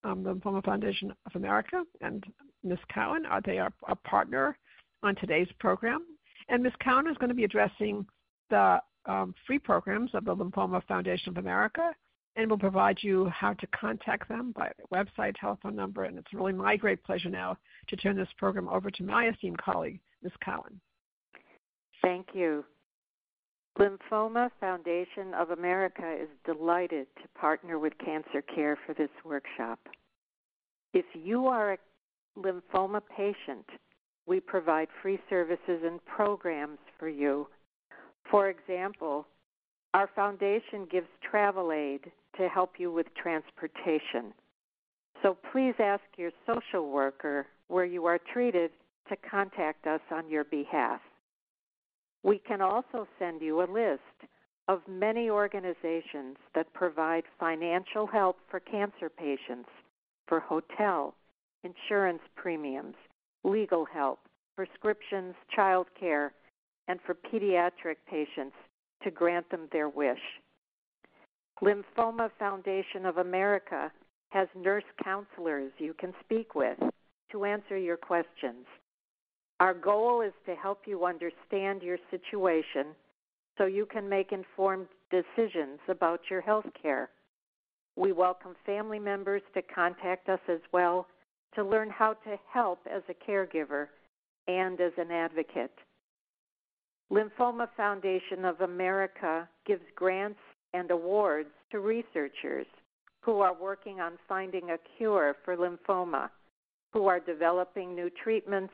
um, 0.04 0.24
the 0.24 0.34
Lymphoma 0.34 0.64
Foundation 0.64 1.12
of 1.26 1.36
America. 1.36 1.84
And 2.02 2.24
Ms. 2.64 2.80
Cowan, 2.94 3.26
are 3.26 3.42
they 3.42 3.60
are 3.60 3.74
a 3.88 3.96
partner 3.96 4.58
on 5.04 5.16
today's 5.16 5.48
program. 5.60 6.06
And 6.50 6.64
Ms. 6.64 6.74
Cowan 6.80 7.08
is 7.08 7.18
going 7.18 7.30
to 7.30 7.36
be 7.36 7.44
addressing 7.44 8.06
the 8.50 8.80
um, 9.06 9.34
free 9.46 9.60
programs 9.60 10.12
of 10.14 10.26
the 10.26 10.36
Lymphoma 10.36 10.84
Foundation 10.88 11.30
of 11.30 11.38
America 11.38 11.92
and 12.36 12.50
will 12.50 12.58
provide 12.58 12.98
you 13.02 13.30
how 13.30 13.54
to 13.54 13.68
contact 13.68 14.28
them 14.28 14.54
by 14.56 14.72
website, 14.94 15.36
telephone 15.40 15.76
number. 15.76 16.04
And 16.04 16.18
it's 16.18 16.34
really 16.34 16.54
my 16.54 16.76
great 16.76 17.04
pleasure 17.04 17.30
now 17.30 17.58
to 17.88 17.96
turn 17.96 18.18
this 18.18 18.28
program 18.38 18.68
over 18.68 18.92
to 18.92 19.04
my 19.04 19.30
esteemed 19.30 19.58
colleague, 19.58 20.00
Ms. 20.22 20.34
Cowan. 20.44 20.80
Thank 22.02 22.28
you. 22.34 22.66
Lymphoma 23.78 24.50
Foundation 24.62 25.34
of 25.38 25.52
America 25.52 26.16
is 26.22 26.30
delighted 26.46 27.08
to 27.22 27.40
partner 27.40 27.78
with 27.78 27.92
Cancer 28.04 28.42
Care 28.42 28.78
for 28.86 28.94
this 28.94 29.10
workshop. 29.26 29.80
If 30.94 31.06
you 31.14 31.48
are 31.48 31.74
a 31.74 31.78
lymphoma 32.40 33.02
patient, 33.16 33.66
we 34.28 34.40
provide 34.40 34.88
free 35.02 35.20
services 35.30 35.82
and 35.84 36.00
programs 36.06 36.80
for 36.98 37.10
you. 37.10 37.48
For 38.32 38.50
example, 38.50 39.28
our 39.94 40.10
foundation 40.16 40.88
gives 40.90 41.08
travel 41.30 41.74
aid 41.74 42.12
to 42.38 42.48
help 42.48 42.74
you 42.78 42.94
with 42.94 43.08
transportation. 43.22 44.34
So 45.22 45.38
please 45.52 45.76
ask 45.80 46.04
your 46.18 46.32
social 46.48 46.90
worker 46.92 47.48
where 47.68 47.86
you 47.86 48.06
are 48.06 48.20
treated 48.34 48.72
to 49.10 49.18
contact 49.30 49.86
us 49.86 50.02
on 50.12 50.30
your 50.30 50.46
behalf. 50.46 51.02
We 52.26 52.40
can 52.40 52.60
also 52.60 53.08
send 53.20 53.44
you 53.44 53.62
a 53.62 53.70
list 53.72 54.32
of 54.68 54.82
many 54.90 55.30
organizations 55.30 56.38
that 56.56 56.74
provide 56.74 57.24
financial 57.40 58.08
help 58.08 58.38
for 58.50 58.60
cancer 58.60 59.10
patients 59.10 59.70
for 60.28 60.40
hotel, 60.40 61.14
insurance 61.64 62.22
premiums, 62.36 62.96
legal 63.44 63.86
help, 63.86 64.18
prescriptions, 64.56 65.36
child 65.56 65.86
care, 66.00 66.34
and 66.88 67.00
for 67.06 67.14
pediatric 67.14 67.98
patients 68.10 68.56
to 69.04 69.12
grant 69.12 69.48
them 69.52 69.68
their 69.72 69.90
wish. 69.90 70.18
Lymphoma 71.62 72.32
Foundation 72.40 73.06
of 73.06 73.18
America 73.18 73.92
has 74.30 74.48
nurse 74.56 74.84
counselors 75.04 75.72
you 75.78 75.94
can 75.94 76.12
speak 76.24 76.56
with 76.56 76.80
to 77.32 77.46
answer 77.46 77.78
your 77.78 77.98
questions. 77.98 78.66
Our 79.60 79.74
goal 79.74 80.22
is 80.22 80.34
to 80.46 80.56
help 80.56 80.82
you 80.86 81.06
understand 81.06 81.82
your 81.82 81.98
situation 82.12 82.88
so 83.58 83.66
you 83.66 83.86
can 83.86 84.10
make 84.10 84.34
informed 84.34 84.88
decisions 85.12 85.80
about 85.88 86.20
your 86.30 86.42
health 86.42 86.66
care. 86.82 87.10
We 87.96 88.12
welcome 88.12 88.56
family 88.66 89.00
members 89.00 89.42
to 89.54 89.62
contact 89.62 90.28
us 90.28 90.42
as 90.50 90.60
well 90.74 91.08
to 91.56 91.64
learn 91.64 91.90
how 91.90 92.14
to 92.14 92.38
help 92.52 92.80
as 92.94 93.02
a 93.08 93.32
caregiver 93.32 93.88
and 94.48 94.82
as 94.82 94.92
an 94.98 95.10
advocate. 95.10 95.72
Lymphoma 97.10 97.70
Foundation 97.78 98.44
of 98.44 98.60
America 98.60 99.48
gives 99.66 99.84
grants 99.96 100.40
and 100.74 100.92
awards 100.92 101.50
to 101.72 101.80
researchers 101.80 102.68
who 103.22 103.40
are 103.40 103.54
working 103.54 104.02
on 104.02 104.14
finding 104.28 104.72
a 104.72 104.78
cure 104.98 105.36
for 105.46 105.56
lymphoma, 105.56 106.30
who 106.92 107.08
are 107.08 107.22
developing 107.22 107.96
new 107.96 108.10
treatments, 108.22 108.74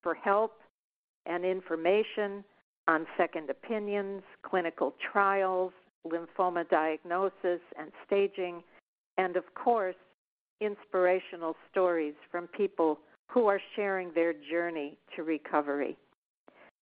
for 0.02 0.16
help 0.16 0.54
and 1.28 1.46
information 1.46 2.44
on 2.88 3.06
second 3.16 3.52
opinions, 3.52 4.24
clinical 4.42 4.96
trials, 5.12 5.72
lymphoma 6.06 6.68
diagnosis 6.70 7.62
and 7.78 7.92
staging, 8.08 8.64
and 9.18 9.38
of 9.38 9.44
course, 9.54 9.96
inspirational 10.60 11.56
stories 11.70 12.16
from 12.32 12.48
people 12.48 12.98
who 13.28 13.46
are 13.46 13.62
sharing 13.76 14.12
their 14.14 14.34
journey 14.34 14.98
to 15.16 15.22
recovery. 15.22 15.96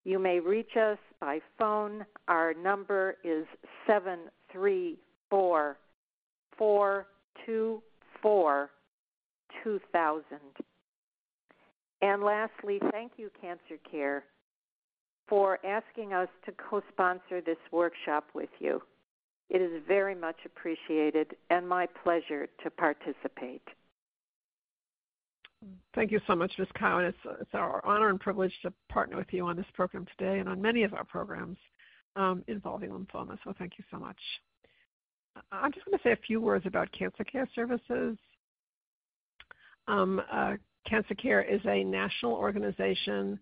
You 0.03 0.19
may 0.19 0.39
reach 0.39 0.75
us 0.77 0.97
by 1.19 1.39
phone. 1.57 2.05
Our 2.27 2.53
number 2.53 3.15
is 3.23 3.45
734 3.87 5.77
424 6.57 8.69
2000. 9.63 10.23
And 12.01 12.23
lastly, 12.23 12.79
thank 12.91 13.13
you, 13.17 13.29
Cancer 13.39 13.77
Care, 13.89 14.25
for 15.27 15.59
asking 15.65 16.13
us 16.13 16.27
to 16.45 16.51
co 16.53 16.81
sponsor 16.91 17.41
this 17.41 17.57
workshop 17.71 18.25
with 18.33 18.49
you. 18.59 18.81
It 19.49 19.61
is 19.61 19.83
very 19.87 20.15
much 20.15 20.37
appreciated 20.45 21.35
and 21.49 21.67
my 21.67 21.87
pleasure 22.03 22.47
to 22.63 22.71
participate. 22.71 23.67
Thank 25.93 26.11
you 26.11 26.19
so 26.25 26.35
much, 26.35 26.51
Ms. 26.57 26.67
Cowan. 26.75 27.05
It's, 27.05 27.17
it's 27.39 27.53
our 27.53 27.85
honor 27.85 28.09
and 28.09 28.19
privilege 28.19 28.53
to 28.63 28.73
partner 28.89 29.17
with 29.17 29.27
you 29.31 29.45
on 29.45 29.55
this 29.55 29.65
program 29.73 30.05
today 30.17 30.39
and 30.39 30.49
on 30.49 30.61
many 30.61 30.83
of 30.83 30.93
our 30.93 31.03
programs 31.03 31.57
um, 32.15 32.43
involving 32.47 32.89
lymphoma. 32.89 33.37
So 33.43 33.53
thank 33.59 33.73
you 33.77 33.83
so 33.91 33.97
much. 33.97 34.17
I'm 35.51 35.71
just 35.71 35.85
going 35.85 35.97
to 35.97 36.03
say 36.03 36.11
a 36.11 36.27
few 36.27 36.41
words 36.41 36.65
about 36.65 36.91
Cancer 36.91 37.23
Care 37.23 37.47
Services. 37.53 38.17
Um, 39.87 40.21
uh, 40.31 40.53
Cancer 40.87 41.15
Care 41.15 41.43
is 41.43 41.61
a 41.65 41.83
national 41.83 42.33
organization 42.33 43.39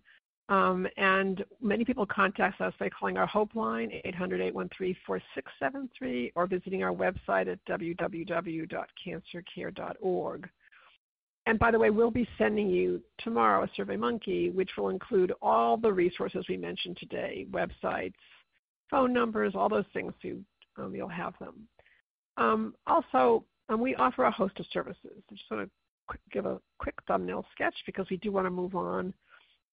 um, 0.50 0.86
and 0.96 1.44
many 1.62 1.84
people 1.84 2.04
contact 2.06 2.60
us 2.60 2.74
by 2.80 2.88
calling 2.88 3.16
our 3.16 3.26
Hope 3.26 3.54
line, 3.54 3.92
800-813-4673, 4.04 6.32
or 6.34 6.48
visiting 6.48 6.82
our 6.82 6.92
website 6.92 7.46
at 7.46 7.64
www.cancercare.org. 7.66 10.48
And 11.46 11.58
by 11.58 11.70
the 11.70 11.78
way, 11.78 11.90
we'll 11.90 12.10
be 12.10 12.28
sending 12.38 12.68
you 12.68 13.00
tomorrow 13.18 13.64
a 13.64 13.80
SurveyMonkey, 13.80 14.54
which 14.54 14.70
will 14.76 14.90
include 14.90 15.32
all 15.40 15.76
the 15.76 15.92
resources 15.92 16.44
we 16.48 16.56
mentioned 16.56 16.96
today, 16.98 17.46
websites, 17.50 18.14
phone 18.90 19.12
numbers, 19.12 19.54
all 19.54 19.68
those 19.68 19.86
things. 19.92 20.12
So 20.20 20.28
you, 20.28 20.44
um, 20.78 20.94
you'll 20.94 21.08
have 21.08 21.34
them. 21.40 21.66
Um, 22.36 22.74
also, 22.86 23.44
um, 23.68 23.80
we 23.80 23.94
offer 23.96 24.24
a 24.24 24.30
host 24.30 24.58
of 24.60 24.66
services. 24.72 25.22
I 25.30 25.34
just 25.34 25.50
want 25.50 25.70
to 26.10 26.18
give 26.32 26.46
a 26.46 26.60
quick 26.78 26.94
thumbnail 27.06 27.44
sketch 27.52 27.74
because 27.86 28.06
we 28.10 28.16
do 28.18 28.32
want 28.32 28.46
to 28.46 28.50
move 28.50 28.74
on 28.74 29.14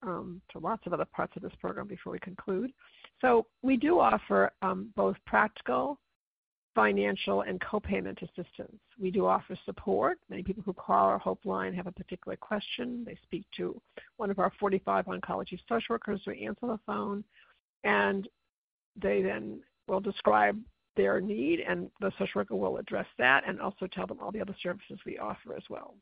um, 0.03 0.41
to 0.51 0.59
lots 0.59 0.85
of 0.85 0.93
other 0.93 1.05
parts 1.05 1.33
of 1.35 1.41
this 1.41 1.53
program 1.59 1.87
before 1.87 2.13
we 2.13 2.19
conclude. 2.19 2.71
So 3.21 3.47
we 3.63 3.77
do 3.77 3.99
offer 3.99 4.51
um, 4.61 4.91
both 4.95 5.15
practical, 5.25 5.99
financial, 6.77 7.41
and 7.41 7.59
co-payment 7.59 8.19
assistance. 8.21 8.77
We 8.99 9.09
do 9.09 9.25
offer 9.25 9.57
support. 9.65 10.19
Many 10.29 10.43
people 10.43 10.61
who 10.63 10.73
call 10.73 11.07
our 11.07 11.17
Hope 11.17 11.43
line 11.43 11.73
have 11.73 11.87
a 11.87 11.91
particular 11.91 12.37
question. 12.37 13.03
They 13.03 13.17
speak 13.23 13.45
to 13.57 13.81
one 14.17 14.29
of 14.29 14.37
our 14.37 14.51
45 14.59 15.05
oncology 15.05 15.59
social 15.67 15.95
workers 15.95 16.21
who 16.23 16.33
answer 16.33 16.67
the 16.67 16.79
phone, 16.85 17.23
and 17.83 18.29
they 18.95 19.23
then 19.23 19.59
will 19.87 19.99
describe 19.99 20.61
their 20.95 21.19
need, 21.19 21.61
and 21.61 21.89
the 21.99 22.11
social 22.19 22.41
worker 22.41 22.55
will 22.55 22.77
address 22.77 23.07
that 23.17 23.43
and 23.47 23.59
also 23.59 23.87
tell 23.87 24.05
them 24.05 24.19
all 24.21 24.31
the 24.31 24.41
other 24.41 24.55
services 24.61 24.99
we 25.03 25.17
offer 25.17 25.55
as 25.57 25.63
well. 25.71 25.95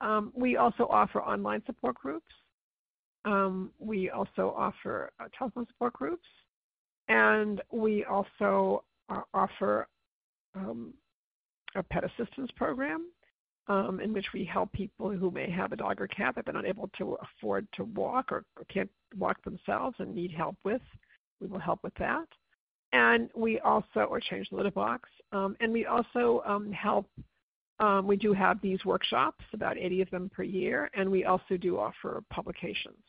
Um, 0.00 0.32
we 0.34 0.56
also 0.56 0.88
offer 0.90 1.22
online 1.22 1.62
support 1.64 1.94
groups. 1.94 2.26
Um, 3.24 3.70
we 3.78 4.10
also 4.10 4.52
offer 4.56 5.12
uh, 5.20 5.28
telephone 5.38 5.68
support 5.68 5.92
groups, 5.92 6.26
and 7.06 7.62
we 7.70 8.04
also 8.04 8.82
offer 9.34 9.88
um, 10.54 10.94
a 11.74 11.82
pet 11.82 12.04
assistance 12.04 12.50
program 12.56 13.06
um, 13.68 14.00
in 14.00 14.12
which 14.12 14.26
we 14.32 14.44
help 14.44 14.72
people 14.72 15.10
who 15.10 15.30
may 15.30 15.50
have 15.50 15.72
a 15.72 15.76
dog 15.76 16.00
or 16.00 16.06
cat 16.06 16.34
that 16.34 16.44
they're 16.44 16.54
not 16.54 16.66
able 16.66 16.90
to 16.98 17.16
afford 17.22 17.66
to 17.74 17.84
walk 17.84 18.30
or, 18.30 18.44
or 18.56 18.64
can't 18.72 18.90
walk 19.16 19.42
themselves 19.44 19.96
and 19.98 20.14
need 20.14 20.32
help 20.32 20.56
with. 20.64 20.82
We 21.40 21.48
will 21.48 21.58
help 21.58 21.80
with 21.82 21.94
that. 21.98 22.26
And 22.92 23.28
we 23.34 23.58
also, 23.60 24.00
or 24.00 24.20
change 24.20 24.48
the 24.50 24.56
litter 24.56 24.70
box, 24.70 25.08
um, 25.32 25.56
and 25.60 25.72
we 25.72 25.86
also 25.86 26.42
um, 26.46 26.70
help 26.72 27.06
um, 27.78 28.06
we 28.06 28.16
do 28.16 28.32
have 28.32 28.60
these 28.62 28.82
workshops, 28.84 29.44
about 29.52 29.76
80 29.76 30.02
of 30.02 30.10
them 30.10 30.30
per 30.34 30.42
year, 30.42 30.90
and 30.94 31.10
we 31.10 31.24
also 31.24 31.56
do 31.60 31.78
offer 31.78 32.22
publications. 32.30 33.02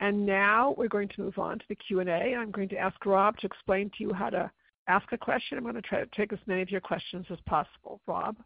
And 0.00 0.24
now 0.24 0.74
we're 0.78 0.88
going 0.88 1.08
to 1.08 1.20
move 1.20 1.38
on 1.38 1.58
to 1.58 1.64
the 1.68 1.74
Q&A. 1.74 2.34
I'm 2.34 2.50
going 2.50 2.70
to 2.70 2.76
ask 2.76 3.04
Rob 3.04 3.36
to 3.38 3.46
explain 3.46 3.90
to 3.90 4.04
you 4.04 4.12
how 4.12 4.30
to 4.30 4.50
ask 4.88 5.12
a 5.12 5.18
question. 5.18 5.58
I'm 5.58 5.64
going 5.64 5.74
to 5.74 5.82
try 5.82 6.00
to 6.00 6.08
take 6.16 6.32
as 6.32 6.38
many 6.46 6.62
of 6.62 6.70
your 6.70 6.80
questions 6.80 7.26
as 7.30 7.38
possible. 7.46 8.00
Rob? 8.06 8.36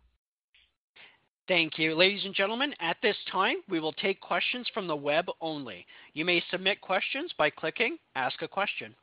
Thank 1.46 1.78
you. 1.78 1.94
Ladies 1.94 2.24
and 2.24 2.34
gentlemen, 2.34 2.74
at 2.80 2.96
this 3.02 3.16
time, 3.30 3.56
we 3.68 3.78
will 3.78 3.92
take 3.92 4.20
questions 4.20 4.66
from 4.74 4.88
the 4.88 4.96
web 4.96 5.26
only. 5.40 5.86
You 6.14 6.24
may 6.24 6.42
submit 6.50 6.80
questions 6.80 7.32
by 7.38 7.50
clicking 7.50 7.98
Ask 8.16 8.42
a 8.42 8.48
Question. 8.48 8.94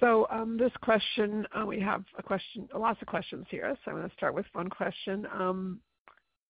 So 0.00 0.26
um, 0.30 0.58
this 0.58 0.72
question, 0.82 1.46
uh, 1.54 1.64
we 1.64 1.80
have 1.80 2.04
a 2.18 2.22
question, 2.22 2.68
lots 2.74 3.00
of 3.00 3.08
questions 3.08 3.46
here. 3.48 3.76
So 3.84 3.90
I'm 3.90 3.98
going 3.98 4.08
to 4.08 4.16
start 4.16 4.34
with 4.34 4.46
one 4.52 4.68
question. 4.68 5.26
Um, 5.32 5.80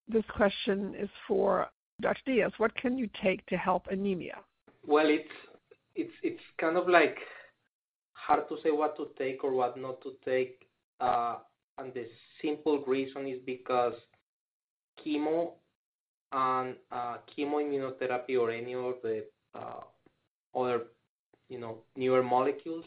this 0.09 0.25
question 0.35 0.95
is 0.99 1.09
for 1.29 1.69
Dr. 2.01 2.21
Diaz. 2.27 2.53
What 2.59 2.75
can 2.77 2.99
you 2.99 3.09
take 3.23 3.45
to 3.47 3.57
help 3.57 3.87
anemia? 3.91 4.39
Well, 4.87 5.09
it's 5.09 5.35
it's 5.95 6.13
it's 6.23 6.43
kind 6.61 6.77
of 6.77 6.89
like 6.89 7.19
hard 8.13 8.49
to 8.49 8.57
say 8.63 8.71
what 8.71 8.97
to 8.97 9.09
take 9.19 9.43
or 9.45 9.53
what 9.53 9.77
not 9.77 10.01
to 10.03 10.13
take, 10.25 10.69
uh, 11.01 11.37
and 11.79 11.93
the 11.95 12.07
simple 12.43 12.83
reason 12.87 13.27
is 13.27 13.41
because 13.45 13.95
chemo 15.05 15.53
and 16.33 16.77
uh, 16.93 17.19
chemoimmunotherapy 17.37 18.39
or 18.39 18.51
any 18.51 18.75
of 18.75 18.95
the 19.03 19.25
uh, 19.55 19.81
other 20.55 20.85
you 21.49 21.59
know 21.59 21.79
newer 21.97 22.23
molecules 22.23 22.85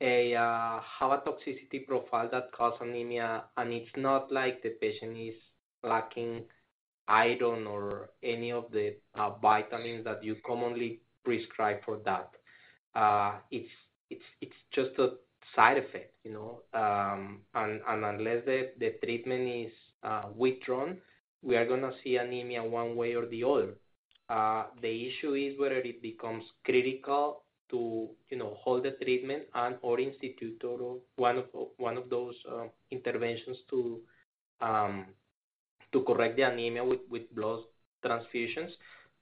a 0.00 0.34
uh, 0.34 0.80
have 0.98 1.12
a 1.12 1.18
toxicity 1.18 1.86
profile 1.86 2.28
that 2.32 2.52
cause 2.52 2.74
anemia, 2.80 3.44
and 3.56 3.72
it's 3.72 3.90
not 3.96 4.32
like 4.32 4.62
the 4.62 4.70
patient 4.80 5.16
is 5.16 5.34
lacking 5.84 6.44
iron 7.08 7.66
or 7.66 8.10
any 8.22 8.50
of 8.52 8.66
the 8.72 8.96
vitamins 9.42 10.04
that 10.04 10.22
you 10.24 10.36
commonly 10.46 11.00
prescribe 11.24 11.78
for 11.84 11.98
that. 12.04 12.30
Uh, 12.94 13.34
it's 13.50 13.70
it's 14.10 14.24
it's 14.40 14.56
just 14.72 14.98
a 14.98 15.10
side 15.54 15.78
effect, 15.78 16.14
you 16.24 16.32
know. 16.32 16.60
Um, 16.74 17.40
and, 17.54 17.80
unless 17.86 18.44
the, 18.44 18.70
the 18.78 18.94
treatment 19.04 19.48
is 19.48 19.72
uh, 20.02 20.24
withdrawn, 20.36 20.98
we 21.42 21.56
are 21.56 21.66
gonna 21.66 21.92
see 22.02 22.16
anemia 22.16 22.62
one 22.62 22.96
way 22.96 23.14
or 23.14 23.26
the 23.26 23.44
other. 23.44 23.74
Uh, 24.28 24.64
the 24.80 25.08
issue 25.08 25.34
is 25.34 25.58
whether 25.58 25.78
it 25.78 26.02
becomes 26.02 26.44
critical 26.64 27.42
to 27.70 28.08
you 28.30 28.36
know 28.36 28.56
hold 28.60 28.84
the 28.84 28.92
treatment 29.02 29.44
and 29.54 29.76
or 29.82 30.00
institute 30.00 30.62
or 30.64 30.98
one 31.16 31.38
of 31.38 31.44
one 31.78 31.96
of 31.96 32.10
those 32.10 32.34
interventions 32.90 33.56
to 33.68 34.00
um, 34.60 35.06
to 35.92 36.02
correct 36.02 36.36
the 36.36 36.42
anemia 36.42 36.84
with, 36.84 37.00
with 37.10 37.32
blood 37.34 37.60
transfusions. 38.04 38.70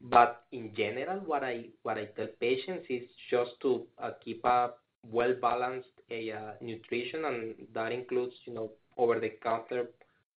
But 0.01 0.45
in 0.53 0.75
general, 0.75 1.19
what 1.21 1.43
I 1.43 1.67
what 1.83 1.99
I 1.99 2.07
tell 2.17 2.29
patients 2.41 2.87
is 2.89 3.03
just 3.31 3.53
to 3.63 3.87
uh, 3.99 4.13
keep 4.25 4.45
a 4.45 4.71
well 5.03 5.35
balanced 5.41 5.89
uh, 6.11 6.53
nutrition, 6.61 7.25
and 7.25 7.55
that 7.75 7.93
includes 7.93 8.35
you 8.47 8.55
know 8.55 8.71
over 8.97 9.19
the 9.19 9.31
counter 9.43 9.89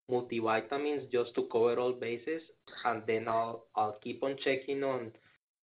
multivitamins 0.09 1.11
just 1.11 1.33
to 1.35 1.43
cover 1.51 1.79
all 1.79 1.93
bases, 1.93 2.41
and 2.85 3.03
then 3.05 3.27
I'll 3.27 3.65
I'll 3.75 3.97
keep 4.03 4.23
on 4.23 4.35
checking 4.43 4.83
on 4.83 5.11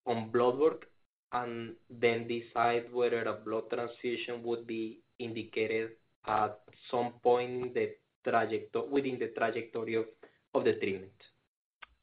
on 0.06 0.30
blood 0.30 0.58
work 0.58 0.86
and 1.32 1.74
then 1.90 2.26
decide 2.26 2.92
whether 2.92 3.22
a 3.22 3.32
blood 3.32 3.64
transfusion 3.70 4.42
would 4.42 4.66
be 4.66 5.00
indicated 5.18 5.90
at 6.26 6.60
some 6.90 7.12
point 7.22 7.50
in 7.50 7.72
the 7.74 7.90
trajectory 8.24 8.88
within 8.90 9.18
the 9.18 9.28
trajectory 9.36 9.94
of, 9.94 10.06
of 10.54 10.64
the 10.64 10.74
treatment. 10.74 11.12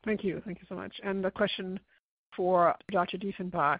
Thank 0.05 0.23
you. 0.23 0.41
Thank 0.45 0.59
you 0.59 0.65
so 0.69 0.75
much. 0.75 0.93
And 1.03 1.23
the 1.23 1.31
question 1.31 1.79
for 2.35 2.75
Dr. 2.91 3.17
Diefenbach, 3.17 3.79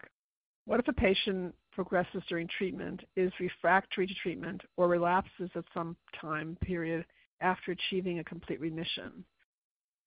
what 0.65 0.79
if 0.79 0.87
a 0.87 0.93
patient 0.93 1.53
progresses 1.71 2.23
during 2.29 2.47
treatment, 2.57 3.01
is 3.15 3.31
refractory 3.39 4.07
to 4.07 4.13
treatment, 4.23 4.61
or 4.77 4.87
relapses 4.87 5.49
at 5.55 5.65
some 5.73 5.95
time 6.19 6.57
period 6.61 7.05
after 7.41 7.71
achieving 7.73 8.19
a 8.19 8.23
complete 8.23 8.59
remission? 8.59 9.23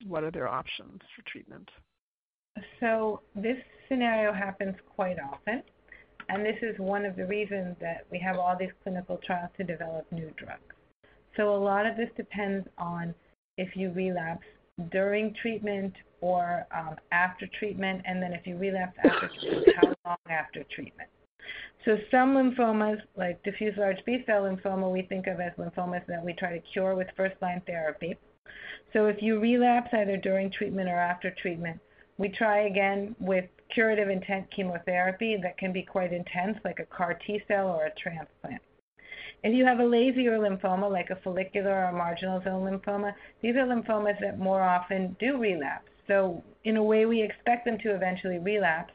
What 0.06 0.24
are 0.24 0.30
their 0.30 0.48
options 0.48 1.00
for 1.14 1.22
treatment? 1.30 1.68
So 2.80 3.20
this 3.36 3.58
scenario 3.88 4.32
happens 4.32 4.74
quite 4.96 5.18
often, 5.20 5.62
and 6.28 6.44
this 6.44 6.56
is 6.62 6.78
one 6.78 7.04
of 7.04 7.16
the 7.16 7.26
reasons 7.26 7.76
that 7.80 8.06
we 8.10 8.18
have 8.18 8.36
all 8.36 8.56
these 8.58 8.72
clinical 8.82 9.20
trials 9.24 9.50
to 9.58 9.64
develop 9.64 10.10
new 10.10 10.32
drugs. 10.36 10.74
So 11.36 11.54
a 11.54 11.56
lot 11.56 11.86
of 11.86 11.96
this 11.96 12.10
depends 12.16 12.66
on 12.78 13.14
if 13.58 13.76
you 13.76 13.92
relapse 13.92 14.46
during 14.90 15.34
treatment 15.34 15.92
or 16.20 16.66
um, 16.76 16.96
after 17.12 17.46
treatment, 17.58 18.02
and 18.04 18.22
then 18.22 18.32
if 18.32 18.46
you 18.46 18.56
relapse 18.56 18.96
after 19.04 19.30
treatment, 19.40 19.76
how 19.76 19.94
long 20.04 20.16
after 20.28 20.64
treatment. 20.64 21.08
So 21.84 21.96
some 22.10 22.34
lymphomas, 22.34 23.00
like 23.16 23.42
diffuse 23.44 23.76
large 23.78 24.04
B-cell 24.04 24.42
lymphoma, 24.42 24.92
we 24.92 25.02
think 25.02 25.26
of 25.26 25.40
as 25.40 25.52
lymphomas 25.58 26.04
that 26.06 26.24
we 26.24 26.32
try 26.32 26.52
to 26.52 26.64
cure 26.72 26.94
with 26.94 27.08
first-line 27.16 27.62
therapy. 27.66 28.16
So 28.92 29.06
if 29.06 29.22
you 29.22 29.38
relapse 29.38 29.90
either 29.92 30.16
during 30.16 30.50
treatment 30.50 30.88
or 30.88 30.98
after 30.98 31.30
treatment, 31.30 31.80
we 32.16 32.28
try 32.28 32.66
again 32.66 33.14
with 33.20 33.44
curative 33.72 34.08
intent 34.08 34.50
chemotherapy 34.50 35.38
that 35.42 35.56
can 35.56 35.72
be 35.72 35.82
quite 35.82 36.12
intense, 36.12 36.58
like 36.64 36.80
a 36.80 36.86
CAR 36.86 37.14
T 37.14 37.40
cell 37.46 37.68
or 37.68 37.86
a 37.86 37.94
transplant. 37.94 38.62
If 39.44 39.54
you 39.54 39.64
have 39.64 39.78
a 39.78 39.84
lazier 39.84 40.38
lymphoma, 40.38 40.90
like 40.90 41.10
a 41.10 41.16
follicular 41.16 41.86
or 41.86 41.92
marginal 41.92 42.42
zone 42.42 42.64
lymphoma, 42.64 43.14
these 43.40 43.54
are 43.54 43.66
lymphomas 43.66 44.18
that 44.20 44.38
more 44.38 44.62
often 44.62 45.16
do 45.20 45.38
relapse. 45.38 45.90
So, 46.08 46.42
in 46.64 46.76
a 46.76 46.82
way, 46.82 47.06
we 47.06 47.22
expect 47.22 47.64
them 47.64 47.78
to 47.78 47.94
eventually 47.94 48.38
relapse, 48.38 48.92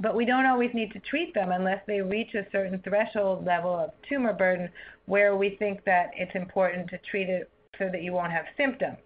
but 0.00 0.16
we 0.16 0.24
don't 0.24 0.46
always 0.46 0.70
need 0.74 0.92
to 0.92 0.98
treat 1.00 1.32
them 1.34 1.52
unless 1.52 1.80
they 1.86 2.00
reach 2.00 2.34
a 2.34 2.46
certain 2.50 2.80
threshold 2.82 3.44
level 3.44 3.72
of 3.72 3.90
tumor 4.08 4.32
burden 4.32 4.68
where 5.06 5.36
we 5.36 5.56
think 5.58 5.84
that 5.84 6.10
it's 6.16 6.34
important 6.34 6.88
to 6.90 6.98
treat 7.10 7.28
it 7.28 7.50
so 7.78 7.88
that 7.92 8.02
you 8.02 8.12
won't 8.12 8.32
have 8.32 8.46
symptoms. 8.56 8.96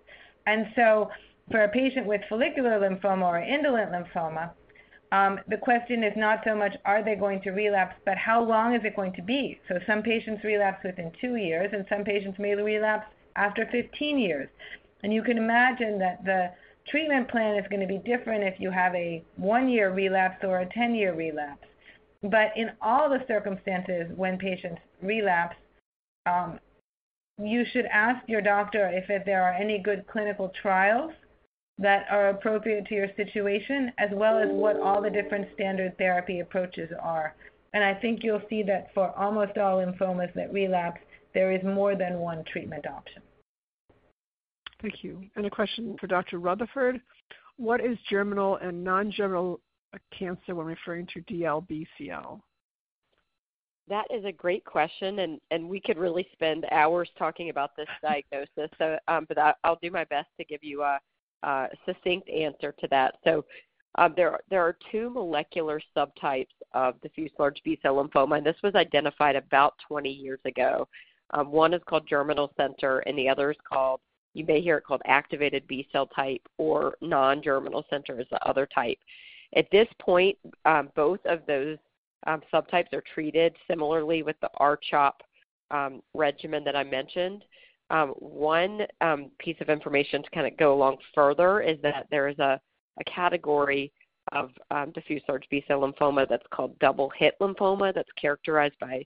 And 0.47 0.69
so, 0.75 1.11
for 1.51 1.65
a 1.65 1.69
patient 1.69 2.07
with 2.07 2.23
follicular 2.29 2.79
lymphoma 2.79 3.25
or 3.25 3.39
indolent 3.41 3.93
lymphoma, 3.93 4.51
um, 5.11 5.41
the 5.49 5.57
question 5.57 6.05
is 6.05 6.13
not 6.17 6.41
so 6.45 6.55
much 6.55 6.77
are 6.85 7.03
they 7.03 7.15
going 7.15 7.41
to 7.43 7.51
relapse, 7.51 7.97
but 8.05 8.19
how 8.19 8.45
long 8.45 8.75
is 8.75 8.83
it 8.85 8.95
going 8.95 9.15
to 9.15 9.23
be? 9.23 9.59
So 9.69 9.79
some 9.87 10.03
patients 10.03 10.45
relapse 10.45 10.85
within 10.85 11.11
two 11.21 11.37
years, 11.37 11.71
and 11.73 11.87
some 11.89 12.05
patients 12.05 12.39
may 12.39 12.55
relapse 12.55 13.07
after 13.37 13.67
15 13.73 14.19
years. 14.19 14.49
And 15.03 15.13
you 15.13 15.23
can 15.23 15.39
imagine 15.39 15.99
that 16.01 16.25
the 16.25 16.51
treatment 16.91 17.29
plan 17.29 17.57
is 17.57 17.67
going 17.71 17.81
to 17.81 17.87
be 17.87 17.99
different 17.99 18.45
if 18.45 18.59
you 18.59 18.71
have 18.71 18.95
a 18.95 19.23
one 19.37 19.69
year 19.69 19.93
relapse 19.93 20.43
or 20.43 20.61
a 20.61 20.67
10 20.73 20.95
year 20.95 21.15
relapse. 21.15 21.67
But 22.23 22.53
in 22.57 22.71
all 22.83 23.09
the 23.09 23.25
circumstances 23.29 24.11
when 24.17 24.39
patients 24.39 24.81
relapse, 25.03 25.57
um, 26.27 26.59
you 27.41 27.65
should 27.73 27.87
ask 27.87 28.29
your 28.29 28.41
doctor 28.41 28.91
if 28.93 29.25
there 29.25 29.43
are 29.43 29.53
any 29.53 29.79
good 29.79 30.07
clinical 30.09 30.53
trials 30.61 31.13
that 31.79 32.07
are 32.11 32.31
appropriate 32.31 32.87
to 32.87 32.95
your 32.95 33.09
situation, 33.17 33.93
as 33.99 34.11
well 34.13 34.39
as 34.39 34.49
what 34.51 34.81
all 34.81 35.01
the 35.01 35.11
different 35.11 35.47
standard 35.55 35.97
therapy 35.97 36.41
approaches 36.41 36.91
are. 37.01 37.37
And 37.73 37.85
I 37.85 37.95
think 37.95 38.25
you'll 38.25 38.43
see 38.51 38.65
that 38.65 38.89
for 38.95 39.17
almost 39.17 39.57
all 39.57 39.77
lymphomas 39.77 40.35
that 40.35 40.53
relapse, 40.53 41.01
there 41.35 41.53
is 41.53 41.63
more 41.63 41.95
than 41.95 42.19
one 42.19 42.43
treatment 42.51 42.87
option. 42.87 43.23
Thank 44.81 45.03
you. 45.03 45.23
And 45.37 45.47
a 45.47 45.51
question 45.51 45.97
for 46.01 46.07
Dr. 46.07 46.39
Rutherford. 46.39 47.01
What 47.57 47.81
is 47.81 47.99
germinal 48.09 48.57
and 48.57 48.85
non-germinal 48.85 49.61
cancer 50.17 50.55
when 50.55 50.67
referring 50.67 51.09
to 51.15 51.23
DLBCL? 51.23 52.41
That 53.89 54.07
is 54.11 54.25
a 54.25 54.33
great 54.33 54.65
question, 54.65 55.21
and, 55.21 55.41
and 55.51 55.69
we 55.69 55.81
could 55.81 55.97
really 55.97 56.29
spend 56.33 56.67
hours 56.71 57.09
talking 57.19 57.49
about 57.49 57.75
this 57.77 57.89
diagnosis. 58.03 58.71
So, 58.79 58.99
um, 59.09 59.25
but 59.29 59.39
I, 59.39 59.55
will 59.65 59.79
do 59.83 59.91
my 59.91 60.05
best 60.05 60.29
to 60.39 60.45
give 60.45 60.63
you 60.63 60.83
a, 60.83 60.99
uh, 61.43 61.69
succinct 61.87 62.29
answer 62.29 62.75
to 62.81 62.89
that. 62.89 63.15
So 63.23 63.45
um, 63.95 64.13
there, 64.17 64.39
there 64.51 64.63
are 64.63 64.77
two 64.91 65.09
molecular 65.09 65.81
subtypes 65.97 66.47
of 66.75 67.01
diffuse 67.01 67.31
large 67.39 67.61
B-cell 67.65 67.95
lymphoma, 67.97 68.39
and 68.39 68.47
this 68.47 68.57
was 68.63 68.75
identified 68.75 69.37
about 69.37 69.75
20 69.87 70.11
years 70.11 70.41
ago. 70.45 70.89
Um, 71.31 71.53
one 71.53 71.75
is 71.75 71.83
called 71.89 72.09
germinal 72.09 72.53
center, 72.57 73.01
and 73.01 73.17
the 73.17 73.29
other 73.29 73.51
is 73.51 73.57
called, 73.71 74.01
you 74.39 74.47
may 74.47 74.61
hear 74.61 74.79
it 74.79 74.85
called 74.85 75.03
activated 75.05 75.67
B-cell 75.67 76.07
type 76.07 76.43
or 76.57 76.97
non-germinal 77.01 77.85
center 77.91 78.21
is 78.21 78.27
the 78.31 78.43
other 78.49 78.67
type. 78.67 78.99
At 79.57 79.71
this 79.71 79.89
point, 79.99 80.39
um, 80.65 80.91
both 80.95 81.21
of 81.27 81.41
those 81.47 81.79
um, 82.27 82.41
subtypes 82.53 82.93
are 82.93 83.03
treated 83.15 83.57
similarly 83.67 84.23
with 84.23 84.37
the 84.41 84.51
RCHOP 84.61 85.13
um, 85.71 86.03
regimen 86.15 86.65
that 86.65 86.77
I 86.77 86.85
mentioned. 86.85 87.45
Um, 87.91 88.09
one 88.19 88.83
um, 89.01 89.31
piece 89.39 89.57
of 89.61 89.71
information 89.71 90.23
to 90.23 90.31
kind 90.31 90.47
of 90.47 90.57
go 90.59 90.75
along 90.75 90.99
further 91.15 91.61
is 91.61 91.79
that 91.83 92.07
there 92.11 92.29
is 92.29 92.39
a, 92.39 92.61
a 93.01 93.05
category 93.05 93.93
of 94.33 94.51
um, 94.71 94.91
diffuse 94.93 95.23
large 95.29 95.45
B 95.51 95.65
cell 95.67 95.81
lymphoma 95.81 96.29
that's 96.29 96.47
called 96.53 96.79
double 96.81 97.11
hit 97.17 97.35
lymphoma 97.41 97.95
that's 97.95 98.11
characterized 98.21 98.79
by 98.79 99.05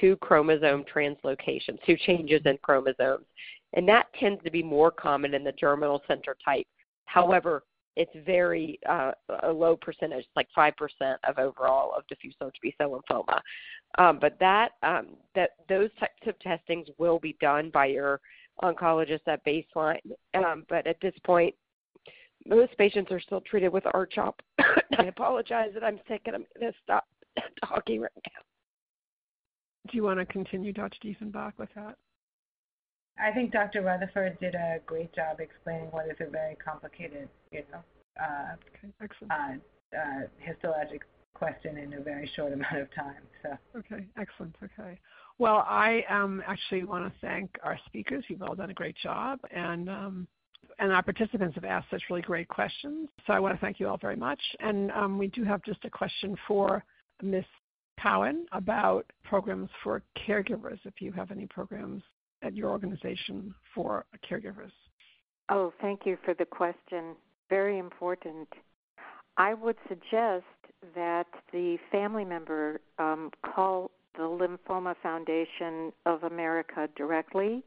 two 0.00 0.16
chromosome 0.16 0.84
translocations, 0.84 1.78
two 1.84 1.96
changes 1.96 2.40
in 2.46 2.56
chromosomes. 2.62 3.26
And 3.74 3.88
that 3.88 4.06
tends 4.18 4.42
to 4.44 4.50
be 4.50 4.62
more 4.62 4.90
common 4.90 5.34
in 5.34 5.44
the 5.44 5.52
germinal 5.52 6.02
center 6.06 6.36
type. 6.44 6.66
However, 7.06 7.62
it's 7.96 8.12
very 8.24 8.78
uh, 8.88 9.12
a 9.42 9.50
low 9.50 9.76
percentage, 9.76 10.26
like 10.34 10.48
5% 10.56 10.72
of 11.28 11.38
overall 11.38 11.92
of 11.96 12.06
diffuse 12.06 12.34
large 12.40 12.54
B 12.62 12.74
cell 12.78 13.00
lymphoma. 13.10 13.40
Um, 13.98 14.18
but 14.20 14.38
that 14.40 14.72
um, 14.82 15.08
that 15.34 15.50
those 15.68 15.90
types 16.00 16.26
of 16.26 16.38
testings 16.38 16.88
will 16.98 17.18
be 17.18 17.36
done 17.40 17.70
by 17.72 17.86
your 17.86 18.20
oncologist 18.62 19.20
at 19.26 19.44
baseline. 19.44 20.00
Um, 20.34 20.64
but 20.68 20.86
at 20.86 20.96
this 21.02 21.14
point, 21.24 21.54
most 22.46 22.76
patients 22.78 23.12
are 23.12 23.20
still 23.20 23.40
treated 23.42 23.72
with 23.72 23.84
RCHOP. 23.84 24.34
I 24.98 25.04
apologize 25.04 25.70
that 25.74 25.84
I'm 25.84 26.00
sick 26.08 26.22
and 26.26 26.36
I'm 26.36 26.46
going 26.58 26.72
to 26.72 26.78
stop 26.82 27.06
talking 27.64 28.00
right 28.00 28.10
now. 28.16 28.42
Do 29.90 29.96
you 29.96 30.04
want 30.04 30.20
to 30.20 30.26
continue, 30.26 30.72
Dr. 30.72 30.96
Diefenbach, 31.04 31.52
with 31.58 31.68
that? 31.74 31.96
I 33.18 33.30
think 33.32 33.52
Dr. 33.52 33.82
Rutherford 33.82 34.38
did 34.40 34.54
a 34.54 34.78
great 34.86 35.14
job 35.14 35.40
explaining 35.40 35.88
what 35.90 36.06
is 36.06 36.16
a 36.20 36.30
very 36.30 36.56
complicated, 36.56 37.28
you 37.50 37.62
know, 37.70 37.80
uh, 38.20 38.54
okay, 38.76 38.92
excellent. 39.02 39.32
Uh, 39.32 39.96
uh, 39.96 40.22
histologic 40.42 41.00
question 41.34 41.76
in 41.76 41.94
a 41.94 42.00
very 42.00 42.30
short 42.34 42.52
amount 42.52 42.78
of 42.78 42.94
time. 42.94 43.22
So. 43.42 43.78
Okay, 43.78 44.06
excellent. 44.18 44.54
Okay. 44.62 44.98
Well, 45.38 45.64
I 45.66 46.02
um, 46.08 46.42
actually 46.46 46.84
want 46.84 47.12
to 47.12 47.20
thank 47.20 47.50
our 47.62 47.78
speakers. 47.86 48.24
You've 48.28 48.42
all 48.42 48.54
done 48.54 48.70
a 48.70 48.74
great 48.74 48.96
job, 49.02 49.40
and 49.54 49.88
um, 49.88 50.28
and 50.78 50.92
our 50.92 51.02
participants 51.02 51.54
have 51.54 51.64
asked 51.64 51.88
such 51.90 52.02
really 52.10 52.22
great 52.22 52.48
questions. 52.48 53.08
So 53.26 53.32
I 53.32 53.40
want 53.40 53.54
to 53.54 53.60
thank 53.60 53.80
you 53.80 53.88
all 53.88 53.98
very 53.98 54.16
much. 54.16 54.40
And 54.60 54.90
um, 54.92 55.18
we 55.18 55.28
do 55.28 55.44
have 55.44 55.62
just 55.64 55.84
a 55.84 55.90
question 55.90 56.36
for 56.46 56.84
Miss 57.22 57.44
Cowan 58.00 58.46
about 58.52 59.04
programs 59.24 59.68
for 59.82 60.02
caregivers, 60.26 60.78
if 60.84 60.94
you 61.00 61.12
have 61.12 61.30
any 61.30 61.46
programs 61.46 62.02
at 62.42 62.54
your 62.56 62.70
organization 62.70 63.54
for 63.74 64.04
caregivers. 64.28 64.72
Oh, 65.48 65.72
thank 65.80 66.00
you 66.04 66.16
for 66.24 66.34
the 66.34 66.44
question. 66.44 67.16
Very 67.48 67.78
important. 67.78 68.48
I 69.36 69.54
would 69.54 69.76
suggest 69.88 70.44
that 70.94 71.26
the 71.52 71.78
family 71.90 72.24
member 72.24 72.80
um, 72.98 73.30
call 73.54 73.90
the 74.16 74.22
Lymphoma 74.22 74.94
Foundation 75.02 75.92
of 76.06 76.22
America 76.24 76.88
directly, 76.96 77.62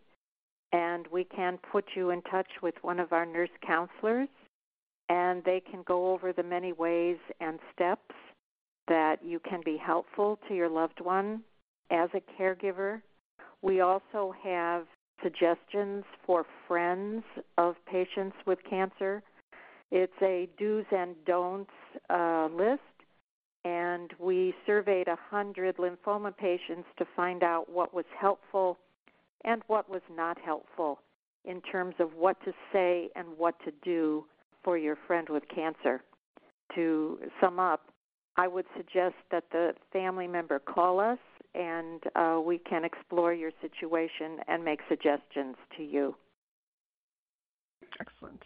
and 0.71 1.07
we 1.11 1.23
can 1.23 1.57
put 1.71 1.85
you 1.95 2.11
in 2.11 2.21
touch 2.23 2.49
with 2.61 2.75
one 2.81 2.99
of 2.99 3.13
our 3.13 3.25
nurse 3.25 3.49
counselors, 3.65 4.29
and 5.09 5.43
they 5.43 5.59
can 5.59 5.83
go 5.83 6.11
over 6.11 6.33
the 6.33 6.43
many 6.43 6.73
ways 6.73 7.17
and 7.39 7.59
steps 7.73 8.13
that 8.87 9.17
you 9.23 9.39
can 9.39 9.61
be 9.63 9.77
helpful 9.77 10.39
to 10.47 10.55
your 10.55 10.69
loved 10.69 10.99
one 11.01 11.41
as 11.89 12.09
a 12.13 12.21
caregiver. 12.39 13.01
We 13.61 13.81
also 13.81 14.33
have 14.43 14.85
suggestions 15.23 16.03
for 16.25 16.45
friends 16.67 17.23
of 17.57 17.75
patients 17.85 18.35
with 18.45 18.59
cancer. 18.69 19.23
It's 19.91 20.13
a 20.21 20.49
do's 20.57 20.85
and 20.91 21.15
don'ts 21.25 21.71
uh, 22.09 22.49
list, 22.51 22.81
and 23.63 24.11
we 24.19 24.53
surveyed 24.65 25.07
100 25.07 25.77
lymphoma 25.77 26.35
patients 26.35 26.87
to 26.97 27.05
find 27.15 27.43
out 27.43 27.69
what 27.69 27.93
was 27.93 28.05
helpful 28.19 28.77
and 29.43 29.61
what 29.67 29.89
was 29.89 30.01
not 30.15 30.37
helpful 30.43 30.99
in 31.45 31.61
terms 31.61 31.95
of 31.99 32.09
what 32.15 32.37
to 32.43 32.51
say 32.73 33.09
and 33.15 33.27
what 33.37 33.55
to 33.63 33.71
do 33.83 34.25
for 34.63 34.77
your 34.77 34.97
friend 35.07 35.27
with 35.29 35.43
cancer. 35.53 36.01
To 36.73 37.19
sum 37.39 37.59
up, 37.59 37.81
I 38.37 38.47
would 38.47 38.65
suggest 38.75 39.15
that 39.31 39.45
the 39.51 39.73
family 39.93 40.27
member 40.27 40.59
call 40.59 40.99
us 40.99 41.19
and 41.55 42.01
uh, 42.15 42.41
we 42.41 42.57
can 42.59 42.83
explore 42.83 43.33
your 43.33 43.51
situation 43.61 44.39
and 44.47 44.63
make 44.63 44.79
suggestions 44.89 45.55
to 45.77 45.83
you. 45.83 46.15
Excellent. 47.99 48.41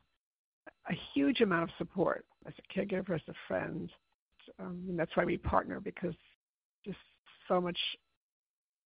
a 0.90 0.94
huge 1.14 1.42
amount 1.42 1.64
of 1.64 1.70
support 1.78 2.24
as 2.46 2.54
a 2.58 2.62
caregiver, 2.76 3.14
as 3.14 3.20
a 3.28 3.34
friend. 3.46 3.90
Um, 4.58 4.84
and 4.88 4.98
that's 4.98 5.16
why 5.16 5.24
we 5.24 5.36
partner 5.36 5.80
because 5.80 6.14
just 6.84 6.98
so 7.48 7.60
much. 7.60 7.78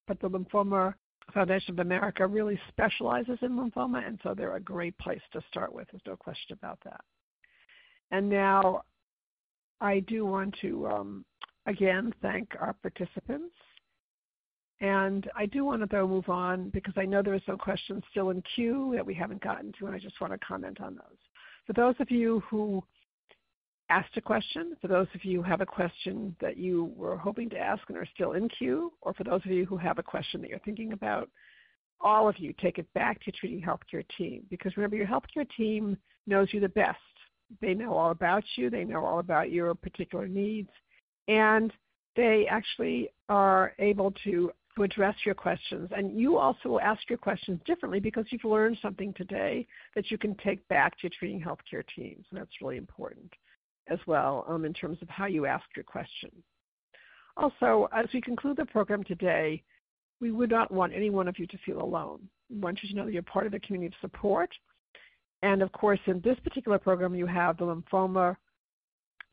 But 0.06 0.20
the 0.20 0.30
Lymphoma 0.30 0.94
Foundation 1.32 1.74
of 1.74 1.80
America 1.80 2.26
really 2.26 2.58
specializes 2.68 3.38
in 3.42 3.52
lymphoma, 3.52 4.06
and 4.06 4.18
so 4.22 4.34
they're 4.34 4.56
a 4.56 4.60
great 4.60 4.96
place 4.98 5.20
to 5.32 5.42
start 5.48 5.72
with. 5.72 5.88
There's 5.90 6.02
no 6.06 6.16
question 6.16 6.56
about 6.58 6.78
that. 6.84 7.00
And 8.10 8.28
now 8.28 8.82
I 9.80 10.00
do 10.00 10.24
want 10.24 10.54
to 10.62 10.86
um, 10.86 11.24
again 11.66 12.14
thank 12.22 12.48
our 12.60 12.74
participants. 12.74 13.54
And 14.80 15.28
I 15.34 15.46
do 15.46 15.64
want 15.64 15.80
to 15.82 15.88
though 15.90 16.06
move 16.06 16.28
on 16.28 16.68
because 16.68 16.94
I 16.96 17.06
know 17.06 17.22
there 17.22 17.34
are 17.34 17.40
some 17.46 17.56
questions 17.56 18.02
still 18.10 18.30
in 18.30 18.42
queue 18.54 18.92
that 18.94 19.06
we 19.06 19.14
haven't 19.14 19.42
gotten 19.42 19.72
to, 19.78 19.86
and 19.86 19.94
I 19.94 19.98
just 19.98 20.20
want 20.20 20.32
to 20.32 20.46
comment 20.46 20.80
on 20.80 20.94
those. 20.94 21.18
For 21.66 21.72
those 21.72 21.94
of 21.98 22.10
you 22.10 22.40
who 22.48 22.84
asked 23.88 24.16
a 24.16 24.20
question, 24.20 24.76
for 24.80 24.88
those 24.88 25.06
of 25.14 25.24
you 25.24 25.42
who 25.42 25.48
have 25.48 25.60
a 25.60 25.66
question 25.66 26.34
that 26.40 26.56
you 26.56 26.92
were 26.96 27.16
hoping 27.16 27.48
to 27.50 27.58
ask 27.58 27.82
and 27.88 27.96
are 27.96 28.08
still 28.14 28.32
in 28.32 28.48
queue, 28.48 28.92
or 29.00 29.14
for 29.14 29.24
those 29.24 29.40
of 29.44 29.50
you 29.50 29.64
who 29.64 29.76
have 29.76 29.98
a 29.98 30.02
question 30.02 30.40
that 30.40 30.50
you're 30.50 30.58
thinking 30.60 30.92
about, 30.92 31.28
all 32.00 32.28
of 32.28 32.38
you 32.38 32.52
take 32.60 32.78
it 32.78 32.92
back 32.94 33.18
to 33.20 33.26
your 33.26 33.34
treating 33.38 33.62
healthcare 33.62 34.04
team 34.18 34.42
because 34.50 34.76
remember 34.76 34.96
your 34.96 35.06
healthcare 35.06 35.48
team 35.56 35.96
knows 36.26 36.48
you 36.52 36.60
the 36.60 36.68
best. 36.68 36.98
They 37.60 37.74
know 37.74 37.94
all 37.94 38.10
about 38.10 38.44
you, 38.56 38.70
they 38.70 38.84
know 38.84 39.04
all 39.04 39.20
about 39.20 39.50
your 39.50 39.74
particular 39.74 40.26
needs, 40.26 40.70
and 41.28 41.72
they 42.16 42.46
actually 42.50 43.10
are 43.28 43.72
able 43.78 44.12
to 44.24 44.50
to 44.76 44.82
address 44.82 45.14
your 45.24 45.34
questions. 45.34 45.88
And 45.96 46.20
you 46.20 46.36
also 46.36 46.78
ask 46.78 47.08
your 47.08 47.18
questions 47.18 47.60
differently 47.64 47.98
because 47.98 48.26
you've 48.28 48.44
learned 48.44 48.76
something 48.82 49.14
today 49.14 49.66
that 49.94 50.10
you 50.10 50.18
can 50.18 50.34
take 50.34 50.68
back 50.68 50.92
to 50.98 51.04
your 51.04 51.12
treating 51.18 51.40
healthcare 51.40 51.82
teams. 51.96 52.26
And 52.30 52.38
that's 52.38 52.60
really 52.60 52.76
important 52.76 53.32
as 53.88 53.98
well 54.06 54.44
um, 54.48 54.64
in 54.64 54.72
terms 54.72 54.98
of 55.02 55.08
how 55.08 55.26
you 55.26 55.46
ask 55.46 55.64
your 55.74 55.84
question. 55.84 56.30
Also, 57.36 57.88
as 57.92 58.06
we 58.14 58.20
conclude 58.20 58.56
the 58.56 58.64
program 58.66 59.04
today, 59.04 59.62
we 60.20 60.30
would 60.30 60.50
not 60.50 60.72
want 60.72 60.94
any 60.94 61.10
one 61.10 61.28
of 61.28 61.38
you 61.38 61.46
to 61.46 61.58
feel 61.58 61.82
alone. 61.82 62.20
We 62.50 62.58
want 62.58 62.82
you 62.82 62.88
to 62.88 62.94
know 62.94 63.04
that 63.04 63.12
you're 63.12 63.22
part 63.22 63.46
of 63.46 63.54
a 63.54 63.60
community 63.60 63.94
of 63.94 64.00
support. 64.00 64.50
And 65.42 65.62
of 65.62 65.70
course, 65.72 66.00
in 66.06 66.20
this 66.22 66.38
particular 66.40 66.78
program, 66.78 67.14
you 67.14 67.26
have 67.26 67.58
the 67.58 67.64
Lymphoma 67.64 68.36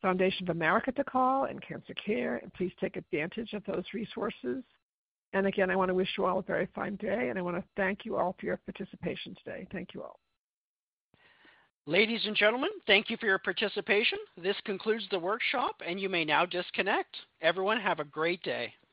Foundation 0.02 0.48
of 0.48 0.54
America 0.54 0.92
to 0.92 1.04
call 1.04 1.44
and 1.44 1.62
Cancer 1.66 1.94
Care, 1.94 2.36
and 2.36 2.52
please 2.52 2.72
take 2.78 2.96
advantage 2.96 3.54
of 3.54 3.64
those 3.64 3.84
resources. 3.94 4.62
And 5.32 5.46
again, 5.46 5.70
I 5.70 5.76
want 5.76 5.88
to 5.88 5.94
wish 5.94 6.10
you 6.18 6.26
all 6.26 6.40
a 6.40 6.42
very 6.42 6.68
fine 6.74 6.96
day, 6.96 7.28
and 7.30 7.38
I 7.38 7.42
want 7.42 7.56
to 7.56 7.64
thank 7.74 8.04
you 8.04 8.16
all 8.16 8.36
for 8.38 8.46
your 8.46 8.58
participation 8.58 9.34
today. 9.42 9.66
Thank 9.72 9.94
you 9.94 10.02
all. 10.02 10.20
Ladies 11.86 12.24
and 12.24 12.34
gentlemen, 12.34 12.70
thank 12.86 13.10
you 13.10 13.18
for 13.18 13.26
your 13.26 13.38
participation. 13.38 14.18
This 14.42 14.56
concludes 14.64 15.06
the 15.10 15.18
workshop, 15.18 15.82
and 15.86 16.00
you 16.00 16.08
may 16.08 16.24
now 16.24 16.46
disconnect. 16.46 17.14
Everyone, 17.42 17.78
have 17.78 18.00
a 18.00 18.04
great 18.04 18.42
day. 18.42 18.74